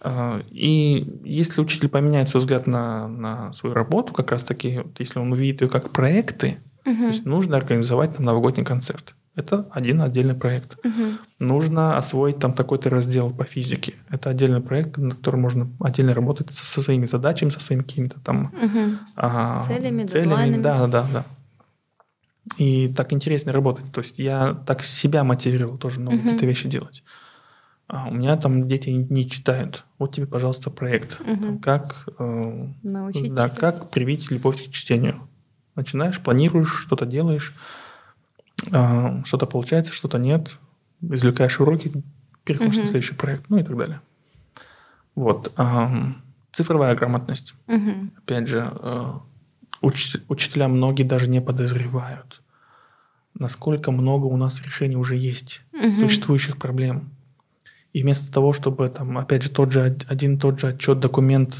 А, 0.00 0.42
и 0.50 1.20
если 1.24 1.60
учитель 1.60 1.88
поменяет 1.88 2.28
свой 2.28 2.40
взгляд 2.40 2.66
на, 2.66 3.08
на 3.08 3.52
свою 3.52 3.74
работу, 3.74 4.12
как 4.12 4.30
раз 4.30 4.44
таки, 4.44 4.78
вот, 4.78 4.98
если 5.00 5.18
он 5.18 5.32
увидит 5.32 5.62
ее 5.62 5.68
как 5.68 5.90
проекты, 5.90 6.58
uh-huh. 6.84 6.96
то 6.96 7.06
есть 7.06 7.24
нужно 7.24 7.56
организовать 7.56 8.16
там 8.16 8.24
новогодний 8.24 8.64
концерт. 8.64 9.14
Это 9.34 9.68
один 9.70 10.00
отдельный 10.00 10.34
проект. 10.34 10.78
Uh-huh. 10.82 11.18
Нужно 11.38 11.98
освоить 11.98 12.38
там 12.38 12.54
такой-то 12.54 12.88
раздел 12.88 13.30
по 13.30 13.44
физике. 13.44 13.92
Это 14.08 14.30
отдельный 14.30 14.62
проект, 14.62 14.96
на 14.96 15.14
котором 15.14 15.42
можно 15.42 15.68
отдельно 15.80 16.14
работать 16.14 16.52
со, 16.52 16.64
со 16.64 16.80
своими 16.80 17.04
задачами, 17.04 17.50
со 17.50 17.60
своими 17.60 17.82
какими-то 17.82 18.18
там 18.20 18.52
uh-huh. 18.54 18.96
а, 19.16 19.62
целями, 19.66 20.06
целями. 20.06 20.62
Да, 20.62 20.86
да, 20.86 21.06
да. 21.12 21.24
И 22.56 22.88
так 22.88 23.12
интереснее 23.12 23.52
работать. 23.52 23.90
То 23.92 24.00
есть 24.00 24.18
я 24.18 24.54
так 24.66 24.82
себя 24.82 25.24
мотивировал 25.24 25.78
тоже 25.78 26.00
новые 26.00 26.20
uh-huh. 26.20 26.22
какие-то 26.24 26.46
вещи 26.46 26.68
делать. 26.68 27.02
А 27.88 28.08
у 28.08 28.14
меня 28.14 28.36
там 28.36 28.66
дети 28.66 28.90
не 28.90 29.28
читают. 29.28 29.84
Вот 29.98 30.14
тебе, 30.14 30.26
пожалуйста, 30.26 30.70
проект. 30.70 31.20
Uh-huh. 31.20 31.40
Там, 31.40 31.58
как, 31.58 32.08
э, 32.18 32.68
Научить 32.82 33.34
да, 33.34 33.48
как 33.48 33.90
привить 33.90 34.30
любовь 34.30 34.64
к 34.64 34.70
чтению. 34.70 35.28
Начинаешь, 35.74 36.20
планируешь, 36.20 36.72
что-то 36.72 37.04
делаешь, 37.04 37.54
э, 38.70 39.22
что-то 39.24 39.46
получается, 39.46 39.92
что-то 39.92 40.18
нет. 40.18 40.56
Извлекаешь 41.02 41.60
уроки, 41.60 41.92
переходишь 42.44 42.76
uh-huh. 42.76 42.82
на 42.82 42.86
следующий 42.86 43.14
проект, 43.14 43.50
ну 43.50 43.58
и 43.58 43.62
так 43.62 43.76
далее. 43.76 44.00
Вот. 45.14 45.52
Э, 45.56 45.86
цифровая 46.52 46.94
грамотность. 46.94 47.54
Uh-huh. 47.66 48.10
Опять 48.18 48.48
же, 48.48 48.72
э, 48.72 49.12
уч- 49.86 50.22
учителя 50.28 50.68
многие 50.68 51.04
даже 51.04 51.28
не 51.28 51.40
подозревают, 51.40 52.42
насколько 53.34 53.90
много 53.90 54.26
у 54.26 54.36
нас 54.36 54.62
решений 54.62 54.96
уже 54.96 55.16
есть, 55.16 55.62
угу. 55.72 55.92
существующих 55.92 56.58
проблем. 56.58 57.10
И 57.92 58.02
вместо 58.02 58.30
того, 58.32 58.52
чтобы 58.52 58.88
там, 58.88 59.16
опять 59.16 59.42
же, 59.42 59.50
тот 59.50 59.72
же 59.72 59.96
один 60.08 60.38
тот 60.38 60.60
же 60.60 60.68
отчет, 60.68 61.00
документ 61.00 61.56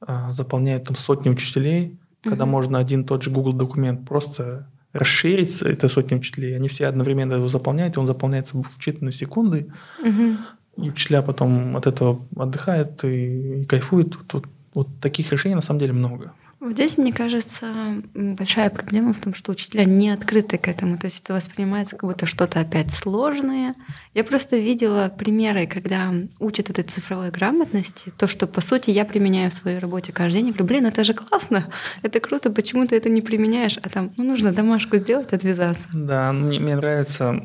а, 0.00 0.32
заполняют 0.32 0.84
там 0.84 0.96
сотни 0.96 1.30
учителей, 1.30 1.86
угу. 2.22 2.30
когда 2.30 2.46
можно 2.46 2.78
один 2.78 3.04
тот 3.04 3.22
же 3.22 3.30
Google 3.30 3.52
документ 3.52 4.06
просто 4.06 4.66
расширить, 4.92 5.62
это 5.62 5.88
сотни 5.88 6.16
учителей, 6.16 6.56
они 6.56 6.68
все 6.68 6.86
одновременно 6.86 7.34
его 7.34 7.48
заполняют, 7.48 7.96
и 7.96 8.00
он 8.00 8.06
заполняется 8.06 8.56
в 8.58 8.66
считанные 8.78 9.12
секунды, 9.12 9.72
угу. 10.00 10.84
и 10.84 10.90
учителя 10.90 11.22
потом 11.22 11.76
от 11.76 11.86
этого 11.86 12.26
отдыхают 12.36 13.04
и, 13.04 13.62
и 13.62 13.64
кайфуют. 13.66 14.16
Вот, 14.16 14.32
вот, 14.32 14.44
вот 14.74 14.88
таких 15.00 15.30
решений 15.30 15.54
на 15.54 15.62
самом 15.62 15.80
деле 15.80 15.92
много. 15.92 16.32
Здесь, 16.62 16.98
мне 16.98 17.10
кажется, 17.10 18.02
большая 18.14 18.68
проблема 18.68 19.14
в 19.14 19.18
том, 19.18 19.32
что 19.32 19.52
учителя 19.52 19.84
не 19.84 20.10
открыты 20.10 20.58
к 20.58 20.68
этому. 20.68 20.98
То 20.98 21.06
есть 21.06 21.22
это 21.24 21.32
воспринимается 21.32 21.96
как 21.96 22.08
будто 22.08 22.26
что-то 22.26 22.60
опять 22.60 22.92
сложное. 22.92 23.74
Я 24.12 24.24
просто 24.24 24.58
видела 24.58 25.08
примеры, 25.08 25.66
когда 25.66 26.12
учат 26.38 26.68
этой 26.68 26.84
цифровой 26.84 27.30
грамотности, 27.30 28.12
то, 28.14 28.26
что, 28.26 28.46
по 28.46 28.60
сути, 28.60 28.90
я 28.90 29.06
применяю 29.06 29.50
в 29.50 29.54
своей 29.54 29.78
работе 29.78 30.12
каждый 30.12 30.36
день. 30.36 30.48
Я 30.48 30.52
говорю, 30.52 30.66
блин, 30.66 30.86
это 30.86 31.02
же 31.02 31.14
классно, 31.14 31.66
это 32.02 32.20
круто, 32.20 32.50
почему 32.50 32.86
ты 32.86 32.94
это 32.96 33.08
не 33.08 33.22
применяешь? 33.22 33.78
А 33.82 33.88
там, 33.88 34.12
ну, 34.18 34.24
нужно 34.24 34.52
домашку 34.52 34.98
сделать, 34.98 35.32
отвязаться. 35.32 35.88
Да, 35.94 36.30
мне, 36.32 36.60
мне 36.60 36.76
нравится 36.76 37.42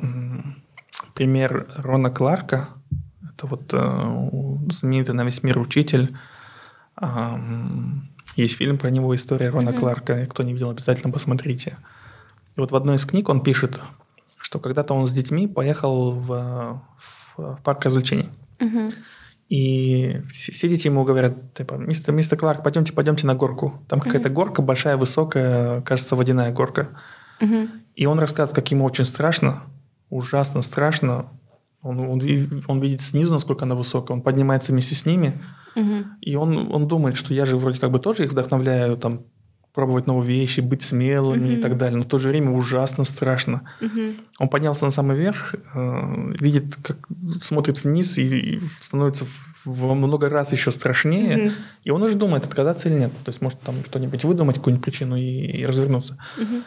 пример 1.13 1.67
Рона 1.77 2.09
Кларка. 2.11 2.67
Это 3.33 3.47
вот 3.47 3.73
э, 3.73 4.69
знаменитый 4.71 5.15
на 5.15 5.23
весь 5.23 5.41
мир 5.41 5.57
учитель. 5.57 6.15
Есть 8.35 8.57
фильм 8.57 8.77
про 8.77 8.89
него 8.89 9.15
«История 9.15 9.49
Рона 9.49 9.69
mm-hmm. 9.69 9.79
Кларка». 9.79 10.25
Кто 10.25 10.43
не 10.43 10.53
видел, 10.53 10.69
обязательно 10.69 11.11
посмотрите. 11.11 11.77
И 12.55 12.59
вот 12.59 12.71
в 12.71 12.75
одной 12.75 12.97
из 12.97 13.05
книг 13.05 13.29
он 13.29 13.41
пишет, 13.41 13.79
что 14.37 14.59
когда-то 14.59 14.93
он 14.93 15.07
с 15.07 15.11
детьми 15.11 15.47
поехал 15.47 16.11
в, 16.11 16.27
в, 16.27 17.37
в 17.37 17.59
парк 17.63 17.85
развлечений. 17.85 18.29
Mm-hmm. 18.59 18.93
И 19.49 20.21
все, 20.27 20.51
все 20.51 20.69
дети 20.69 20.87
ему 20.87 21.03
говорят, 21.03 21.53
типа, 21.53 21.75
мистер, 21.75 22.13
мистер 22.13 22.37
Кларк, 22.37 22.63
пойдемте, 22.63 22.93
пойдемте 22.93 23.27
на 23.27 23.35
горку. 23.35 23.81
Там 23.87 23.99
какая-то 23.99 24.29
mm-hmm. 24.29 24.33
горка 24.33 24.61
большая, 24.61 24.97
высокая, 24.97 25.81
кажется, 25.81 26.15
водяная 26.15 26.51
горка. 26.51 26.89
Mm-hmm. 27.39 27.69
И 27.95 28.05
он 28.05 28.19
рассказывает, 28.19 28.55
как 28.55 28.69
ему 28.71 28.85
очень 28.85 29.05
страшно, 29.05 29.63
ужасно 30.09 30.61
страшно. 30.61 31.27
Он, 31.85 31.99
он, 31.99 32.21
он 32.67 32.81
видит 32.81 33.03
снизу, 33.03 33.31
насколько 33.31 33.65
она 33.65 33.75
высокая, 33.75 34.17
он 34.17 34.23
поднимается 34.23 34.71
вместе 34.71 34.95
с 34.95 35.05
ними, 35.05 35.39
угу. 35.75 36.05
и 36.19 36.35
он, 36.35 36.71
он 36.71 36.87
думает, 36.87 37.15
что 37.15 37.31
я 37.33 37.45
же 37.45 37.57
вроде 37.57 37.79
как 37.79 37.91
бы 37.91 37.99
тоже 37.99 38.23
их 38.23 38.31
вдохновляю, 38.31 38.97
там, 38.97 39.21
пробовать 39.71 40.07
новые 40.07 40.39
вещи, 40.39 40.61
быть 40.61 40.81
смелыми 40.81 41.45
угу. 41.45 41.51
и 41.51 41.61
так 41.61 41.77
далее, 41.77 41.97
но 41.97 42.03
в 42.03 42.07
то 42.07 42.17
же 42.17 42.29
время 42.29 42.51
ужасно 42.51 43.03
страшно. 43.03 43.69
Угу. 43.81 44.01
Он 44.39 44.49
поднялся 44.49 44.85
на 44.85 44.91
самый 44.91 45.15
верх, 45.15 45.53
э, 45.53 46.33
видит, 46.39 46.75
как 46.81 47.07
смотрит 47.43 47.83
вниз 47.83 48.17
и, 48.17 48.23
и 48.23 48.59
становится 48.81 49.25
во 49.65 49.93
много 49.93 50.29
раз 50.29 50.53
еще 50.53 50.71
страшнее, 50.71 51.37
угу. 51.37 51.53
и 51.83 51.91
он 51.91 52.01
уже 52.01 52.15
думает, 52.15 52.45
отказаться 52.45 52.89
или 52.89 52.97
нет. 52.97 53.11
То 53.23 53.29
есть 53.29 53.41
может 53.41 53.59
там 53.59 53.83
что-нибудь 53.83 54.23
выдумать, 54.23 54.55
какую-нибудь 54.55 54.83
причину 54.83 55.17
и, 55.17 55.21
и 55.21 55.65
развернуться. 55.65 56.17
Угу. 56.37 56.63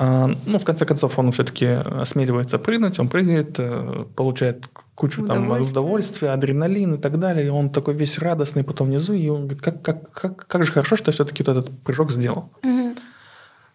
А, 0.00 0.30
ну, 0.46 0.58
в 0.58 0.64
конце 0.64 0.86
концов, 0.86 1.18
он 1.18 1.32
все-таки 1.32 1.66
осмеливается 1.66 2.58
прыгнуть, 2.58 3.00
он 3.00 3.08
прыгает, 3.08 3.58
э, 3.58 4.04
получает 4.14 4.68
кучу 4.94 5.26
там 5.26 5.50
удовольствия, 5.50 6.30
адреналин 6.30 6.94
и 6.94 6.98
так 6.98 7.18
далее. 7.18 7.46
И 7.46 7.48
он 7.48 7.70
такой 7.70 7.94
весь 7.94 8.18
радостный 8.18 8.62
потом 8.62 8.88
внизу, 8.88 9.14
и 9.14 9.28
он 9.28 9.42
говорит, 9.42 9.60
как, 9.60 9.82
как, 9.82 10.12
как, 10.12 10.46
как 10.46 10.64
же 10.64 10.70
хорошо, 10.70 10.94
что 10.94 11.08
я 11.08 11.12
все-таки 11.12 11.42
вот 11.42 11.56
этот 11.56 11.82
прыжок 11.82 12.12
сделал. 12.12 12.52
Угу. 12.62 12.94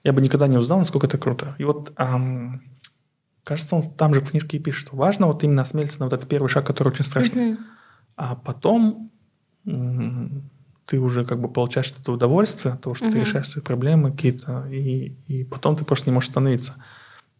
Я 0.06 0.14
бы 0.14 0.22
никогда 0.22 0.48
не 0.48 0.58
узнал, 0.58 0.80
насколько 0.80 1.08
это 1.08 1.18
круто. 1.18 1.56
И 1.58 1.66
вот 1.66 1.92
эм, 1.98 2.62
кажется, 3.44 3.76
он 3.76 3.84
там 3.84 4.14
же 4.14 4.22
в 4.22 4.30
книжке 4.30 4.58
и 4.58 4.60
пишет, 4.62 4.88
что 4.88 4.96
важно 4.96 5.28
вот 5.28 5.44
именно 5.44 5.64
осмелиться 5.64 6.00
на 6.00 6.06
вот 6.06 6.14
этот 6.14 6.30
первый 6.30 6.48
шаг, 6.48 6.66
который 6.66 6.90
очень 6.90 7.04
страшный. 7.04 7.54
Угу. 7.54 7.62
А 8.16 8.36
потом 8.36 9.12
ты 10.86 11.00
уже 11.00 11.26
как 11.26 11.40
бы 11.40 11.48
получаешь 11.48 11.94
это 12.00 12.12
удовольствие 12.12 12.74
от 12.74 12.82
того, 12.82 12.96
что 12.96 13.06
угу. 13.06 13.14
ты 13.14 13.22
решаешь 13.22 13.50
свои 13.50 13.64
проблемы 13.64 14.12
какие-то, 14.12 14.68
и, 14.70 15.16
и 15.28 15.44
потом 15.46 15.76
ты 15.76 15.86
просто 15.86 16.10
не 16.10 16.14
можешь 16.14 16.30
остановиться. 16.30 16.76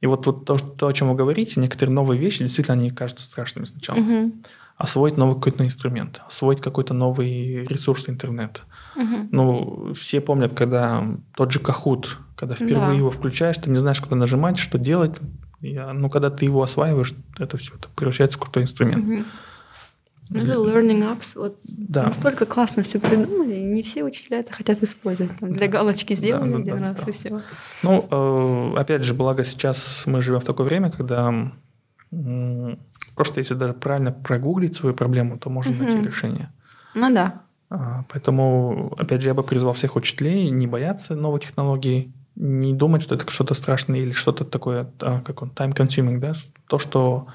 И 0.02 0.06
вот, 0.06 0.26
вот 0.26 0.46
то, 0.46 0.58
то, 0.58 0.88
о 0.88 0.94
чем 0.94 1.10
вы 1.10 1.16
говорите, 1.16 1.62
некоторые 1.62 1.94
новые 1.94 2.20
вещи, 2.20 2.40
действительно, 2.40 2.78
они 2.78 2.90
кажутся 2.90 3.26
страшными 3.26 3.66
сначала. 3.66 3.98
Угу. 4.00 4.34
Освоить 4.76 5.18
новый 5.18 5.36
какой-то 5.36 5.66
инструмент, 5.66 6.22
освоить 6.28 6.60
какой-то 6.60 6.94
новый 6.94 7.66
ресурс 7.66 8.10
интернет. 8.10 8.64
Угу. 8.96 9.28
Ну, 9.32 9.94
все 9.94 10.20
помнят, 10.20 10.54
когда 10.54 11.04
тот 11.36 11.52
же 11.52 11.60
Kahoot, 11.60 12.08
когда 12.36 12.56
впервые 12.56 12.88
да. 12.88 12.94
его 12.94 13.12
включаешь, 13.12 13.58
ты 13.58 13.70
не 13.70 13.78
знаешь, 13.78 14.02
куда 14.02 14.16
нажимать, 14.16 14.58
что 14.58 14.78
делать. 14.78 15.16
И, 15.62 15.74
ну, 15.74 16.10
когда 16.10 16.30
ты 16.30 16.46
его 16.46 16.64
осваиваешь, 16.64 17.14
это 17.38 17.56
все 17.56 17.74
это 17.76 17.88
превращается 17.96 18.38
в 18.38 18.42
крутой 18.42 18.64
инструмент. 18.64 19.06
Угу. 19.06 19.26
Ну, 20.34 20.66
learning 20.68 21.04
apps, 21.04 21.32
вот 21.36 21.60
да. 21.64 22.04
настолько 22.04 22.46
классно 22.46 22.84
все 22.84 23.00
придумали, 23.00 23.56
не 23.60 23.84
все 23.84 24.04
учителя 24.04 24.40
это 24.40 24.54
хотят 24.54 24.82
использовать. 24.82 25.38
Там, 25.38 25.54
для 25.54 25.68
галочки 25.68 26.14
сделали 26.14 26.52
да, 26.52 26.58
один 26.58 26.76
да, 26.76 26.82
раз 26.82 26.98
да. 26.98 27.04
и 27.08 27.12
все. 27.12 27.42
Ну, 27.84 28.08
э, 28.10 28.80
опять 28.80 29.04
же, 29.04 29.14
благо 29.14 29.44
сейчас 29.44 30.04
мы 30.06 30.22
живем 30.22 30.40
в 30.40 30.46
такое 30.46 30.66
время, 30.66 30.90
когда 30.90 31.52
просто 33.16 33.40
если 33.40 33.54
даже 33.54 33.74
правильно 33.74 34.12
прогуглить 34.12 34.76
свою 34.76 34.96
проблему, 34.96 35.38
то 35.38 35.50
можно 35.50 35.74
угу. 35.74 35.84
найти 35.84 36.06
решение. 36.06 36.52
Ну 36.96 37.14
да. 37.14 37.42
А, 37.70 38.06
поэтому, 38.10 38.94
опять 38.98 39.22
же, 39.22 39.30
я 39.30 39.34
бы 39.34 39.44
призвал 39.44 39.74
всех 39.74 39.96
учителей 39.96 40.50
не 40.50 40.68
бояться 40.68 41.16
новых 41.16 41.42
технологий, 41.42 42.14
не 42.36 42.74
думать, 42.74 43.02
что 43.02 43.16
это 43.16 43.30
что-то 43.32 43.54
страшное 43.54 44.00
или 44.00 44.12
что-то 44.12 44.46
такое, 44.46 44.90
а, 45.00 45.22
как 45.22 45.42
он, 45.42 45.50
time-consuming, 45.50 46.20
да, 46.20 46.34
то, 46.68 46.80
что 46.80 47.28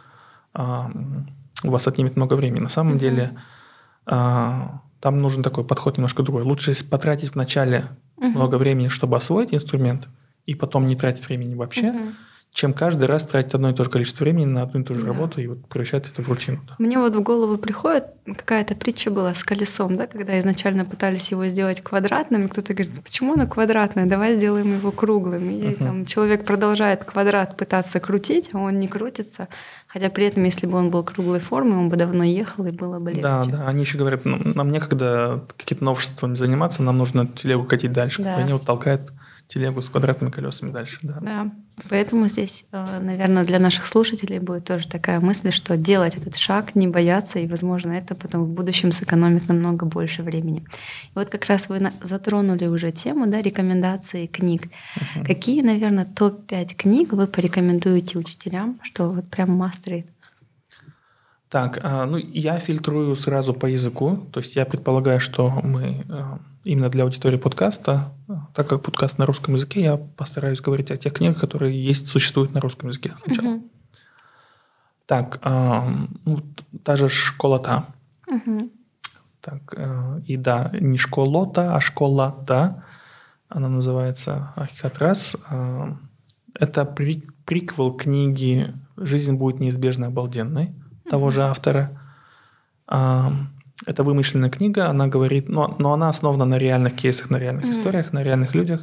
у 1.65 1.71
вас 1.71 1.87
отнимет 1.87 2.17
много 2.17 2.35
времени. 2.35 2.61
На 2.61 2.69
самом 2.69 2.95
mm-hmm. 2.95 2.99
деле 2.99 3.37
а, 4.07 4.81
там 5.01 5.21
нужен 5.21 5.43
такой 5.43 5.65
подход 5.65 5.97
немножко 5.97 6.23
другой. 6.23 6.43
Лучше 6.43 6.75
потратить 6.85 7.35
вначале 7.35 7.89
mm-hmm. 8.17 8.29
много 8.29 8.57
времени, 8.57 8.89
чтобы 8.89 9.17
освоить 9.17 9.55
инструмент, 9.55 10.09
и 10.47 10.55
потом 10.55 10.87
не 10.87 10.97
тратить 10.97 11.29
времени 11.29 11.55
вообще, 11.55 11.87
mm-hmm 11.87 12.15
чем 12.53 12.73
каждый 12.73 13.05
раз 13.05 13.23
тратить 13.23 13.55
одно 13.55 13.71
и 13.71 13.75
то 13.75 13.85
же 13.85 13.91
количество 13.91 14.25
времени 14.25 14.47
на 14.47 14.63
одну 14.63 14.81
и 14.81 14.85
ту 14.85 14.95
же 14.95 15.03
да. 15.03 15.09
работу 15.09 15.41
и 15.41 15.47
вот 15.47 15.69
превращать 15.69 16.09
это 16.11 16.23
в 16.23 16.29
рутину. 16.29 16.59
Да. 16.67 16.75
Мне 16.79 16.99
вот 16.99 17.15
в 17.15 17.23
голову 17.23 17.57
приходит 17.57 18.07
какая-то 18.27 18.75
притча 18.75 19.11
была 19.11 19.33
с 19.35 19.45
колесом, 19.45 19.97
да, 19.97 20.07
когда 20.07 20.39
изначально 20.41 20.85
пытались 20.85 21.31
его 21.31 21.47
сделать 21.47 21.81
квадратным, 21.81 22.47
и 22.47 22.49
кто-то 22.49 22.75
говорит, 22.75 23.03
почему 23.03 23.35
оно 23.35 23.47
квадратное, 23.47 24.07
давай 24.07 24.35
сделаем 24.35 24.75
его 24.75 24.91
круглым. 24.91 25.51
И 25.51 25.63
uh-huh. 25.63 25.79
там 25.79 26.07
человек 26.07 26.45
продолжает 26.45 27.05
квадрат 27.05 27.57
пытаться 27.57 28.01
крутить, 28.01 28.51
а 28.53 28.59
он 28.59 28.79
не 28.79 28.89
крутится, 28.89 29.49
хотя 29.87 30.11
при 30.11 30.27
этом, 30.27 30.45
если 30.45 30.67
бы 30.67 30.79
он 30.79 30.91
был 30.91 31.03
круглой 31.05 31.41
формы, 31.41 31.79
он 31.79 31.89
бы 31.89 31.97
давно 31.97 32.25
ехал 32.25 32.67
и 32.67 32.71
было 32.71 32.99
бы 32.99 33.11
легче. 33.11 33.23
Да, 33.23 33.45
да, 33.45 33.67
они 33.67 33.81
еще 33.81 33.99
говорят, 33.99 34.25
нам 34.25 34.71
некогда 34.71 35.45
какие-то 35.57 35.85
новшествами 35.85 36.35
заниматься, 36.35 36.83
нам 36.83 36.99
нужно 36.99 37.27
телегу 37.27 37.65
катить 37.65 37.93
дальше, 37.93 38.23
да. 38.23 38.37
они 38.37 38.53
вот 38.53 38.65
толкают 38.65 39.13
телегу 39.47 39.81
с 39.81 39.89
квадратными 39.89 40.31
колесами 40.31 40.71
дальше. 40.71 40.99
Да. 41.03 41.19
да. 41.21 41.51
Поэтому 41.89 42.29
здесь, 42.29 42.64
э, 42.72 43.01
наверное, 43.01 43.45
для 43.45 43.59
наших 43.59 43.87
слушателей 43.87 44.39
будет 44.39 44.64
тоже 44.64 44.89
такая 44.89 45.20
мысль, 45.20 45.51
что 45.51 45.76
делать 45.76 46.16
этот 46.16 46.37
шаг, 46.37 46.74
не 46.74 46.89
бояться, 46.89 47.39
и, 47.39 47.47
возможно, 47.47 47.93
это 47.93 48.14
потом 48.14 48.45
в 48.45 48.49
будущем 48.49 48.93
сэкономит 48.93 49.49
намного 49.49 49.87
больше 49.87 50.22
времени. 50.22 50.64
И 51.05 51.11
вот 51.14 51.29
как 51.29 51.47
раз 51.47 51.68
вы 51.68 51.91
затронули 52.03 52.66
уже 52.66 52.93
тему 52.93 53.26
да, 53.26 53.41
рекомендации 53.41 54.26
книг. 54.26 54.64
Uh-huh. 54.64 55.26
Какие, 55.26 55.62
наверное, 55.62 56.05
топ-5 56.05 56.74
книг 56.74 57.12
вы 57.12 57.26
порекомендуете 57.26 58.18
учителям, 58.18 58.79
что 58.83 59.11
вот 59.11 59.29
прям 59.29 59.51
мастеры 59.51 60.05
так, 61.49 61.81
а, 61.83 62.05
ну 62.05 62.19
я 62.19 62.59
фильтрую 62.59 63.15
сразу 63.15 63.55
по 63.55 63.67
языку, 63.67 64.29
то 64.33 64.41
есть 64.41 64.55
я 64.55 64.67
предполагаю, 64.67 65.19
что 65.19 65.49
мы 65.49 66.05
а, 66.11 66.41
именно 66.63 66.91
для 66.91 67.05
аудитории 67.05 67.39
подкаста, 67.39 68.13
так 68.55 68.69
как 68.69 68.83
подкаст 68.83 69.17
на 69.19 69.25
русском 69.25 69.55
языке, 69.55 69.81
я 69.81 69.97
постараюсь 69.97 70.61
говорить 70.61 70.91
о 70.91 70.99
тех 70.99 71.15
книгах, 71.15 71.41
которые 71.41 71.83
есть, 71.83 72.09
существуют 72.09 72.53
на 72.53 72.61
русском 72.61 72.91
языке 72.91 73.15
сначала. 73.25 73.55
Угу. 73.55 73.71
Так, 75.07 75.41
ну, 76.27 76.43
та 76.85 76.97
же 76.97 77.09
школа-та. 77.09 77.87
Угу. 78.27 78.71
Так, 79.41 79.75
и 80.27 80.37
да, 80.37 80.71
не 80.79 80.99
школа-та, 80.99 81.75
а 81.75 81.81
школа-та. 81.81 82.85
Она 83.49 83.71
называется 83.71 84.53
Ахикатрас. 84.55 85.35
Это 86.53 86.85
при, 86.85 87.27
приквел 87.47 87.95
книги 87.95 88.67
«Жизнь 88.99 89.37
будет 89.37 89.61
неизбежно 89.61 90.09
обалденной». 90.09 90.75
Того 91.11 91.31
же 91.31 91.43
автора. 91.43 92.01
Э, 92.91 93.31
это 93.87 94.03
вымышленная 94.03 94.51
книга, 94.51 94.89
она 94.89 95.07
говорит, 95.07 95.49
но, 95.49 95.75
но 95.79 95.93
она 95.93 96.09
основана 96.09 96.45
на 96.45 96.59
реальных 96.59 96.97
кейсах, 96.97 97.31
на 97.31 97.39
реальных 97.39 97.67
mm-hmm. 97.67 97.71
историях, 97.71 98.13
на 98.13 98.23
реальных 98.23 98.55
людях 98.55 98.83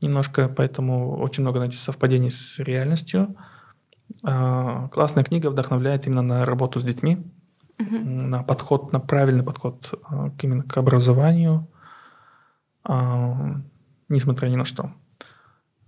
немножко, 0.00 0.48
поэтому 0.48 1.18
очень 1.18 1.42
много 1.42 1.60
найти 1.60 1.76
совпадений 1.76 2.30
с 2.30 2.58
реальностью. 2.58 3.36
А, 4.24 4.88
классная 4.88 5.24
книга 5.24 5.50
вдохновляет 5.50 6.06
именно 6.06 6.22
на 6.22 6.46
работу 6.46 6.80
с 6.80 6.84
детьми, 6.84 7.18
mm-hmm. 7.78 8.04
на 8.04 8.42
подход, 8.42 8.92
на 8.92 9.00
правильный 9.00 9.44
подход 9.44 9.92
а, 10.04 10.30
именно 10.40 10.62
к 10.62 10.76
образованию, 10.78 11.68
а, 12.82 13.56
несмотря 14.08 14.48
ни 14.48 14.56
на 14.56 14.64
что. 14.64 14.92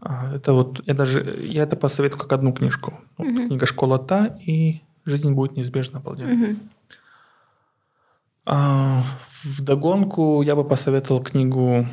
А, 0.01 0.35
это 0.35 0.53
вот 0.53 0.83
я 0.87 0.95
даже 0.95 1.39
я 1.41 1.63
это 1.63 1.77
посоветую 1.77 2.21
как 2.21 2.33
одну 2.33 2.53
книжку. 2.53 3.01
Вот 3.17 3.27
mm-hmm. 3.27 3.47
Книга 3.49 3.67
"Школа 3.67 3.99
та" 3.99 4.37
и 4.47 4.83
"Жизнь 5.05 5.33
будет 5.33 5.57
неизбежно 5.57 5.99
обалденной". 5.99 6.53
Mm-hmm. 6.53 6.59
А, 8.45 9.03
в 9.45 9.63
догонку 9.63 10.43
я 10.43 10.57
бы 10.57 10.65
посоветовал 10.65 11.23
книгу 11.23 11.87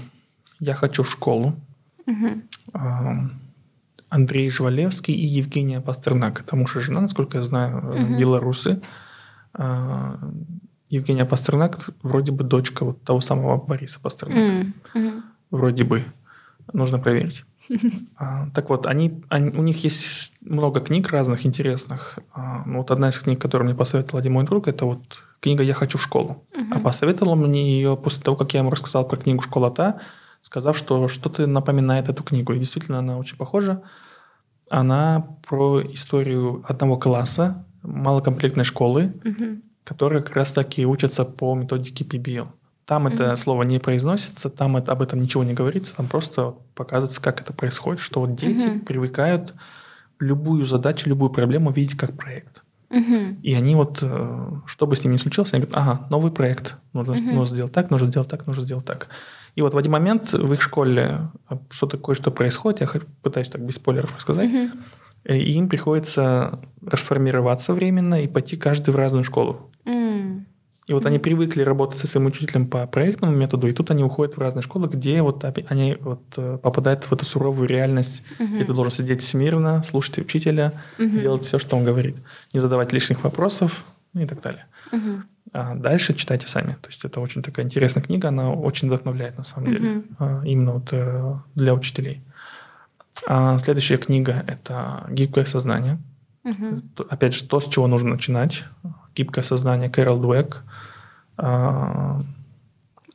«Я 0.60 0.74
хочу 0.74 1.04
в 1.04 1.10
школу». 1.10 1.56
А, 2.74 3.14
Андрей 4.10 4.50
Жвалевский 4.50 5.14
и 5.14 5.26
Евгения 5.26 5.82
Пастернак. 5.82 6.42
Это 6.42 6.56
муж 6.56 6.76
и 6.76 6.80
жена, 6.80 7.02
насколько 7.02 7.38
я 7.38 7.44
знаю, 7.44 7.78
угу. 7.78 8.20
белорусы. 8.20 8.82
А, 9.54 10.20
Евгения 10.90 11.26
Пастернак 11.26 11.92
вроде 12.02 12.32
бы 12.32 12.44
дочка 12.44 12.84
вот 12.84 13.04
того 13.04 13.22
самого 13.22 13.64
Бориса 13.64 14.00
Пастернака. 14.00 14.72
Mm-hmm. 14.96 15.22
Вроде 15.52 15.84
бы. 15.84 16.04
Нужно 16.74 17.00
проверить. 17.00 17.46
А, 18.18 18.50
так 18.54 18.70
вот, 18.70 18.86
они, 18.86 19.22
они, 19.30 19.50
у 19.52 19.62
них 19.62 19.84
есть 19.84 20.34
много 20.42 20.82
книг 20.82 21.10
разных, 21.10 21.46
интересных. 21.46 22.20
А, 22.34 22.64
ну, 22.66 22.80
вот 22.80 22.92
одна 22.92 23.10
из 23.10 23.20
книг, 23.20 23.42
которую 23.42 23.68
мне 23.68 23.78
посоветовал 23.78 24.20
один 24.20 24.34
мой 24.34 24.46
друг, 24.46 24.68
это 24.68 24.86
вот 24.86 25.20
книга 25.40 25.64
«Я 25.64 25.74
хочу 25.74 25.98
в 25.98 26.02
школу». 26.02 26.46
Uh-huh. 26.54 26.68
А 26.72 26.80
посоветовал 26.80 27.36
мне 27.36 27.78
ее 27.78 27.96
после 27.96 28.22
того, 28.22 28.36
как 28.38 28.54
я 28.54 28.60
ему 28.60 28.72
рассказал 28.72 29.08
про 29.08 29.18
книгу 29.18 29.42
«Школа 29.42 29.72
та», 29.72 30.00
сказав, 30.42 30.78
что 30.78 31.08
что-то 31.08 31.48
напоминает 31.48 32.10
эту 32.10 32.24
книгу. 32.24 32.54
И 32.54 32.60
действительно, 32.60 33.00
она 33.00 33.18
очень 33.18 33.38
похожа. 33.38 33.84
Она 34.70 35.28
про 35.48 35.82
историю 35.82 36.64
одного 36.68 36.98
класса 36.98 37.66
малокомплектной 37.84 38.66
школы, 38.66 39.14
uh-huh. 39.24 39.62
которая 39.84 40.22
как 40.22 40.36
раз-таки 40.36 40.86
учится 40.86 41.26
по 41.26 41.56
методике 41.56 42.04
PBL. 42.04 42.48
Там 42.90 43.06
mm-hmm. 43.06 43.14
это 43.14 43.36
слово 43.36 43.62
не 43.62 43.78
произносится, 43.78 44.50
там 44.50 44.76
это, 44.76 44.94
об 44.94 45.04
этом 45.04 45.22
ничего 45.22 45.44
не 45.44 45.54
говорится, 45.54 45.96
там 45.96 46.08
просто 46.08 46.56
показывается, 46.74 47.22
как 47.22 47.40
это 47.40 47.54
происходит, 47.54 48.02
что 48.02 48.22
вот 48.22 48.36
дети 48.36 48.66
mm-hmm. 48.66 48.80
привыкают 48.80 49.54
любую 50.20 50.66
задачу, 50.66 51.08
любую 51.08 51.30
проблему 51.30 51.70
видеть 51.70 51.96
как 51.96 52.18
проект. 52.18 52.64
Mm-hmm. 52.90 53.42
И 53.44 53.54
они 53.54 53.76
вот, 53.76 54.00
э, 54.02 54.52
что 54.66 54.88
бы 54.88 54.96
с 54.96 55.04
ними 55.04 55.14
ни 55.14 55.18
случилось, 55.18 55.54
они 55.54 55.66
говорят, 55.66 55.80
ага, 55.80 56.08
новый 56.10 56.32
проект, 56.32 56.78
нужно, 56.94 57.12
mm-hmm. 57.12 57.34
нужно 57.36 57.54
сделать 57.54 57.74
так, 57.74 57.92
нужно 57.92 58.08
сделать 58.08 58.28
так, 58.28 58.48
нужно 58.48 58.64
сделать 58.64 58.86
так. 58.86 59.10
И 59.54 59.62
вот 59.62 59.76
в 59.76 59.78
один 59.78 59.92
момент 59.92 60.34
в 60.34 60.52
их 60.52 60.60
школе 60.60 61.30
э, 61.48 61.58
что-то 61.70 62.00
кое-что 62.00 62.32
происходит, 62.32 62.82
я 62.82 62.90
пытаюсь 63.22 63.50
так 63.50 63.62
без 63.62 63.76
спойлеров 63.76 64.16
рассказать, 64.16 64.50
mm-hmm. 64.50 65.38
и 65.38 65.52
им 65.52 65.70
приходится 65.70 66.60
расформироваться 66.84 67.76
временно 67.76 68.20
и 68.24 68.28
пойти 68.28 68.56
каждый 68.56 68.90
в 68.90 68.96
разную 68.96 69.24
школу. 69.24 69.70
Mm-hmm. 69.86 70.09
И 70.90 70.94
вот 70.94 71.06
они 71.06 71.20
привыкли 71.20 71.62
работать 71.62 72.00
со 72.00 72.08
своим 72.08 72.26
учителем 72.26 72.68
по 72.68 72.88
проектному 72.88 73.32
методу, 73.36 73.68
и 73.68 73.74
тут 73.74 73.92
они 73.92 74.04
уходят 74.04 74.36
в 74.36 74.40
разные 74.40 74.64
школы, 74.64 74.88
где 74.88 75.22
вот 75.22 75.44
они 75.70 75.96
вот 76.00 76.24
э, 76.36 76.58
попадают 76.64 77.04
в 77.04 77.14
эту 77.14 77.26
суровую 77.26 77.70
реальность, 77.70 78.24
mm-hmm. 78.40 78.56
где 78.56 78.64
ты 78.64 78.74
должен 78.74 78.92
сидеть 78.92 79.22
смирно, 79.22 79.84
слушать 79.84 80.18
учителя, 80.18 80.82
mm-hmm. 80.98 81.20
делать 81.20 81.46
все, 81.46 81.60
что 81.60 81.78
он 81.78 81.84
говорит, 81.84 82.18
не 82.56 82.60
задавать 82.60 82.92
лишних 82.92 83.24
вопросов 83.24 83.86
и 84.16 84.26
так 84.26 84.42
далее. 84.42 84.66
Mm-hmm. 84.92 85.22
А 85.54 85.76
дальше 85.76 86.16
читайте 86.16 86.48
сами. 86.48 86.76
То 86.82 86.88
есть 86.88 87.06
это 87.06 87.20
очень 87.20 87.44
такая 87.44 87.68
интересная 87.68 88.02
книга, 88.02 88.30
она 88.30 88.50
очень 88.50 88.88
вдохновляет 88.88 89.38
на 89.38 89.44
самом 89.44 89.70
деле, 89.70 90.04
mm-hmm. 90.18 90.48
именно 90.48 90.72
вот 90.72 90.88
э, 90.92 91.36
для 91.54 91.76
учителей. 91.76 92.24
А 93.28 93.60
следующая 93.60 93.98
книга– 93.98 94.44
это 94.48 95.06
«Гибкое 95.12 95.46
сознание». 95.46 96.00
Mm-hmm. 96.46 97.10
Опять 97.10 97.36
же, 97.36 97.44
то, 97.44 97.60
с 97.60 97.68
чего 97.68 97.86
нужно 97.86 98.10
начинать. 98.10 98.64
«Гибкое 99.20 99.44
сознание» 99.44 99.90
Кэрол 99.90 100.20
Дуэк– 100.20 100.64
а, 101.42 102.22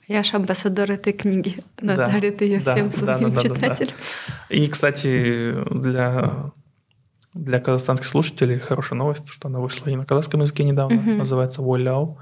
я 0.06 0.22
же 0.22 0.36
амбассадор 0.36 0.90
этой 0.90 1.12
книги. 1.12 1.58
Она 1.80 1.96
да, 1.96 2.08
дарит 2.08 2.40
ее 2.40 2.60
да, 2.60 2.74
всем 2.74 2.90
своим 2.90 3.32
да, 3.32 3.40
да, 3.40 3.40
читателям. 3.40 3.94
Да, 3.96 4.34
да. 4.48 4.54
И, 4.54 4.66
кстати, 4.66 5.54
для, 5.70 6.52
для 7.34 7.60
казахстанских 7.60 8.06
слушателей 8.06 8.58
хорошая 8.58 8.98
новость, 8.98 9.28
что 9.28 9.48
она 9.48 9.60
вышла 9.60 9.88
и 9.88 9.96
на 9.96 10.06
казахском 10.06 10.40
языке 10.40 10.64
недавно, 10.64 10.96
угу. 10.96 11.10
называется 11.10 11.62
«Воляу». 11.62 12.18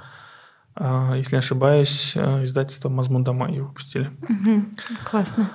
А, 0.74 1.14
если 1.16 1.34
не 1.34 1.40
ошибаюсь, 1.40 2.12
э, 2.16 2.44
издательство 2.44 2.88
«Мазмундама» 2.88 3.48
ее 3.48 3.64
выпустили. 3.64 4.10
Угу. 4.22 4.64
Классно. 5.08 5.50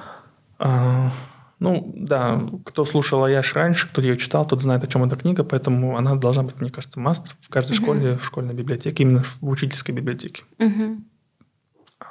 Ну, 1.60 1.91
да, 1.95 2.39
кто 2.66 2.86
слушал 2.86 3.24
Аяш 3.24 3.55
раньше, 3.55 3.88
кто 3.88 4.01
ее 4.01 4.16
читал, 4.16 4.45
тот 4.45 4.62
знает, 4.62 4.84
о 4.84 4.88
чем 4.88 5.03
эта 5.03 5.16
книга, 5.16 5.43
поэтому 5.43 5.97
она 5.97 6.16
должна 6.16 6.43
быть, 6.43 6.62
мне 6.62 6.70
кажется, 6.70 6.99
маст 6.99 7.36
в 7.39 7.49
каждой 7.49 7.72
uh-huh. 7.72 7.82
школе, 7.82 8.18
в 8.18 8.26
школьной 8.26 8.53
библиотеке, 8.53 9.03
именно 9.03 9.24
в 9.24 9.39
учительской 9.41 9.95
библиотеке. 9.95 10.43
Uh-huh. 10.60 11.01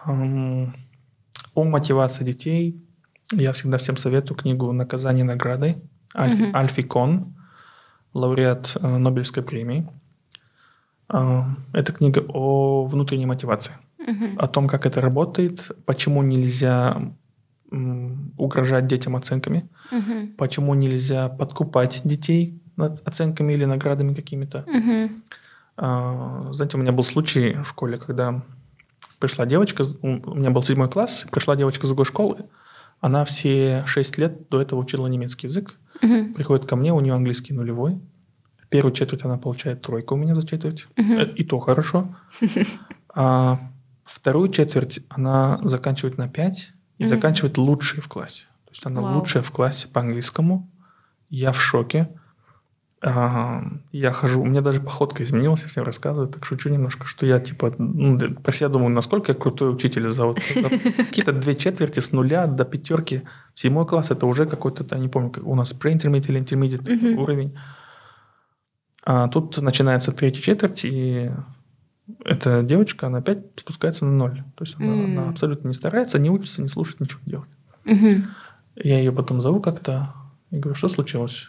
Um, 0.08 0.72
о 1.54 1.64
мотивации 1.64 2.24
детей 2.24 2.84
я 3.30 3.52
всегда 3.52 3.78
всем 3.78 3.96
советую 3.96 4.36
книгу 4.36 4.72
«Наказание 4.72 5.24
наградой» 5.24 5.76
Альфи, 6.12 6.42
uh-huh. 6.42 6.56
Альфи 6.56 6.82
Кон, 6.82 7.36
лауреат 8.14 8.76
uh, 8.76 8.98
Нобелевской 8.98 9.44
премии. 9.44 9.88
Uh, 11.08 11.44
это 11.72 11.92
книга 11.92 12.24
о 12.28 12.84
внутренней 12.84 13.26
мотивации, 13.26 13.74
uh-huh. 14.00 14.38
о 14.38 14.48
том, 14.48 14.66
как 14.66 14.86
это 14.86 15.00
работает, 15.00 15.70
почему 15.84 16.24
нельзя 16.24 17.14
угрожать 18.36 18.86
детям 18.86 19.16
оценками, 19.16 19.68
угу. 19.90 20.28
почему 20.38 20.74
нельзя 20.74 21.28
подкупать 21.28 22.00
детей 22.04 22.60
оценками 22.76 23.54
или 23.54 23.64
наградами 23.64 24.14
какими-то. 24.14 24.64
Угу. 24.66 25.10
А, 25.78 26.48
знаете, 26.52 26.76
у 26.76 26.80
меня 26.80 26.92
был 26.92 27.04
случай 27.04 27.54
в 27.54 27.68
школе, 27.68 27.98
когда 27.98 28.42
пришла 29.18 29.46
девочка, 29.46 29.84
у 30.02 30.34
меня 30.34 30.50
был 30.50 30.62
седьмой 30.62 30.88
класс, 30.88 31.26
пришла 31.30 31.56
девочка 31.56 31.84
из 31.84 31.88
другой 31.88 32.04
школы, 32.04 32.46
она 33.00 33.24
все 33.24 33.84
шесть 33.86 34.18
лет 34.18 34.48
до 34.48 34.60
этого 34.60 34.80
учила 34.80 35.06
немецкий 35.06 35.48
язык, 35.48 35.74
угу. 36.02 36.34
приходит 36.34 36.66
ко 36.66 36.76
мне, 36.76 36.92
у 36.92 37.00
нее 37.00 37.14
английский 37.14 37.52
нулевой, 37.52 38.00
первую 38.68 38.92
четверть 38.92 39.24
она 39.24 39.38
получает 39.38 39.82
тройку 39.82 40.14
у 40.14 40.18
меня 40.18 40.34
за 40.34 40.46
четверть, 40.46 40.86
угу. 40.96 41.12
и 41.12 41.44
то 41.44 41.58
хорошо. 41.58 42.16
А 43.18 43.58
вторую 44.04 44.50
четверть 44.50 45.00
она 45.08 45.58
заканчивает 45.62 46.18
на 46.18 46.28
пять, 46.28 46.74
и 46.98 47.02
mm-hmm. 47.02 47.06
заканчивать 47.06 47.58
лучшей 47.58 48.00
в 48.00 48.08
классе. 48.08 48.44
То 48.64 48.72
есть 48.72 48.86
она 48.86 49.00
Вау. 49.00 49.18
лучшая 49.18 49.42
в 49.42 49.50
классе 49.50 49.88
по 49.88 50.00
английскому. 50.00 50.68
Я 51.28 51.52
в 51.52 51.60
шоке. 51.60 52.08
Я 53.02 54.10
хожу, 54.12 54.40
у 54.40 54.46
меня 54.46 54.62
даже 54.62 54.80
походка 54.80 55.22
изменилась, 55.22 55.62
я 55.62 55.68
всем 55.68 55.84
рассказываю, 55.84 56.28
так 56.28 56.44
шучу 56.44 56.70
немножко, 56.70 57.06
что 57.06 57.26
я 57.26 57.38
типа, 57.38 57.74
ну, 57.78 58.18
про 58.18 58.52
себя 58.52 58.68
думаю, 58.68 58.90
насколько 58.90 59.32
я 59.32 59.38
крутой 59.38 59.72
учитель 59.72 60.10
за, 60.10 60.24
вот, 60.24 60.40
за 60.54 60.68
какие-то 61.04 61.32
две 61.32 61.54
четверти 61.54 62.00
с 62.00 62.10
нуля 62.12 62.46
до 62.46 62.64
пятерки. 62.64 63.22
Седьмой 63.54 63.86
класс 63.86 64.10
это 64.10 64.26
уже 64.26 64.46
какой-то, 64.46 64.84
я 64.90 64.98
не 64.98 65.08
помню, 65.08 65.30
как 65.30 65.46
у 65.46 65.54
нас 65.54 65.72
pre-intermediate 65.72 66.30
или 66.30 66.40
intermediate 66.40 67.14
уровень. 67.16 67.56
А 69.04 69.28
тут 69.28 69.56
начинается 69.58 70.10
третья 70.10 70.40
четверть, 70.40 70.84
и 70.84 71.30
эта 72.24 72.62
девочка, 72.62 73.06
она 73.06 73.18
опять 73.18 73.38
спускается 73.56 74.04
на 74.04 74.12
ноль. 74.12 74.42
То 74.54 74.64
есть 74.64 74.76
она, 74.78 74.92
mm. 74.92 75.04
она 75.04 75.28
абсолютно 75.30 75.68
не 75.68 75.74
старается, 75.74 76.18
не 76.18 76.30
учится, 76.30 76.62
не 76.62 76.68
слушает, 76.68 77.00
ничего 77.00 77.20
не 77.26 77.30
делает. 77.30 77.50
Mm-hmm. 77.84 78.24
Я 78.76 78.98
ее 78.98 79.12
потом 79.12 79.40
зову 79.40 79.60
как-то 79.60 80.14
и 80.50 80.58
говорю, 80.58 80.76
что 80.76 80.88
случилось? 80.88 81.48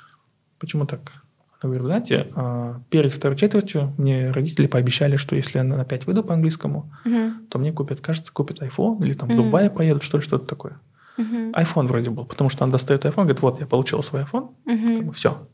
Почему 0.59 0.85
так? 0.85 1.11
Она 1.59 1.69
говорит, 1.69 1.83
знаете, 1.83 2.27
а, 2.35 2.81
перед 2.89 3.11
второй 3.11 3.37
четвертью 3.37 3.93
мне 3.97 4.31
родители 4.31 4.67
пообещали, 4.67 5.15
что 5.15 5.35
если 5.35 5.57
я 5.57 5.83
5 5.83 6.05
выйду 6.05 6.23
по 6.23 6.33
английскому, 6.33 6.91
mm-hmm. 7.05 7.47
то 7.49 7.59
мне 7.59 7.71
купят, 7.71 8.01
кажется, 8.01 8.31
купят 8.31 8.61
iPhone 8.61 9.03
или 9.03 9.13
там 9.13 9.29
mm-hmm. 9.29 9.33
в 9.33 9.45
Дубае 9.45 9.69
поедут, 9.69 10.03
что 10.03 10.17
ли, 10.17 10.23
что-то 10.23 10.45
такое. 10.45 10.79
Mm-hmm. 11.17 11.53
iPhone 11.53 11.87
вроде 11.87 12.11
был, 12.11 12.25
потому 12.25 12.51
что 12.51 12.63
она 12.63 12.73
достает 12.73 13.05
iPhone, 13.05 13.23
говорит, 13.23 13.41
вот, 13.41 13.59
я 13.59 13.65
получила 13.65 14.01
свой 14.01 14.21
iPhone, 14.21 14.53
mm-hmm. 14.65 15.11
все, 15.13 15.47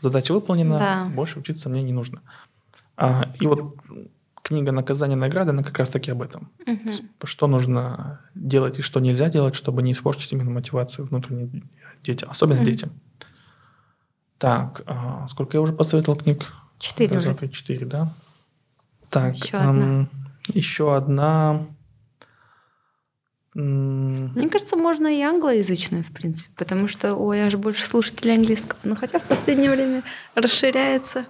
задача 0.00 0.32
выполнена, 0.32 0.78
да. 0.78 1.04
больше 1.14 1.38
учиться 1.38 1.68
мне 1.68 1.82
не 1.84 1.92
нужно. 1.92 2.22
А, 2.96 3.32
и 3.38 3.46
вот 3.46 3.76
книга 4.50 4.72
«Наказание 4.72 5.16
награды», 5.16 5.50
она 5.50 5.62
как 5.62 5.78
раз-таки 5.78 6.10
об 6.10 6.22
этом. 6.22 6.50
Угу. 6.66 7.26
Что 7.26 7.46
нужно 7.46 8.20
делать 8.34 8.80
и 8.80 8.82
что 8.82 8.98
нельзя 8.98 9.30
делать, 9.30 9.54
чтобы 9.54 9.82
не 9.82 9.92
испортить 9.92 10.32
именно 10.32 10.50
мотивацию 10.50 11.06
внутренних 11.06 11.62
детям, 12.02 12.28
особенно 12.30 12.60
угу. 12.60 12.66
детям. 12.66 12.90
Так, 14.38 14.82
а, 14.86 15.28
сколько 15.28 15.56
я 15.56 15.60
уже 15.60 15.72
посоветовал 15.72 16.18
книг? 16.18 16.52
Четыре 16.78 17.18
уже. 17.18 17.36
Четыре, 17.48 17.86
да? 17.86 18.12
Так, 19.08 19.36
еще 19.36 19.56
одна. 19.56 20.08
еще 20.48 20.96
одна 20.96 21.66
мне 23.52 24.48
кажется, 24.48 24.76
можно 24.76 25.08
и 25.08 25.22
англоязычную, 25.22 26.04
в 26.04 26.12
принципе, 26.12 26.48
потому 26.56 26.86
что, 26.86 27.16
ой, 27.16 27.38
я 27.38 27.50
же 27.50 27.58
больше 27.58 27.84
слушатель 27.84 28.30
английского. 28.30 28.78
Но 28.84 28.94
хотя 28.94 29.18
в 29.18 29.24
последнее 29.24 29.72
время 29.72 30.04
расширяется. 30.36 31.26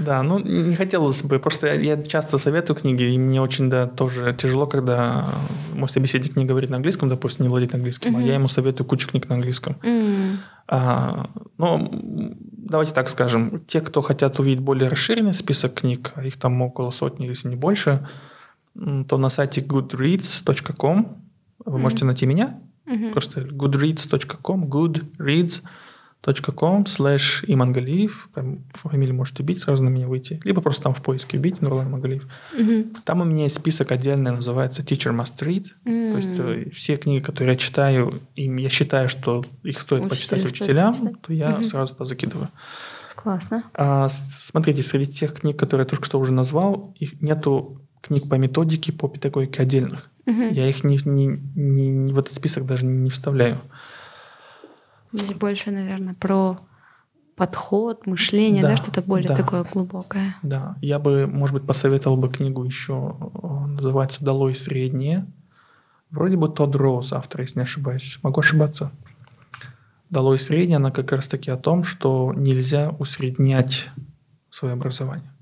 Да, 0.00 0.22
ну 0.22 0.38
не 0.38 0.76
хотелось 0.76 1.24
бы, 1.24 1.40
просто 1.40 1.66
я, 1.66 1.96
я 1.96 2.02
часто 2.04 2.38
советую 2.38 2.76
книги, 2.76 3.02
и 3.02 3.18
мне 3.18 3.42
очень, 3.42 3.70
да, 3.70 3.88
тоже 3.88 4.32
тяжело, 4.38 4.68
когда 4.68 5.26
мой 5.72 5.88
собеседник 5.88 6.36
не 6.36 6.44
говорит 6.44 6.70
на 6.70 6.76
английском, 6.76 7.08
допустим, 7.08 7.44
не 7.44 7.48
владеет 7.48 7.74
английским, 7.74 8.16
mm-hmm. 8.16 8.22
а 8.22 8.26
я 8.26 8.34
ему 8.34 8.46
советую 8.46 8.86
кучу 8.86 9.08
книг 9.08 9.28
на 9.28 9.34
английском. 9.34 9.76
Mm-hmm. 9.82 10.36
А, 10.68 11.28
ну, 11.58 11.90
давайте 12.52 12.92
так 12.92 13.08
скажем, 13.08 13.58
те, 13.66 13.80
кто 13.80 14.00
хотят 14.00 14.38
увидеть 14.38 14.62
более 14.62 14.88
расширенный 14.88 15.34
список 15.34 15.74
книг, 15.74 16.12
а 16.14 16.24
их 16.24 16.38
там 16.38 16.62
около 16.62 16.92
сотни, 16.92 17.26
если 17.26 17.48
не 17.48 17.56
больше, 17.56 18.08
то 18.74 19.18
на 19.18 19.28
сайте 19.28 19.60
goodreads.com 19.60 21.23
вы 21.64 21.78
mm-hmm. 21.78 21.82
можете 21.82 22.04
найти 22.04 22.26
меня. 22.26 22.60
Mm-hmm. 22.86 23.12
Просто 23.12 23.40
goodreads.com, 23.40 24.64
goodreads 24.66 25.62
com 26.32 26.84
slash 26.84 27.44
имангалиев. 27.46 28.28
Фамилию 28.74 29.14
можете 29.14 29.42
бить, 29.42 29.60
сразу 29.60 29.82
на 29.82 29.88
меня 29.88 30.06
выйти. 30.06 30.40
Либо 30.44 30.62
просто 30.62 30.84
там 30.84 30.94
в 30.94 31.02
поиске 31.02 31.36
бить 31.36 31.60
Нурлан 31.60 31.90
Магалиев. 31.90 32.26
Мгм. 32.56 32.94
Там 33.04 33.20
у 33.20 33.24
меня 33.24 33.44
есть 33.44 33.56
список 33.56 33.92
отдельный, 33.92 34.30
называется 34.30 34.82
Teacher 34.82 35.14
Must 35.14 35.38
Read. 35.40 35.66
То 35.84 36.16
есть 36.16 36.38
э, 36.38 36.70
все 36.72 36.96
книги, 36.96 37.22
которые 37.22 37.54
я 37.54 37.58
читаю, 37.58 38.22
и 38.34 38.44
я 38.44 38.68
считаю, 38.70 39.08
что 39.08 39.44
их 39.62 39.78
стоит 39.80 40.04
Учителю 40.04 40.10
почитать 40.10 40.38
стоит 40.40 40.52
учителям, 40.52 40.94
почитать. 40.94 41.20
то 41.22 41.32
я 41.32 41.50
Мгм. 41.50 41.64
сразу 41.64 41.92
туда 41.94 42.06
закидываю. 42.06 42.48
Классно. 43.16 43.64
А, 43.74 44.08
смотрите, 44.10 44.82
среди 44.82 45.12
тех 45.12 45.32
книг, 45.32 45.58
которые 45.58 45.84
я 45.84 45.88
только 45.88 46.04
что 46.04 46.18
уже 46.18 46.32
назвал, 46.32 46.94
их 46.98 47.22
нету 47.22 47.80
книг 48.06 48.28
по 48.28 48.34
методике, 48.36 48.92
по 48.92 49.08
педагогике 49.08 49.62
отдельных. 49.62 50.10
Мгм. 50.26 50.52
Я 50.52 50.68
их 50.68 50.84
не, 50.84 50.98
не- 51.04 51.40
не- 51.54 52.12
в 52.12 52.18
этот 52.18 52.34
список 52.34 52.66
даже 52.66 52.84
не 52.86 53.10
вставляю. 53.10 53.58
Здесь 55.12 55.34
больше, 55.34 55.70
наверное, 55.70 56.14
про 56.14 56.58
подход, 57.36 58.06
мышление, 58.06 58.62
да, 58.62 58.70
Да, 58.70 58.76
что-то 58.76 59.02
более 59.02 59.28
да. 59.28 59.36
такое 59.36 59.64
глубокое. 59.64 60.36
Да, 60.42 60.76
я 60.80 60.98
бы, 60.98 61.26
может 61.26 61.54
быть, 61.54 61.66
посоветовал 61.66 62.16
бы 62.16 62.28
книгу 62.28 62.64
еще, 62.64 63.16
э, 63.42 63.46
называется 63.66 64.24
«Долой 64.24 64.54
среднее». 64.54 65.26
Вроде 66.10 66.36
бы 66.36 66.48
Тодд 66.48 66.76
Роуз, 66.76 67.12
автор, 67.12 67.40
если 67.40 67.58
не 67.58 67.64
ошибаюсь. 67.64 68.18
Могу 68.22 68.40
ошибаться. 68.40 68.92
«Долой 70.10 70.38
среднее», 70.38 70.76
она 70.76 70.90
как 70.92 71.10
раз-таки 71.10 71.50
о 71.50 71.56
том, 71.56 71.82
что 71.82 72.32
нельзя 72.36 72.90
усреднять 72.98 73.88
свое 74.48 74.74
образование. 74.74 75.32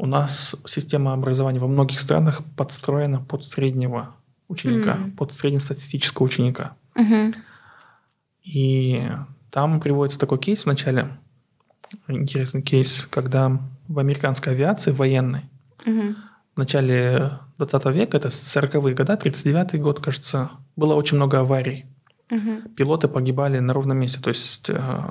У 0.00 0.06
нас 0.06 0.56
система 0.64 1.12
образования 1.12 1.58
во 1.58 1.66
многих 1.66 2.00
странах 2.00 2.40
подстроена 2.56 3.20
под 3.20 3.44
среднего 3.44 4.14
ученика, 4.48 4.94
Мгм. 4.94 5.10
под 5.12 5.34
среднестатистического 5.34 6.24
ученика. 6.24 6.72
Мгм. 6.94 7.34
И 8.42 9.02
там 9.50 9.78
приводится 9.78 10.18
такой 10.18 10.38
кейс 10.38 10.62
в 10.62 10.66
начале, 10.66 11.18
интересный 12.08 12.62
кейс, 12.62 13.06
когда 13.10 13.60
в 13.88 13.98
американской 13.98 14.54
авиации 14.54 14.90
военной 14.92 15.42
Мгм. 15.84 16.16
в 16.54 16.58
начале 16.58 17.32
20 17.58 17.92
века, 17.92 18.16
это 18.16 18.30
40-е 18.30 18.94
годы, 18.94 19.16
39-й 19.16 19.78
год, 19.78 20.00
кажется, 20.00 20.50
было 20.76 20.94
очень 20.94 21.18
много 21.18 21.40
аварий. 21.40 21.84
Мгм. 22.30 22.72
Пилоты 22.74 23.06
погибали 23.06 23.58
на 23.58 23.74
ровном 23.74 23.98
месте. 23.98 24.18
То 24.22 24.28
есть 24.30 24.70
э, 24.70 25.02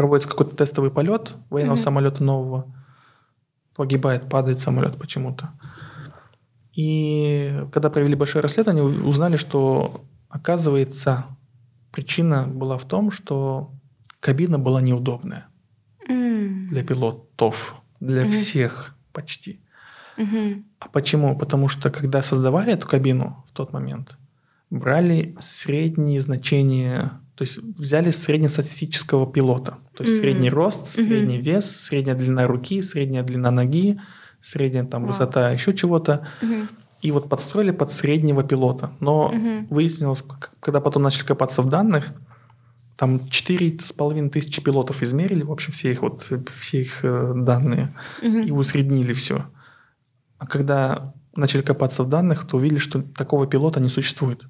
проводится 0.00 0.30
какой-то 0.30 0.56
тестовый 0.56 0.90
полет 0.90 1.34
военного 1.50 1.74
Мгм. 1.76 1.82
самолета 1.82 2.24
нового, 2.24 2.74
погибает, 3.76 4.30
падает 4.30 4.58
самолет 4.58 4.96
почему-то. 4.96 5.50
И 6.72 7.66
когда 7.70 7.90
провели 7.90 8.14
большое 8.14 8.42
расследование, 8.42 8.82
узнали, 8.82 9.36
что, 9.36 10.04
оказывается, 10.30 11.26
причина 11.92 12.46
была 12.46 12.78
в 12.78 12.84
том, 12.86 13.10
что 13.10 13.72
кабина 14.20 14.58
была 14.58 14.80
неудобная 14.80 15.48
М. 16.08 16.68
для 16.70 16.82
пилотов, 16.82 17.74
для 18.00 18.22
Мгм. 18.22 18.30
всех 18.32 18.96
почти. 19.12 19.60
Мгм. 20.16 20.64
А 20.78 20.88
почему? 20.88 21.36
Потому 21.38 21.68
что 21.68 21.90
когда 21.90 22.22
создавали 22.22 22.72
эту 22.72 22.88
кабину 22.88 23.44
в 23.48 23.52
тот 23.52 23.74
момент, 23.74 24.16
брали 24.70 25.36
средние 25.40 26.20
значения, 26.20 27.20
то 27.34 27.42
есть 27.44 27.58
взяли 27.58 28.10
среднестатистического 28.10 29.26
пилота. 29.30 29.76
То 30.00 30.04
есть 30.04 30.14
Мгм. 30.16 30.22
средний 30.22 30.48
рост, 30.50 30.80
Мгм. 30.98 31.06
средний 31.08 31.38
вес, 31.38 31.70
средняя 31.76 32.16
длина 32.16 32.46
руки, 32.46 32.80
средняя 32.80 33.22
длина 33.22 33.50
ноги, 33.50 34.00
средняя 34.40 34.84
там 34.84 35.02
Вау. 35.02 35.12
высота 35.12 35.50
еще 35.50 35.74
чего-то. 35.74 36.26
Мгм. 36.40 36.68
И 37.02 37.10
вот 37.12 37.28
подстроили 37.28 37.70
под 37.70 37.92
среднего 37.92 38.42
пилота. 38.42 38.92
Но 39.00 39.28
Мгм. 39.28 39.66
выяснилось, 39.68 40.24
когда 40.60 40.80
потом 40.80 41.02
начали 41.02 41.26
копаться 41.26 41.60
в 41.60 41.68
данных, 41.68 42.14
там 42.96 43.28
четыре 43.28 43.78
с 43.78 43.92
половиной 43.92 44.30
тысячи 44.30 44.62
пилотов 44.62 45.02
измерили, 45.02 45.42
в 45.42 45.52
общем, 45.52 45.74
все 45.74 45.90
их, 45.92 46.00
вот, 46.00 46.26
все 46.60 46.80
их 46.80 47.00
э, 47.04 47.32
данные 47.36 47.94
Мгм. 48.22 48.44
и 48.44 48.50
усреднили 48.52 49.12
все. 49.12 49.44
А 50.38 50.46
когда 50.46 51.12
начали 51.36 51.60
копаться 51.60 52.04
в 52.04 52.08
данных, 52.08 52.46
то 52.46 52.56
увидели, 52.56 52.78
что 52.78 53.02
такого 53.02 53.46
пилота 53.46 53.80
не 53.80 53.90
существует. 53.90 54.44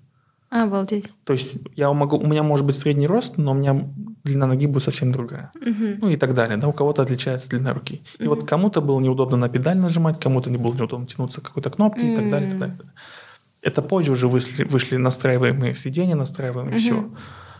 Обалдеть. 0.49 1.11
То 1.25 1.33
есть 1.33 1.59
я 1.75 1.93
могу, 1.93 2.19
у 2.19 2.27
меня 2.27 2.43
может 2.45 2.67
быть 2.67 2.77
средний 2.79 3.07
рост, 3.09 3.37
но 3.37 3.51
у 3.53 3.55
меня 3.55 3.89
длина 4.25 4.47
ноги 4.47 4.67
будет 4.67 4.83
совсем 4.85 5.13
другая. 5.13 5.51
Мгм. 5.61 5.99
Ну 6.01 6.09
и 6.11 6.17
так 6.17 6.35
далее. 6.35 6.57
Да, 6.57 6.69
у 6.69 6.73
кого-то 6.73 7.03
отличается 7.03 7.49
длина 7.49 7.73
руки. 7.73 8.03
И 8.19 8.27
вот 8.27 8.47
кому-то 8.49 8.81
было 8.81 9.01
неудобно 9.01 9.37
на 9.37 9.49
педаль 9.49 9.79
нажимать, 9.79 10.21
кому-то 10.21 10.51
не 10.51 10.57
было 10.59 10.75
неудобно 10.75 11.07
тянуться 11.07 11.41
к 11.41 11.45
какой-то 11.45 11.71
кнопке 11.71 12.13
и 12.13 12.17
так 12.17 12.31
далее. 12.31 12.49
и 12.49 12.51
так 12.51 12.59
далее. 12.61 12.77
Это 13.63 13.83
позже 13.83 14.13
уже 14.13 14.27
вышли, 14.29 14.65
вышли 14.65 14.97
настраиваемые 14.97 15.75
сиденья, 15.75 16.15
настраиваемые 16.15 16.77
Мгм. 16.77 16.81
все, 16.81 17.11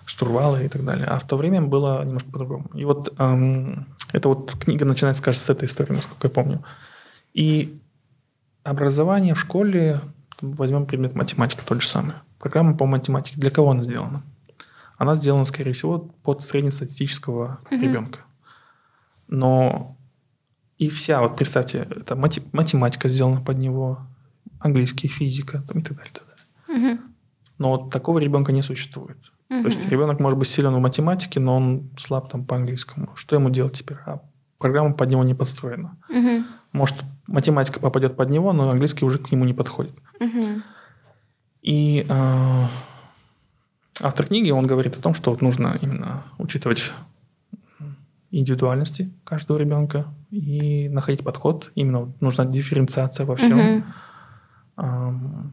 штурвалы 0.07 0.65
и 0.65 0.69
так 0.69 0.85
далее. 0.85 1.07
А 1.07 1.19
в 1.19 1.27
то 1.27 1.37
время 1.37 1.63
было 1.63 2.03
немножко 2.05 2.31
по-другому. 2.31 2.67
И 2.75 2.85
вот 2.85 3.13
эм, 3.19 3.87
эта 4.13 4.29
вот 4.29 4.53
книга 4.59 4.85
начинается, 4.85 5.23
кажется, 5.23 5.47
с 5.47 5.51
этой 5.51 5.67
истории, 5.67 5.93
насколько 5.93 6.27
я 6.27 6.31
помню. 6.31 6.65
И 7.35 7.79
образование 8.65 9.35
в 9.35 9.41
школе, 9.41 10.01
возьмем 10.41 10.87
предмет 10.87 11.15
математика 11.15 11.63
тот 11.65 11.83
же 11.83 11.89
самый. 11.89 12.15
Программа 12.39 12.77
по 12.77 12.87
математике. 12.87 13.39
Для 13.39 13.51
кого 13.51 13.71
она 13.73 13.85
сделана? 13.85 14.23
Она 15.01 15.15
сделана, 15.15 15.47
скорее 15.47 15.73
всего, 15.73 15.99
под 15.99 16.43
среднестатистического 16.43 17.61
Мгм. 17.71 17.81
ребенка. 17.83 18.19
Но 19.29 19.97
и 20.77 20.91
вся, 20.91 21.21
вот 21.23 21.37
представьте, 21.37 21.79
это 21.91 22.17
мати- 22.17 22.47
математика 22.53 23.09
сделана 23.09 23.41
под 23.41 23.57
него, 23.57 24.01
английский, 24.61 25.09
физика 25.09 25.63
там, 25.67 25.79
и 25.79 25.83
так 25.83 25.97
далее. 25.97 26.11
и 26.13 26.19
так 26.19 26.27
далее. 26.29 26.95
Мгм. 26.99 27.15
Но 27.57 27.71
вот 27.71 27.91
такого 27.91 28.19
ребенка 28.19 28.53
не 28.53 28.63
существует. 28.63 29.17
То 29.49 29.67
есть 29.67 29.89
ребенок 29.89 30.21
может 30.21 30.39
быть 30.39 30.49
силен 30.49 30.75
в 30.75 30.81
математике, 30.81 31.41
но 31.41 31.57
он 31.57 31.91
слаб 31.99 32.31
там 32.31 32.45
по 32.45 32.57
английскому. 32.57 33.09
Что 33.17 33.37
ему 33.37 33.49
делать 33.49 33.73
теперь? 33.79 33.97
А 34.07 34.21
программа 34.59 34.93
под 34.93 35.09
него 35.09 35.25
не 35.25 35.35
подстроена. 35.35 35.97
Мгм. 36.11 36.47
Может, 36.73 36.97
математика 37.27 37.81
попадет 37.81 38.17
под 38.17 38.29
него, 38.29 38.53
но 38.53 38.69
английский 38.71 39.07
уже 39.07 39.19
к 39.19 39.33
нему 39.33 39.47
не 39.47 39.55
подходит. 39.55 39.95
Мгм. 40.21 40.63
И 41.63 42.07
э, 42.09 42.65
автор 44.01 44.27
книги, 44.27 44.51
он 44.51 44.67
говорит 44.67 44.97
о 44.97 45.01
том, 45.01 45.15
что 45.15 45.31
вот 45.31 45.43
нужно 45.43 45.79
именно 45.81 46.25
учитывать 46.39 46.93
индивидуальности 48.31 49.13
каждого 49.25 49.59
ребенка 49.59 50.07
и 50.31 50.89
находить 50.89 51.25
подход. 51.25 51.73
Именно 51.75 52.01
вот 52.01 52.21
нужна 52.21 52.45
дифференциация 52.45 53.27
во 53.27 53.37
всем. 53.37 53.85
Ам, 54.77 55.53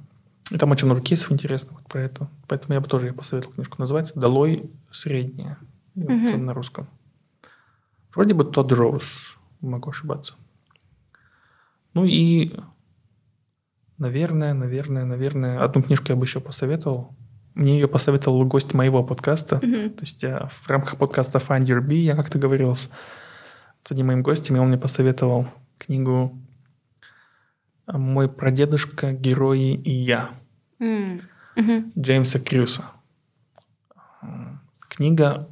И 0.52 0.58
там 0.58 0.72
очень 0.72 0.86
много 0.86 1.02
кейсов 1.02 1.32
интересных 1.32 1.80
вот 1.80 1.88
про 1.88 2.02
это. 2.02 2.30
Поэтому 2.48 2.76
я 2.76 2.82
бы 2.82 2.88
тоже 2.88 3.08
ей 3.08 3.14
посоветовал 3.14 3.56
книжку. 3.56 3.76
Называется 3.80 4.20
«Долой 4.20 4.70
среднее». 4.92 5.58
И 5.96 6.02
вот 6.02 6.38
на 6.38 6.54
русском. 6.54 6.88
Вроде 8.14 8.34
бы 8.34 8.46
Тодд 8.46 8.72
Роуз. 8.72 9.36
Могу 9.62 9.90
ошибаться. 9.90 10.36
Ну 11.94 12.06
и, 12.06 12.54
наверное, 13.98 14.54
наверное, 14.54 15.04
наверное, 15.06 15.64
одну 15.64 15.82
книжку 15.82 16.06
я 16.10 16.16
бы 16.16 16.26
еще 16.26 16.40
посоветовал. 16.40 17.16
Мне 17.58 17.80
ее 17.80 17.88
посоветовал 17.88 18.46
гость 18.46 18.76
моего 18.76 19.04
подкаста. 19.04 19.60
Мгм. 19.64 19.90
То 19.90 20.02
есть 20.02 20.22
я 20.22 20.48
в 20.62 20.70
рамках 20.70 20.98
подкаста 20.98 21.40
Find 21.40 21.66
Your 21.66 21.82
Bee 21.82 21.96
я 21.96 22.16
как-то 22.16 22.38
говорил 22.38 22.76
с, 22.76 22.92
с 23.84 23.92
одним 23.92 24.08
моим 24.08 24.22
гостем, 24.22 24.56
и 24.56 24.60
он 24.60 24.68
мне 24.68 24.78
посоветовал 24.78 25.48
книгу 25.80 26.38
«Мой 27.88 28.30
прадедушка, 28.30 29.12
герои 29.12 29.74
и 29.74 29.90
я». 29.90 30.30
Мгм. 30.78 31.22
Джеймса 31.98 32.40
Крюса. 32.40 32.84
Книга 34.88 35.50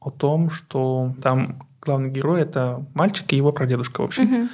о 0.00 0.10
том, 0.10 0.50
что 0.50 1.14
там 1.22 1.68
главный 1.80 2.10
герой– 2.10 2.40
это 2.42 2.84
мальчик 2.94 3.32
и 3.32 3.36
его 3.36 3.52
прадедушка, 3.52 4.00
в 4.00 4.06
общем. 4.06 4.24
Мгм. 4.24 4.50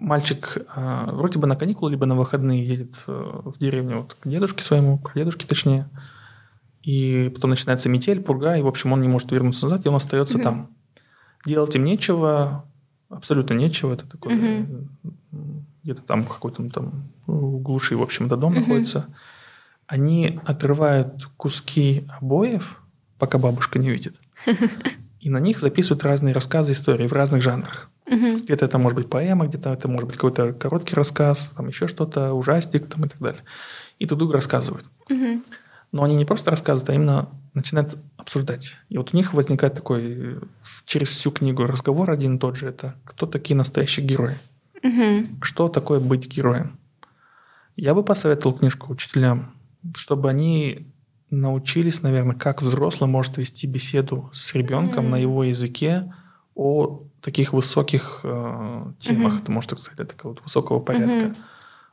Мальчик 0.00 0.56
э, 0.74 1.04
вроде 1.12 1.38
бы 1.38 1.46
на 1.46 1.56
каникулы, 1.56 1.90
либо 1.90 2.06
на 2.06 2.14
выходные 2.16 2.66
едет 2.66 3.04
э, 3.06 3.40
в 3.44 3.58
деревню 3.58 3.98
вот, 3.98 4.16
к 4.18 4.26
дедушке 4.26 4.64
своему, 4.64 4.98
прадедушке 4.98 5.46
точнее. 5.46 5.88
И 6.82 7.30
потом 7.34 7.50
начинается 7.50 7.90
метель, 7.90 8.22
пурга, 8.22 8.56
и, 8.56 8.62
в 8.62 8.66
общем, 8.66 8.92
он 8.92 9.02
не 9.02 9.08
может 9.08 9.30
вернуться 9.30 9.64
назад, 9.66 9.84
и 9.84 9.88
он 9.88 9.96
остается 9.96 10.38
Мгм. 10.38 10.44
там. 10.44 10.68
Делать 11.44 11.76
им 11.76 11.84
нечего, 11.84 12.64
абсолютно 13.10 13.54
нечего. 13.54 13.92
Это 13.92 14.06
такое, 14.06 14.32
м, 14.34 15.66
где-то 15.82 16.00
там 16.02 16.24
какой-то 16.24 16.68
там 16.70 17.04
глуши, 17.26 17.94
в 17.96 18.02
общем, 18.02 18.28
до 18.28 18.36
дом 18.36 18.52
Мгм. 18.52 18.60
находится. 18.62 19.06
Они 19.86 20.40
отрывают 20.46 21.26
куски 21.36 22.06
обоев, 22.20 22.80
пока 23.18 23.36
бабушка 23.36 23.78
не 23.78 23.90
видит. 23.90 24.18
И 25.20 25.28
на 25.28 25.38
них 25.40 25.58
записывают 25.58 26.04
разные 26.04 26.32
рассказы, 26.32 26.72
истории 26.72 27.06
в 27.06 27.12
разных 27.12 27.42
жанрах. 27.42 27.90
Мгм. 28.10 28.38
Где-то 28.38 28.64
это 28.64 28.78
может 28.78 28.96
быть 28.96 29.08
поэма, 29.08 29.46
где-то 29.46 29.72
это 29.72 29.88
может 29.88 30.08
быть 30.08 30.16
какой-то 30.16 30.52
короткий 30.52 30.96
рассказ, 30.96 31.54
там 31.56 31.68
еще 31.68 31.86
что-то, 31.86 32.34
ужастик 32.34 32.86
там, 32.88 33.04
и 33.04 33.08
так 33.08 33.18
далее. 33.20 33.42
И 34.00 34.06
друг 34.06 34.18
другу 34.18 34.32
рассказывают. 34.32 34.84
Мгм. 35.08 35.44
Но 35.92 36.02
они 36.02 36.16
не 36.16 36.24
просто 36.24 36.50
рассказывают, 36.50 36.90
а 36.90 36.94
именно 36.94 37.28
начинают 37.54 37.96
обсуждать. 38.16 38.76
И 38.88 38.98
вот 38.98 39.14
у 39.14 39.16
них 39.16 39.32
возникает 39.32 39.74
такой 39.74 40.38
через 40.84 41.08
всю 41.08 41.30
книгу 41.30 41.64
разговор 41.64 42.10
один 42.10 42.36
и 42.36 42.38
тот 42.38 42.56
же. 42.56 42.68
Это 42.68 42.96
кто 43.04 43.26
такие 43.26 43.56
настоящие 43.56 44.04
герои? 44.04 44.36
Мгм. 44.82 45.38
Что 45.42 45.68
такое 45.68 46.00
быть 46.00 46.28
героем? 46.28 46.78
Я 47.76 47.94
бы 47.94 48.02
посоветовал 48.02 48.58
книжку 48.58 48.92
учителям, 48.92 49.54
чтобы 49.94 50.28
они 50.28 50.92
научились, 51.30 52.02
наверное, 52.02 52.34
как 52.34 52.60
взрослый 52.60 53.08
может 53.08 53.36
вести 53.38 53.68
беседу 53.68 54.30
с 54.32 54.52
ребенком 54.54 55.06
mm-hmm. 55.06 55.10
на 55.10 55.16
его 55.16 55.44
языке 55.44 56.12
о 56.56 57.04
таких 57.20 57.52
высоких 57.52 58.20
э, 58.22 58.84
темах, 58.98 59.34
mm-hmm. 59.40 59.50
можно 59.50 59.76
сказать, 59.76 60.08
такого 60.08 60.32
вот 60.32 60.42
высокого 60.42 60.80
порядка. 60.80 61.26
Mm-hmm. 61.26 61.36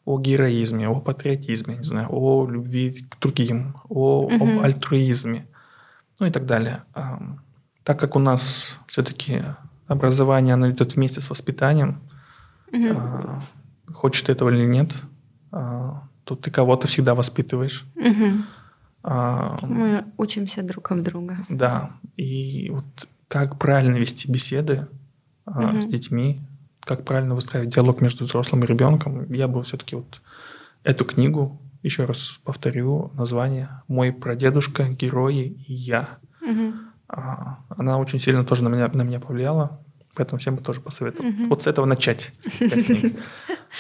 О 0.06 0.20
героизме, 0.20 0.88
о 0.88 1.02
патриотизме, 1.02 1.76
не 1.76 1.84
знаю, 1.84 2.08
о 2.10 2.48
любви 2.50 3.06
к 3.10 3.20
другим, 3.20 3.76
о, 3.90 4.30
mm-hmm. 4.30 4.60
об 4.60 4.66
альтруизме, 4.66 5.48
ну 6.20 6.28
и 6.28 6.32
так 6.32 6.46
далее. 6.46 6.84
Э, 6.96 7.18
так 7.84 8.00
как 8.00 8.16
у 8.16 8.20
нас 8.20 8.78
все-таки 8.88 9.44
образование, 9.88 10.54
оно 10.54 10.70
идет 10.70 10.96
вместе 10.96 11.20
с 11.22 11.30
воспитанием, 11.30 12.02
mm-hmm. 12.72 13.42
э, 13.88 13.94
хочешь 13.94 14.22
ты 14.22 14.32
этого 14.32 14.50
или 14.50 14.66
нет, 14.66 14.94
э, 15.52 15.92
то 16.24 16.36
ты 16.36 16.52
кого-то 16.52 16.88
всегда 16.88 17.16
воспитываешь. 17.16 17.86
Mm-hmm. 17.96 18.42
А, 19.04 19.60
Мы 19.62 20.06
учимся 20.18 20.64
друг 20.64 20.92
от 20.92 21.02
друга. 21.04 21.38
Да. 21.48 21.92
И 22.18 22.70
вот 22.70 22.86
как 23.28 23.58
правильно 23.58 23.96
вести 23.96 24.30
беседы 24.30 24.88
угу. 25.48 25.82
с 25.82 25.86
детьми, 25.86 26.42
как 26.82 27.04
правильно 27.04 27.36
выстраивать 27.36 27.74
диалог 27.74 28.02
между 28.02 28.26
взрослым 28.26 28.64
и 28.64 28.68
ребенком, 28.68 29.32
я 29.32 29.48
бы 29.48 29.64
все-таки 29.64 29.96
вот 29.96 30.22
эту 30.84 31.06
книгу, 31.06 31.62
еще 31.84 32.06
раз 32.06 32.40
повторю 32.44 33.12
название 33.14 33.70
«Мой 33.88 34.12
прадедушка, 34.12 34.90
герои 34.90 35.58
и 35.68 35.74
я». 35.74 36.08
Угу. 36.42 36.74
Она 37.08 37.98
очень 37.98 38.20
сильно 38.20 38.44
тоже 38.44 38.64
на 38.64 38.70
меня, 38.70 38.90
на 38.90 39.04
меня 39.04 39.20
повлияла, 39.20 39.80
поэтому 40.18 40.40
всем 40.40 40.56
бы 40.56 40.62
тоже 40.62 40.82
посоветовал. 40.82 41.30
Угу. 41.30 41.48
Вот 41.50 41.64
с 41.64 41.68
этого 41.68 41.86
начать. 41.86 42.32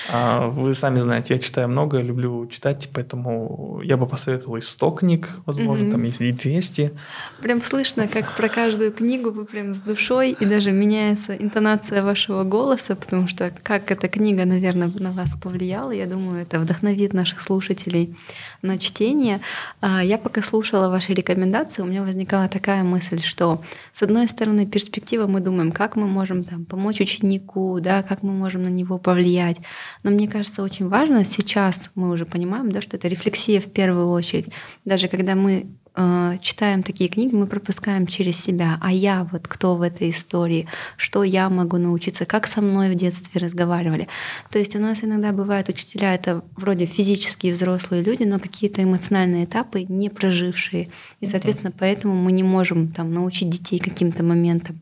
А, 0.09 0.47
вы 0.47 0.73
сами 0.73 0.99
знаете, 0.99 1.33
я 1.33 1.39
читаю 1.39 1.67
много, 1.67 1.99
люблю 2.01 2.45
читать, 2.47 2.89
поэтому 2.93 3.81
я 3.83 3.97
бы 3.97 4.05
посоветовал 4.05 4.57
и 4.57 4.61
100 4.61 4.91
книг, 4.91 5.29
возможно, 5.45 5.91
там 5.91 6.03
и 6.05 6.11
200. 6.11 6.93
Прям 7.41 7.61
слышно, 7.61 8.07
как 8.07 8.31
про 8.35 8.47
каждую 8.47 8.91
книгу 8.91 9.31
вы 9.31 9.45
прям 9.45 9.73
с 9.73 9.81
душой, 9.81 10.37
и 10.39 10.45
даже 10.45 10.71
меняется 10.71 11.35
интонация 11.35 12.03
вашего 12.03 12.43
голоса, 12.43 12.95
потому 12.95 13.27
что 13.27 13.51
как 13.63 13.91
эта 13.91 14.07
книга, 14.07 14.45
наверное, 14.45 14.91
на 14.99 15.11
вас 15.11 15.35
повлияла, 15.41 15.91
я 15.91 16.05
думаю, 16.05 16.43
это 16.43 16.59
вдохновит 16.59 17.13
наших 17.13 17.41
слушателей 17.41 18.15
на 18.61 18.77
чтение. 18.77 19.41
А, 19.81 20.03
я 20.03 20.17
пока 20.17 20.41
слушала 20.41 20.89
ваши 20.89 21.13
рекомендации, 21.13 21.81
у 21.81 21.85
меня 21.85 22.03
возникала 22.03 22.47
такая 22.47 22.83
мысль, 22.83 23.19
что 23.19 23.63
с 23.93 24.03
одной 24.03 24.27
стороны 24.27 24.65
перспектива 24.65 25.27
мы 25.27 25.39
думаем, 25.39 25.71
как 25.71 25.95
мы 25.95 26.07
можем 26.07 26.26
там, 26.43 26.65
помочь 26.65 27.01
ученику, 27.01 27.79
да, 27.79 28.03
как 28.03 28.23
мы 28.23 28.33
можем 28.33 28.63
на 28.63 28.69
него 28.69 28.97
повлиять. 28.97 29.57
Но 30.03 30.11
мне 30.11 30.27
кажется, 30.27 30.63
очень 30.63 30.87
важно 30.87 31.25
сейчас 31.25 31.91
мы 31.95 32.09
уже 32.09 32.25
понимаем, 32.25 32.71
да, 32.71 32.81
что 32.81 32.97
это 32.97 33.07
рефлексия 33.07 33.59
в 33.59 33.71
первую 33.71 34.09
очередь. 34.09 34.47
Даже 34.85 35.07
когда 35.07 35.35
мы 35.35 35.67
э, 35.97 36.37
читаем 36.41 36.83
такие 36.83 37.09
книги, 37.09 37.33
мы 37.33 37.47
пропускаем 37.47 38.07
через 38.07 38.39
себя, 38.39 38.77
а 38.81 38.91
я 38.91 39.27
вот 39.31 39.47
кто 39.47 39.75
в 39.75 39.81
этой 39.81 40.11
истории, 40.11 40.67
что 40.95 41.23
я 41.23 41.49
могу 41.49 41.77
научиться, 41.77 42.25
как 42.25 42.47
со 42.47 42.61
мной 42.61 42.91
в 42.91 42.95
детстве 42.95 43.41
разговаривали. 43.41 44.07
То 44.51 44.59
есть 44.59 44.75
у 44.75 44.79
нас 44.79 45.03
иногда 45.03 45.31
бывают 45.31 45.69
учителя, 45.69 46.13
это 46.13 46.43
вроде 46.55 46.85
физические 46.85 47.53
взрослые 47.53 48.03
люди, 48.03 48.23
но 48.23 48.39
какие-то 48.39 48.83
эмоциональные 48.83 49.45
этапы 49.45 49.83
не 49.83 50.09
прожившие. 50.09 50.89
И, 51.19 51.25
соответственно, 51.25 51.73
поэтому 51.77 52.15
мы 52.15 52.31
не 52.31 52.43
можем 52.43 52.89
там, 52.89 53.13
научить 53.13 53.49
детей 53.49 53.79
каким-то 53.79 54.23
моментам. 54.23 54.79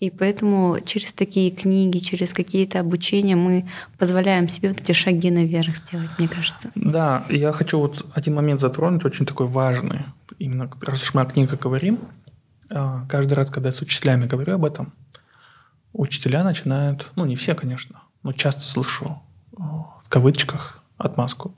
И 0.00 0.08
поэтому 0.08 0.78
через 0.84 1.12
такие 1.12 1.50
книги, 1.50 1.98
через 1.98 2.32
какие-то 2.32 2.80
обучения 2.80 3.36
мы 3.36 3.68
позволяем 3.98 4.48
себе 4.48 4.70
вот 4.70 4.80
эти 4.80 4.92
шаги 4.92 5.30
наверх 5.30 5.76
сделать, 5.76 6.08
мне 6.18 6.26
кажется. 6.26 6.70
Да, 6.74 7.26
я 7.28 7.52
хочу 7.52 7.78
вот 7.78 8.06
один 8.14 8.34
момент 8.34 8.60
затронуть, 8.60 9.04
очень 9.04 9.26
такой 9.26 9.46
важный. 9.46 10.00
Именно 10.38 10.70
раз 10.80 11.02
уж 11.02 11.12
мы 11.12 11.20
о 11.20 11.26
книгах 11.26 11.60
говорим, 11.60 11.98
а, 12.70 13.04
каждый 13.10 13.34
раз, 13.34 13.50
когда 13.50 13.68
я 13.68 13.72
с 13.72 13.82
учителями 13.82 14.26
говорю 14.26 14.54
об 14.54 14.64
этом, 14.64 14.94
учителя 15.92 16.44
начинают, 16.44 17.10
ну 17.14 17.26
не 17.26 17.36
все, 17.36 17.54
конечно, 17.54 18.00
но 18.22 18.32
часто 18.32 18.62
слышу 18.62 19.20
а, 19.58 19.98
в 20.02 20.08
кавычках 20.08 20.82
отмазку, 20.96 21.54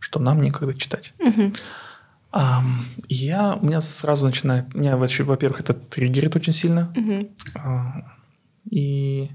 что 0.00 0.20
нам 0.20 0.42
некогда 0.42 0.74
читать. 0.74 1.14
Угу. 1.18 1.52
Я, 3.08 3.58
у 3.60 3.66
меня 3.66 3.80
сразу 3.80 4.24
начинает, 4.24 4.74
меня, 4.74 4.96
во-первых, 4.96 5.60
это 5.60 5.74
триггерит 5.74 6.36
очень 6.36 6.52
сильно. 6.52 6.92
Угу. 6.96 8.04
И 8.70 9.30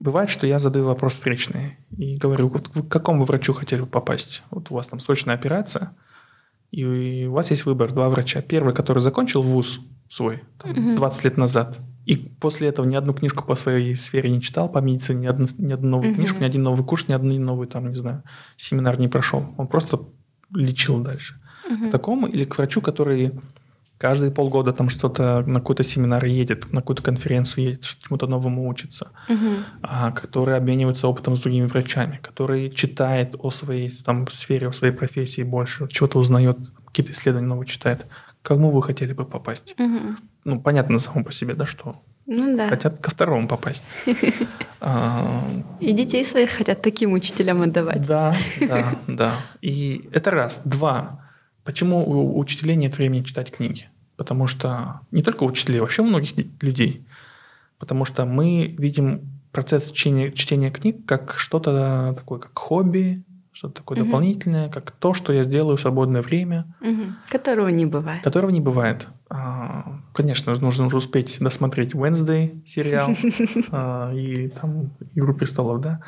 бывает, 0.00 0.30
что 0.30 0.46
я 0.46 0.58
задаю 0.58 0.86
вопрос 0.86 1.14
встречный 1.14 1.78
и 1.96 2.16
говорю, 2.16 2.48
вот 2.48 2.68
к 2.68 2.88
какому 2.88 3.24
врачу 3.24 3.52
хотели 3.52 3.82
бы 3.82 3.86
попасть? 3.86 4.42
Вот 4.50 4.70
у 4.70 4.74
вас 4.74 4.88
там 4.88 5.00
срочная 5.00 5.34
операция, 5.34 5.94
и 6.70 7.26
у 7.26 7.32
вас 7.32 7.50
есть 7.50 7.66
выбор, 7.66 7.92
два 7.92 8.08
врача. 8.08 8.40
Первый, 8.40 8.74
который 8.74 9.02
закончил 9.02 9.42
вуз 9.42 9.80
свой 10.08 10.42
там, 10.58 10.70
угу. 10.70 10.96
20 10.96 11.24
лет 11.24 11.36
назад, 11.36 11.80
и 12.06 12.16
после 12.16 12.68
этого 12.68 12.86
ни 12.86 12.96
одну 12.96 13.14
книжку 13.14 13.44
по 13.44 13.54
своей 13.54 13.94
сфере 13.94 14.30
не 14.30 14.40
читал, 14.40 14.68
по 14.68 14.78
медицине, 14.78 15.20
ни 15.20 15.26
одну, 15.26 15.46
ни 15.58 15.72
одну 15.72 15.90
новую 15.90 16.10
угу. 16.12 16.16
книжку, 16.16 16.40
ни 16.40 16.44
один 16.44 16.62
новый 16.62 16.84
курс, 16.84 17.06
ни 17.08 17.12
одну 17.12 17.38
новый, 17.38 17.68
там, 17.68 17.88
не 17.90 17.96
знаю, 17.96 18.24
семинар 18.56 18.98
не 18.98 19.08
прошел. 19.08 19.54
Он 19.58 19.68
просто 19.68 20.00
лечил 20.50 21.00
дальше 21.02 21.41
угу. 21.72 21.88
к 21.88 21.90
такому, 21.90 22.26
или 22.26 22.44
к 22.44 22.56
врачу, 22.56 22.80
который 22.80 23.32
каждые 24.02 24.32
полгода 24.32 24.72
там 24.72 24.88
что-то 24.88 25.44
на 25.46 25.60
какой-то 25.60 25.84
семинар 25.84 26.24
едет, 26.24 26.72
на 26.72 26.80
какую-то 26.80 27.04
конференцию 27.04 27.66
едет, 27.66 27.84
чему-то 27.84 28.26
новому 28.26 28.68
учится, 28.68 29.12
угу. 29.28 29.62
а, 29.82 30.10
который 30.10 30.56
обменивается 30.56 31.06
опытом 31.06 31.36
с 31.36 31.40
другими 31.40 31.66
врачами, 31.66 32.18
который 32.20 32.70
читает 32.70 33.36
о 33.38 33.50
своей 33.50 33.90
там, 34.04 34.28
сфере, 34.28 34.68
о 34.68 34.72
своей 34.72 34.92
профессии 34.92 35.42
больше, 35.42 35.86
чего-то 35.88 36.18
узнает, 36.18 36.58
какие-то 36.86 37.12
исследования 37.12 37.48
новые 37.48 37.68
читает. 37.68 38.06
К 38.42 38.48
кому 38.48 38.70
вы 38.72 38.82
хотели 38.82 39.12
бы 39.12 39.24
попасть? 39.24 39.76
Угу. 39.78 40.16
Ну, 40.46 40.60
понятно 40.60 40.98
само 40.98 41.24
по 41.24 41.32
себе, 41.32 41.54
да, 41.54 41.64
что 41.64 41.94
ну, 42.26 42.56
да. 42.56 42.68
хотят 42.68 42.98
ко 42.98 43.10
второму 43.10 43.48
попасть. 43.48 43.84
А, 44.84 45.44
И 45.78 45.92
детей 45.92 46.26
своих 46.26 46.50
хотят 46.50 46.82
таким 46.82 47.12
учителям 47.12 47.62
отдавать. 47.62 48.04
Да, 48.04 48.34
да, 48.58 48.96
да. 49.06 49.34
И 49.60 50.08
это 50.10 50.32
раз. 50.32 50.62
Два. 50.64 51.21
Почему 51.64 52.04
у 52.04 52.38
учителей 52.38 52.76
нет 52.76 52.96
времени 52.98 53.22
читать 53.22 53.52
книги? 53.52 53.88
Потому 54.16 54.46
что 54.46 55.00
не 55.10 55.22
только 55.22 55.44
у 55.44 55.46
учителей, 55.46 55.80
вообще 55.80 56.02
у 56.02 56.06
многих 56.06 56.34
людей. 56.60 57.06
Потому 57.78 58.04
что 58.04 58.24
мы 58.24 58.74
видим 58.78 59.32
процесс 59.52 59.90
чтения, 59.92 60.32
чтения 60.32 60.70
книг 60.70 61.04
как 61.06 61.34
что-то 61.36 62.14
такое, 62.16 62.38
как 62.38 62.58
хобби, 62.58 63.24
что-то 63.52 63.74
такое 63.74 63.98
угу. 63.98 64.06
дополнительное, 64.06 64.68
как 64.68 64.90
то, 64.90 65.14
что 65.14 65.32
я 65.32 65.42
сделаю 65.44 65.76
в 65.76 65.80
свободное 65.80 66.22
время. 66.22 66.74
Угу. 66.80 67.02
Которого 67.30 67.68
не 67.68 67.86
бывает. 67.86 68.22
Которого 68.22 68.50
не 68.50 68.60
бывает. 68.60 69.06
А, 69.28 70.00
конечно, 70.14 70.54
нужно 70.54 70.86
уже 70.86 70.96
успеть 70.96 71.36
досмотреть 71.38 71.94
Wednesday 71.94 72.64
сериал 72.66 73.10
а, 73.70 74.12
и 74.12 74.48
там 74.48 74.90
«Игру 75.14 75.34
престолов», 75.34 75.80
да. 75.80 76.00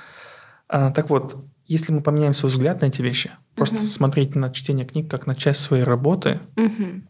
А, 0.69 0.91
так 0.91 1.11
вот, 1.11 1.37
если 1.67 1.93
мы 1.93 2.03
поменяем 2.03 2.35
свой 2.35 2.51
взгляд 2.51 2.81
на 2.81 2.87
эти 2.87 3.03
вещи, 3.03 3.31
просто 3.55 3.77
угу. 3.77 3.87
смотреть 3.87 4.35
на 4.35 4.53
чтение 4.53 4.87
книг 4.87 5.11
как 5.11 5.27
на 5.27 5.35
часть 5.35 5.61
своей 5.61 5.83
работы, 5.83 6.41
угу. 6.57 7.03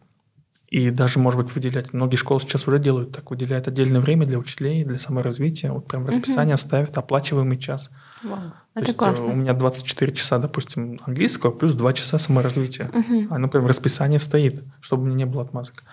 и 0.69 0.89
даже, 0.91 1.19
может 1.19 1.41
быть, 1.41 1.53
выделять, 1.53 1.93
многие 1.93 2.15
школы 2.15 2.39
сейчас 2.39 2.67
уже 2.67 2.79
делают 2.79 3.11
так, 3.11 3.29
выделяют 3.29 3.67
отдельное 3.67 3.99
время 3.99 4.25
для 4.25 4.39
учителей, 4.39 4.83
для 4.85 4.97
саморазвития, 4.97 5.71
вот 5.71 5.87
прям 5.87 6.05
расписание 6.05 6.55
угу. 6.55 6.61
ставят, 6.61 6.97
оплачиваемый 6.97 7.57
час. 7.57 7.89
Вау. 8.23 8.53
То 8.73 8.79
Это 8.81 8.89
есть 8.89 8.95
э, 8.95 8.97
классно. 8.97 9.25
у 9.27 9.35
меня 9.35 9.53
24 9.53 10.13
часа, 10.13 10.39
допустим, 10.39 10.99
английского, 11.05 11.51
плюс 11.51 11.73
2 11.73 11.93
часа 11.93 12.17
саморазвития. 12.17 12.89
Угу. 12.89 13.33
Оно 13.33 13.47
прям 13.49 13.63
в 13.63 13.67
расписании 13.67 14.17
стоит, 14.17 14.63
чтобы 14.79 15.03
у 15.03 15.05
меня 15.05 15.17
не 15.17 15.25
было 15.25 15.43
отмазок. 15.43 15.83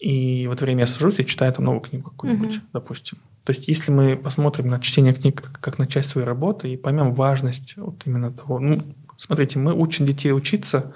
И 0.00 0.46
в 0.48 0.52
это 0.52 0.64
время 0.64 0.80
я 0.80 0.86
сажусь 0.86 1.18
и 1.20 1.26
читаю 1.26 1.52
там 1.52 1.64
новую 1.64 1.80
книгу 1.80 2.10
какую-нибудь, 2.10 2.56
угу. 2.56 2.66
допустим. 2.72 3.18
То 3.44 3.50
есть, 3.50 3.66
если 3.68 3.90
мы 3.90 4.16
посмотрим 4.16 4.68
на 4.68 4.80
чтение 4.80 5.12
книг 5.12 5.42
как 5.60 5.78
на 5.78 5.86
часть 5.86 6.10
своей 6.10 6.26
работы 6.26 6.72
и 6.72 6.76
поймем 6.76 7.12
важность 7.12 7.76
вот 7.76 8.02
именно 8.06 8.32
того, 8.32 8.60
ну, 8.60 8.82
смотрите, 9.16 9.58
мы 9.58 9.74
учим 9.74 10.06
детей 10.06 10.32
учиться, 10.32 10.94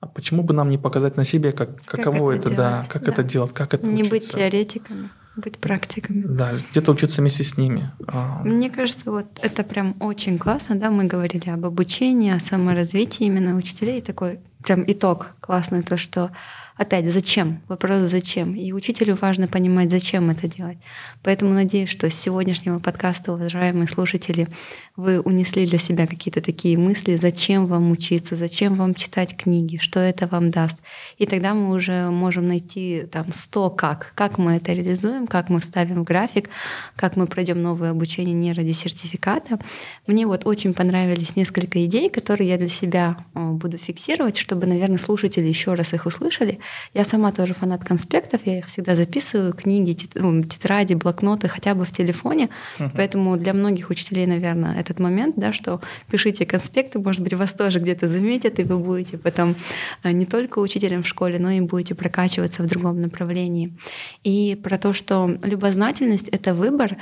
а 0.00 0.06
почему 0.06 0.42
бы 0.42 0.54
нам 0.54 0.68
не 0.68 0.78
показать 0.78 1.16
на 1.16 1.24
себе, 1.24 1.52
как, 1.52 1.82
каково 1.84 2.32
как 2.32 2.40
это, 2.40 2.48
это 2.48 2.56
да, 2.56 2.86
как 2.88 3.04
да. 3.04 3.12
это 3.12 3.22
делать, 3.22 3.52
как 3.52 3.74
это 3.74 3.86
Не 3.86 4.02
учиться. 4.02 4.10
быть 4.10 4.30
теоретиками, 4.30 5.10
быть 5.36 5.58
практиками. 5.58 6.24
Да, 6.26 6.52
где-то 6.70 6.92
учиться 6.92 7.20
вместе 7.20 7.44
с 7.44 7.58
ними. 7.58 7.90
А. 8.06 8.42
Мне 8.42 8.70
кажется, 8.70 9.10
вот 9.10 9.26
это 9.42 9.62
прям 9.62 9.96
очень 10.00 10.38
классно, 10.38 10.76
да, 10.76 10.90
мы 10.90 11.04
говорили 11.04 11.50
об 11.50 11.66
обучении, 11.66 12.30
о 12.32 12.40
саморазвитии 12.40 13.24
именно 13.24 13.54
учителей, 13.56 14.00
такой 14.00 14.40
прям 14.62 14.82
итог 14.86 15.34
классный, 15.40 15.82
то, 15.82 15.96
что 15.96 16.30
опять, 16.76 17.10
зачем? 17.10 17.62
Вопрос 17.68 18.02
зачем? 18.10 18.54
И 18.54 18.72
учителю 18.72 19.16
важно 19.20 19.48
понимать, 19.48 19.90
зачем 19.90 20.30
это 20.30 20.48
делать. 20.48 20.78
Поэтому 21.22 21.52
надеюсь, 21.52 21.88
что 21.88 22.08
с 22.08 22.14
сегодняшнего 22.14 22.78
подкаста, 22.78 23.32
уважаемые 23.32 23.88
слушатели, 23.88 24.48
вы 24.96 25.20
унесли 25.20 25.66
для 25.66 25.78
себя 25.78 26.06
какие-то 26.06 26.40
такие 26.40 26.78
мысли, 26.78 27.16
зачем 27.16 27.66
вам 27.66 27.90
учиться, 27.90 28.34
зачем 28.34 28.74
вам 28.74 28.94
читать 28.94 29.36
книги, 29.36 29.76
что 29.76 30.00
это 30.00 30.26
вам 30.26 30.50
даст. 30.50 30.78
И 31.18 31.26
тогда 31.26 31.54
мы 31.54 31.74
уже 31.74 32.10
можем 32.10 32.48
найти 32.48 33.04
там 33.12 33.32
100 33.32 33.70
как, 33.70 34.12
как 34.14 34.38
мы 34.38 34.56
это 34.56 34.72
реализуем, 34.72 35.26
как 35.26 35.50
мы 35.50 35.60
вставим 35.60 36.00
в 36.00 36.04
график, 36.04 36.48
как 36.96 37.16
мы 37.16 37.26
пройдем 37.26 37.62
новое 37.62 37.90
обучение 37.90 38.34
не 38.34 38.52
ради 38.52 38.72
сертификата. 38.72 39.58
Мне 40.06 40.26
вот 40.26 40.46
очень 40.46 40.72
понравились 40.72 41.36
несколько 41.36 41.84
идей, 41.84 42.08
которые 42.08 42.48
я 42.48 42.56
для 42.56 42.68
себя 42.68 43.18
э, 43.34 43.50
буду 43.50 43.76
фиксировать, 43.76 44.38
чтобы, 44.38 44.66
наверное, 44.66 44.98
слушатели 44.98 45.46
еще 45.46 45.74
раз 45.74 45.92
их 45.92 46.06
услышали. 46.06 46.58
Я 46.94 47.04
сама 47.04 47.32
тоже 47.32 47.52
фанат 47.52 47.84
конспектов, 47.84 48.40
я 48.46 48.58
их 48.58 48.66
всегда 48.66 48.94
записываю, 48.94 49.52
книги, 49.52 49.96
ну, 50.14 50.42
тетради, 50.42 50.94
блокноты, 50.94 51.48
хотя 51.48 51.74
бы 51.74 51.84
в 51.84 51.92
телефоне. 51.92 52.48
Uh-huh. 52.78 52.90
Поэтому 52.94 53.36
для 53.36 53.52
многих 53.52 53.90
учителей, 53.90 54.26
наверное, 54.26 54.78
этот 54.86 55.00
момент, 55.00 55.34
да, 55.36 55.52
что 55.52 55.80
пишите 56.10 56.46
конспекты, 56.46 56.98
может 56.98 57.20
быть, 57.20 57.34
вас 57.34 57.52
тоже 57.52 57.80
где-то 57.80 58.08
заметят, 58.08 58.58
и 58.58 58.64
вы 58.64 58.78
будете 58.78 59.18
потом 59.18 59.54
э, 60.02 60.12
не 60.12 60.26
только 60.26 60.58
учителем 60.58 61.02
в 61.02 61.08
школе, 61.08 61.38
но 61.38 61.50
и 61.50 61.60
будете 61.60 61.94
прокачиваться 61.94 62.62
в 62.62 62.66
другом 62.66 63.00
направлении. 63.00 63.76
И 64.24 64.58
про 64.62 64.78
то, 64.78 64.92
что 64.92 65.38
любознательность— 65.42 66.28
это 66.32 66.54
выбор, 66.54 66.96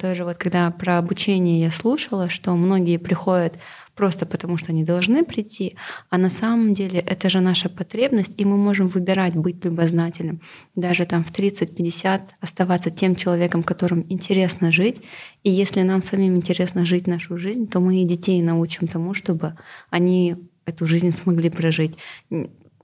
тоже 0.00 0.24
вот 0.24 0.38
когда 0.38 0.70
про 0.70 0.98
обучение 0.98 1.60
я 1.60 1.70
слушала, 1.70 2.28
что 2.28 2.54
многие 2.54 2.98
приходят 2.98 3.54
просто 3.94 4.26
потому, 4.26 4.56
что 4.56 4.72
они 4.72 4.84
должны 4.84 5.24
прийти, 5.24 5.76
а 6.10 6.18
на 6.18 6.30
самом 6.30 6.74
деле 6.74 7.00
это 7.00 7.28
же 7.28 7.40
наша 7.40 7.68
потребность, 7.68 8.34
и 8.36 8.44
мы 8.44 8.56
можем 8.56 8.88
выбирать 8.88 9.34
быть 9.36 9.64
любознательным. 9.64 10.40
Даже 10.74 11.04
там 11.06 11.24
в 11.24 11.32
30-50 11.32 12.20
оставаться 12.40 12.90
тем 12.90 13.16
человеком, 13.16 13.62
которым 13.62 14.04
интересно 14.08 14.72
жить. 14.72 15.00
И 15.42 15.50
если 15.50 15.82
нам 15.82 16.02
самим 16.02 16.36
интересно 16.36 16.84
жить 16.84 17.06
нашу 17.06 17.38
жизнь, 17.38 17.68
то 17.68 17.80
мы 17.80 18.02
и 18.02 18.04
детей 18.04 18.42
научим 18.42 18.88
тому, 18.88 19.14
чтобы 19.14 19.56
они 19.90 20.36
эту 20.66 20.86
жизнь 20.86 21.10
смогли 21.10 21.50
прожить 21.50 21.96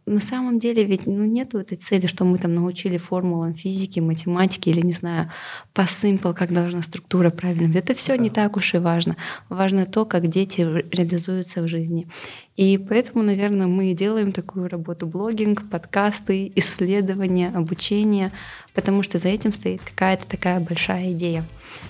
на 0.06 0.20
самом 0.20 0.58
деле 0.58 0.84
ведь 0.84 1.06
ну, 1.06 1.24
нету 1.24 1.58
этой 1.58 1.76
цели, 1.76 2.06
что 2.06 2.24
мы 2.24 2.38
там 2.38 2.54
научили 2.54 2.96
формулам 2.96 3.54
физики, 3.54 4.00
математики 4.00 4.68
или, 4.68 4.80
не 4.80 4.92
знаю, 4.92 5.30
по 5.72 5.82
simple, 5.82 6.34
как 6.34 6.52
должна 6.52 6.82
структура 6.82 7.30
правильно. 7.30 7.76
Это 7.76 7.94
все 7.94 8.16
да. 8.16 8.22
не 8.22 8.30
так 8.30 8.56
уж 8.56 8.74
и 8.74 8.78
важно. 8.78 9.16
Важно 9.48 9.86
то, 9.86 10.04
как 10.04 10.28
дети 10.28 10.60
реализуются 10.60 11.62
в 11.62 11.68
жизни. 11.68 12.08
И 12.56 12.76
поэтому, 12.76 13.22
наверное, 13.22 13.66
мы 13.66 13.94
делаем 13.94 14.32
такую 14.32 14.68
работу 14.68 15.06
блогинг, 15.06 15.68
подкасты, 15.70 16.52
исследования, 16.56 17.52
обучение, 17.54 18.32
потому 18.74 19.02
что 19.02 19.18
за 19.18 19.28
этим 19.28 19.52
стоит 19.52 19.80
какая-то 19.82 20.26
такая 20.26 20.60
большая 20.60 21.12
идея. 21.12 21.44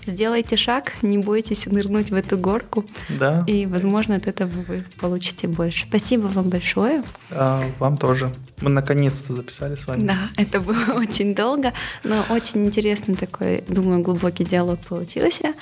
Сделайте 0.06 0.56
шаг, 0.56 0.92
не 1.02 1.18
бойтесь 1.18 1.66
нырнуть 1.66 2.10
в 2.10 2.14
эту 2.14 2.38
горку, 2.38 2.84
да. 3.08 3.44
и, 3.46 3.66
возможно, 3.66 4.16
от 4.16 4.26
этого 4.26 4.50
вы 4.66 4.84
получите 4.98 5.46
больше. 5.46 5.86
Спасибо 5.88 6.26
вам 6.26 6.48
большое. 6.48 7.02
А, 7.30 7.62
вам 7.78 7.96
тоже. 7.96 8.32
Мы 8.60 8.70
наконец-то 8.70 9.34
записали 9.34 9.74
с 9.74 9.86
вами. 9.86 10.06
Да, 10.06 10.30
это 10.36 10.60
было 10.60 10.94
очень 10.94 11.34
долго, 11.34 11.72
но 12.04 12.24
очень 12.30 12.64
интересный 12.64 13.14
такой, 13.14 13.62
думаю, 13.68 14.02
глубокий 14.02 14.44
диалог 14.44 14.80
получился. 14.80 15.54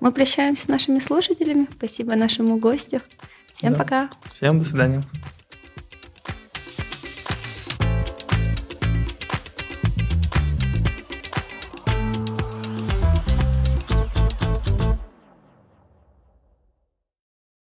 Мы 0.00 0.12
прощаемся 0.12 0.64
с 0.64 0.68
нашими 0.68 0.98
слушателями. 0.98 1.68
Спасибо 1.76 2.16
нашему 2.16 2.58
гостю. 2.58 3.00
Всем 3.54 3.72
да. 3.72 3.78
пока. 3.78 4.10
Всем 4.32 4.58
до 4.58 4.64
свидания. 4.64 5.02